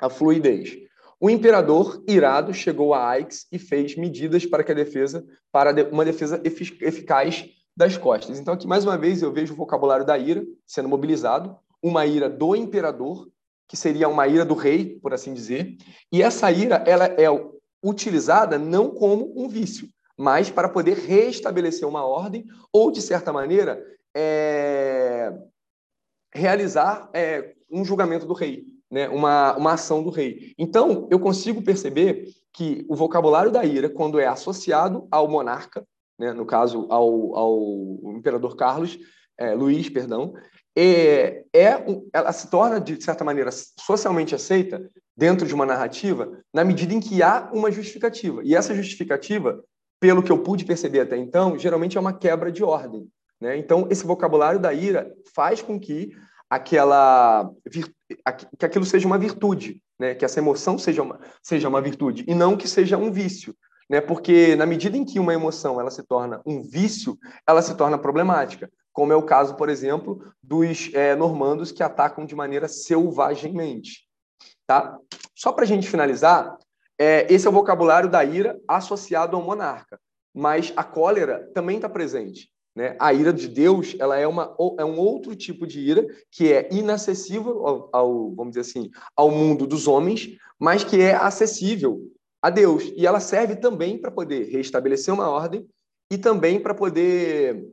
a 0.00 0.08
fluidez. 0.08 0.78
O 1.22 1.28
imperador, 1.28 2.02
irado, 2.08 2.54
chegou 2.54 2.94
a 2.94 3.06
Aix 3.06 3.46
e 3.52 3.58
fez 3.58 3.94
medidas 3.94 4.46
para 4.46 4.64
que 4.64 4.72
a 4.72 4.74
defesa, 4.74 5.22
para 5.52 5.70
uma 5.92 6.02
defesa 6.02 6.40
eficaz 6.42 7.46
das 7.76 7.98
costas. 7.98 8.38
Então, 8.38 8.54
aqui 8.54 8.66
mais 8.66 8.86
uma 8.86 8.96
vez 8.96 9.20
eu 9.20 9.30
vejo 9.30 9.52
o 9.52 9.56
vocabulário 9.56 10.06
da 10.06 10.16
ira 10.16 10.42
sendo 10.66 10.88
mobilizado, 10.88 11.54
uma 11.82 12.06
ira 12.06 12.28
do 12.28 12.56
imperador, 12.56 13.28
que 13.68 13.76
seria 13.76 14.08
uma 14.08 14.26
ira 14.26 14.46
do 14.46 14.54
rei, 14.54 14.98
por 14.98 15.12
assim 15.12 15.34
dizer, 15.34 15.76
e 16.10 16.22
essa 16.22 16.50
ira 16.50 16.82
ela 16.86 17.04
é 17.04 17.28
utilizada 17.84 18.58
não 18.58 18.90
como 18.90 19.32
um 19.36 19.46
vício, 19.46 19.88
mas 20.16 20.50
para 20.50 20.70
poder 20.70 20.96
restabelecer 20.96 21.86
uma 21.86 22.04
ordem 22.04 22.46
ou, 22.72 22.90
de 22.90 23.02
certa 23.02 23.30
maneira, 23.30 23.82
é... 24.14 25.32
realizar 26.34 27.10
é, 27.12 27.54
um 27.70 27.84
julgamento 27.84 28.26
do 28.26 28.34
rei, 28.34 28.64
né? 28.90 29.08
uma, 29.08 29.56
uma 29.56 29.72
ação 29.74 30.02
do 30.02 30.10
rei. 30.10 30.54
Então, 30.58 31.06
eu 31.10 31.18
consigo 31.18 31.62
perceber 31.62 32.24
que 32.52 32.84
o 32.88 32.96
vocabulário 32.96 33.50
da 33.50 33.64
ira, 33.64 33.88
quando 33.88 34.18
é 34.18 34.26
associado 34.26 35.06
ao 35.10 35.28
monarca, 35.28 35.86
né? 36.18 36.32
no 36.32 36.44
caso, 36.44 36.86
ao, 36.90 37.36
ao 37.36 38.12
imperador 38.16 38.56
Carlos, 38.56 38.98
é, 39.38 39.54
Luís, 39.54 39.88
perdão, 39.88 40.34
é, 40.76 41.44
é, 41.54 41.84
ela 42.12 42.32
se 42.32 42.50
torna, 42.50 42.80
de 42.80 43.02
certa 43.02 43.24
maneira, 43.24 43.50
socialmente 43.52 44.34
aceita 44.34 44.90
dentro 45.16 45.46
de 45.46 45.54
uma 45.54 45.66
narrativa 45.66 46.30
na 46.52 46.64
medida 46.64 46.94
em 46.94 47.00
que 47.00 47.22
há 47.22 47.50
uma 47.52 47.70
justificativa. 47.70 48.42
E 48.44 48.54
essa 48.54 48.74
justificativa 48.74 49.62
pelo 50.00 50.22
que 50.22 50.32
eu 50.32 50.42
pude 50.42 50.64
perceber 50.64 51.00
até 51.00 51.16
então, 51.16 51.58
geralmente 51.58 51.98
é 51.98 52.00
uma 52.00 52.12
quebra 52.12 52.50
de 52.50 52.64
ordem. 52.64 53.06
Né? 53.40 53.56
Então, 53.56 53.86
esse 53.90 54.04
vocabulário 54.04 54.58
da 54.58 54.72
ira 54.72 55.12
faz 55.34 55.60
com 55.60 55.78
que 55.78 56.10
aquela 56.50 57.48
que 58.58 58.66
aquilo 58.66 58.84
seja 58.84 59.06
uma 59.06 59.16
virtude, 59.16 59.80
né? 59.98 60.16
que 60.16 60.24
essa 60.24 60.40
emoção 60.40 60.76
seja 60.76 61.00
uma, 61.00 61.20
seja 61.40 61.68
uma 61.68 61.80
virtude, 61.80 62.24
e 62.26 62.34
não 62.34 62.56
que 62.56 62.66
seja 62.66 62.98
um 62.98 63.12
vício. 63.12 63.54
Né? 63.88 64.00
Porque, 64.00 64.56
na 64.56 64.66
medida 64.66 64.96
em 64.96 65.04
que 65.04 65.20
uma 65.20 65.32
emoção 65.32 65.80
ela 65.80 65.90
se 65.90 66.02
torna 66.02 66.42
um 66.44 66.60
vício, 66.60 67.16
ela 67.46 67.62
se 67.62 67.74
torna 67.76 67.96
problemática, 67.96 68.70
como 68.92 69.12
é 69.12 69.16
o 69.16 69.22
caso, 69.22 69.54
por 69.54 69.68
exemplo, 69.68 70.22
dos 70.42 70.90
é, 70.92 71.14
normandos 71.14 71.70
que 71.70 71.82
atacam 71.82 72.26
de 72.26 72.34
maneira 72.34 72.68
selvagemmente. 72.68 74.08
Tá? 74.66 74.96
Só 75.34 75.52
para 75.52 75.64
a 75.64 75.66
gente 75.66 75.88
finalizar, 75.88 76.56
é, 76.98 77.32
esse 77.32 77.46
é 77.46 77.50
o 77.50 77.52
vocabulário 77.52 78.08
da 78.08 78.24
ira 78.24 78.58
associado 78.68 79.36
ao 79.36 79.42
monarca. 79.42 79.98
Mas 80.34 80.72
a 80.76 80.84
cólera 80.84 81.50
também 81.54 81.76
está 81.76 81.88
presente. 81.88 82.48
Né? 82.74 82.96
A 83.00 83.12
ira 83.12 83.32
de 83.32 83.48
Deus 83.48 83.96
ela 83.98 84.16
é, 84.16 84.26
uma, 84.26 84.56
é 84.78 84.84
um 84.84 84.98
outro 84.98 85.34
tipo 85.34 85.66
de 85.66 85.80
ira 85.80 86.06
que 86.30 86.52
é 86.52 86.68
inacessível 86.72 87.66
ao, 87.66 87.90
ao, 87.92 88.34
vamos 88.34 88.52
dizer 88.52 88.60
assim, 88.60 88.90
ao 89.16 89.30
mundo 89.30 89.66
dos 89.66 89.88
homens, 89.88 90.36
mas 90.58 90.84
que 90.84 91.00
é 91.00 91.14
acessível 91.14 92.00
a 92.40 92.48
Deus. 92.48 92.92
E 92.96 93.06
ela 93.06 93.20
serve 93.20 93.56
também 93.56 93.98
para 93.98 94.10
poder 94.10 94.48
restabelecer 94.50 95.12
uma 95.12 95.28
ordem 95.28 95.66
e 96.10 96.16
também 96.16 96.60
para 96.60 96.74
poder 96.74 97.66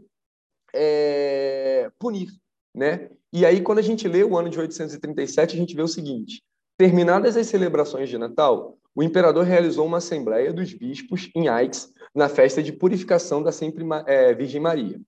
é, 0.73 1.91
punir. 1.99 2.29
Né? 2.75 3.09
E 3.33 3.45
aí, 3.45 3.61
quando 3.61 3.79
a 3.79 3.83
gente 3.83 4.07
lê 4.07 4.23
o 4.23 4.37
ano 4.37 4.49
de 4.49 4.59
837, 4.59 5.55
a 5.55 5.59
gente 5.59 5.75
vê 5.75 5.81
o 5.81 5.87
seguinte: 5.87 6.43
terminadas 6.77 7.35
as 7.35 7.47
celebrações 7.47 8.09
de 8.09 8.17
Natal, 8.17 8.77
o 8.95 9.03
imperador 9.03 9.43
realizou 9.43 9.85
uma 9.85 9.97
assembleia 9.97 10.53
dos 10.53 10.73
bispos 10.73 11.29
em 11.35 11.47
Aix, 11.47 11.91
na 12.17 12.27
festa 12.27 12.63
de 12.63 12.73
purificação 12.73 13.43
da 13.43 13.51
sempre 13.51 13.85
é, 14.07 14.33
Virgem 14.33 14.59
Maria. 14.59 14.99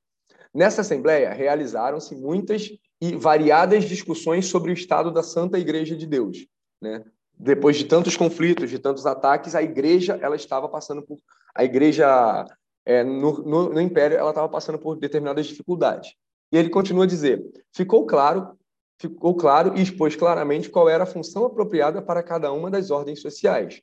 Nessa 0.53 0.81
assembleia, 0.81 1.34
realizaram-se 1.34 2.15
muitas 2.15 2.69
e 3.02 3.15
variadas 3.15 3.86
discussões 3.86 4.45
sobre 4.45 4.72
o 4.72 4.73
estado 4.73 5.11
da 5.11 5.23
Santa 5.23 5.57
Igreja 5.57 5.95
de 5.95 6.06
Deus. 6.06 6.45
Né? 6.80 7.03
Depois 7.34 7.77
de 7.77 7.86
tantos 7.86 8.15
conflitos, 8.15 8.69
de 8.69 8.77
tantos 8.77 9.07
ataques, 9.07 9.56
a 9.56 9.64
igreja 9.64 10.19
ela 10.22 10.36
estava 10.36 10.69
passando 10.69 11.02
por 11.02 11.18
a 11.56 11.64
igreja 11.64 12.45
é, 12.86 13.03
no, 13.03 13.41
no, 13.44 13.69
no 13.69 13.81
império 13.81 14.15
ela 14.15 14.30
estava 14.30 14.48
passando 14.48 14.77
por 14.77 14.95
determinadas 14.95 15.48
dificuldades. 15.48 16.14
E 16.52 16.57
ele 16.57 16.69
continua 16.69 17.06
a 17.06 17.07
dizer: 17.07 17.44
ficou 17.73 18.06
claro 18.06 18.56
ficou 18.99 19.34
claro 19.34 19.77
e 19.77 19.81
expôs 19.81 20.15
claramente 20.15 20.69
qual 20.69 20.90
era 20.90 21.03
a 21.03 21.07
função 21.07 21.45
apropriada 21.45 22.02
para 22.02 22.22
cada 22.22 22.52
uma 22.52 22.69
das 22.69 22.91
ordens 22.91 23.22
sociais. 23.22 23.81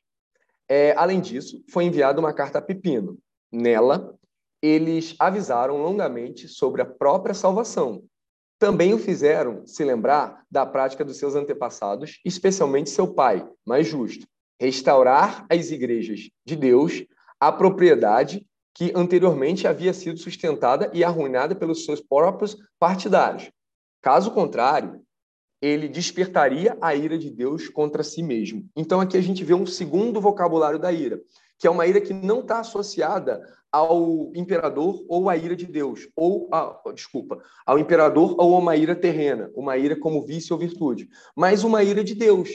É, 0.68 0.94
além 0.97 1.20
disso, 1.20 1.62
foi 1.70 1.84
enviada 1.84 2.20
uma 2.20 2.32
carta 2.32 2.59
a 2.59 2.62
Pepino. 2.62 3.18
Nela, 3.52 4.16
eles 4.60 5.14
avisaram 5.18 5.76
longamente 5.76 6.48
sobre 6.48 6.82
a 6.82 6.86
própria 6.86 7.34
salvação. 7.34 8.02
Também 8.59 8.94
o 8.94 8.98
fizeram 8.98 9.66
se 9.66 9.84
lembrar 9.84 10.43
da 10.51 10.64
prática 10.64 11.05
dos 11.05 11.18
seus 11.18 11.34
antepassados, 11.34 12.20
especialmente 12.24 12.90
seu 12.90 13.12
pai, 13.12 13.47
mais 13.66 13.86
justo, 13.86 14.26
restaurar 14.59 15.47
as 15.51 15.70
igrejas 15.70 16.30
de 16.44 16.56
Deus 16.56 17.05
a 17.38 17.52
propriedade 17.52 18.47
que 18.74 18.93
anteriormente 18.94 19.66
havia 19.66 19.93
sido 19.93 20.18
sustentada 20.18 20.90
e 20.93 21.05
arruinada 21.05 21.55
pelos 21.55 21.84
seus 21.84 22.01
próprios 22.01 22.56
partidários. 22.78 23.51
Caso 24.02 24.30
contrário, 24.30 25.02
ele 25.60 25.88
despertaria 25.88 26.76
a 26.80 26.94
ira 26.94 27.18
de 27.18 27.30
Deus 27.30 27.68
contra 27.68 28.02
si 28.02 28.22
mesmo. 28.22 28.68
Então 28.76 29.00
aqui 29.00 29.16
a 29.16 29.20
gente 29.22 29.44
vê 29.44 29.54
um 29.54 29.66
segundo 29.66 30.20
vocabulário 30.20 30.78
da 30.78 30.92
ira, 30.92 31.20
que 31.58 31.66
é 31.66 31.70
uma 31.70 31.86
ira 31.86 32.00
que 32.00 32.12
não 32.12 32.40
está 32.40 32.60
associada 32.60 33.40
ao 33.72 34.32
imperador 34.34 35.04
ou 35.08 35.28
à 35.28 35.36
ira 35.36 35.56
de 35.56 35.66
Deus, 35.66 36.08
ou 36.14 36.48
a, 36.52 36.80
desculpa, 36.94 37.42
ao 37.64 37.78
imperador 37.78 38.34
ou 38.38 38.54
a 38.54 38.58
uma 38.58 38.76
ira 38.76 38.94
terrena, 38.94 39.50
uma 39.54 39.76
ira 39.76 39.98
como 39.98 40.24
vício 40.24 40.54
ou 40.54 40.60
virtude, 40.60 41.08
mas 41.34 41.64
uma 41.64 41.82
ira 41.82 42.04
de 42.04 42.14
Deus, 42.14 42.50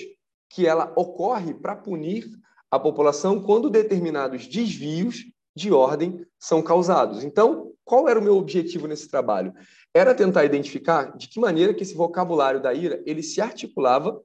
que 0.49 0.68
ela 0.68 0.91
ocorre 0.95 1.53
para 1.53 1.76
punir 1.76 2.26
a 2.69 2.80
população 2.80 3.41
quando 3.41 3.69
determinados 3.69 4.48
desvios 4.48 5.26
de 5.56 5.72
ordem 5.72 6.26
são 6.40 6.61
causados. 6.61 7.23
Então, 7.23 7.72
qual 7.84 8.07
era 8.07 8.19
o 8.19 8.23
meu 8.23 8.38
objetivo 8.38 8.88
nesse 8.88 9.10
trabalho? 9.10 9.53
Era 9.94 10.16
tentar 10.16 10.46
identificar 10.46 11.16
de 11.18 11.28
que 11.28 11.40
maneira 11.40 11.74
que 11.74 11.84
esse 11.84 11.96
vocabulário 11.96 12.62
da 12.62 12.74
ira 12.74 13.02
ele 13.06 13.22
se 13.22 13.42
articulava, 13.42 14.22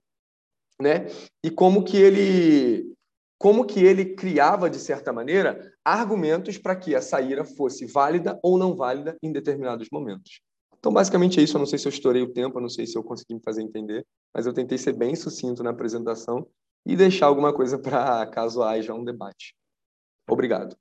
né? 0.81 1.07
E 1.43 1.51
como 1.51 1.85
que 1.85 1.97
ele 1.97 2.95
como 3.39 3.67
que 3.67 3.81
ele 3.81 4.15
criava, 4.17 4.71
de 4.71 4.79
certa 4.79 5.13
maneira, 5.13 5.73
argumentos 5.85 6.57
para 6.57 6.75
que 6.75 6.95
essa 6.95 7.21
ira 7.21 7.45
fosse 7.45 7.85
válida 7.85 8.39
ou 8.43 8.57
não 8.57 8.75
válida 8.75 9.15
em 9.23 9.31
determinados 9.31 9.89
momentos. 9.93 10.41
Então, 10.79 10.91
basicamente 10.93 11.39
é 11.39 11.43
isso. 11.43 11.57
Eu 11.57 11.59
não 11.59 11.67
sei 11.67 11.79
se 11.79 11.87
eu 11.87 11.91
estourei 11.91 12.23
o 12.23 12.33
tempo, 12.33 12.57
eu 12.57 12.63
não 12.63 12.69
sei 12.69 12.87
se 12.87 12.97
eu 12.97 13.05
consegui 13.05 13.35
me 13.35 13.43
fazer 13.43 13.61
entender, 13.61 14.07
mas 14.35 14.47
eu 14.47 14.55
tentei 14.55 14.79
ser 14.79 14.95
bem 14.95 15.15
sucinto 15.15 15.63
na 15.63 15.71
apresentação 15.71 16.47
e 16.87 16.97
deixar 16.97 17.27
alguma 17.27 17.53
coisa 17.53 17.79
para 17.79 18.27
caso 18.29 18.63
haja 18.63 18.95
um 18.95 19.05
debate. 19.05 19.55
Obrigado. 20.29 20.75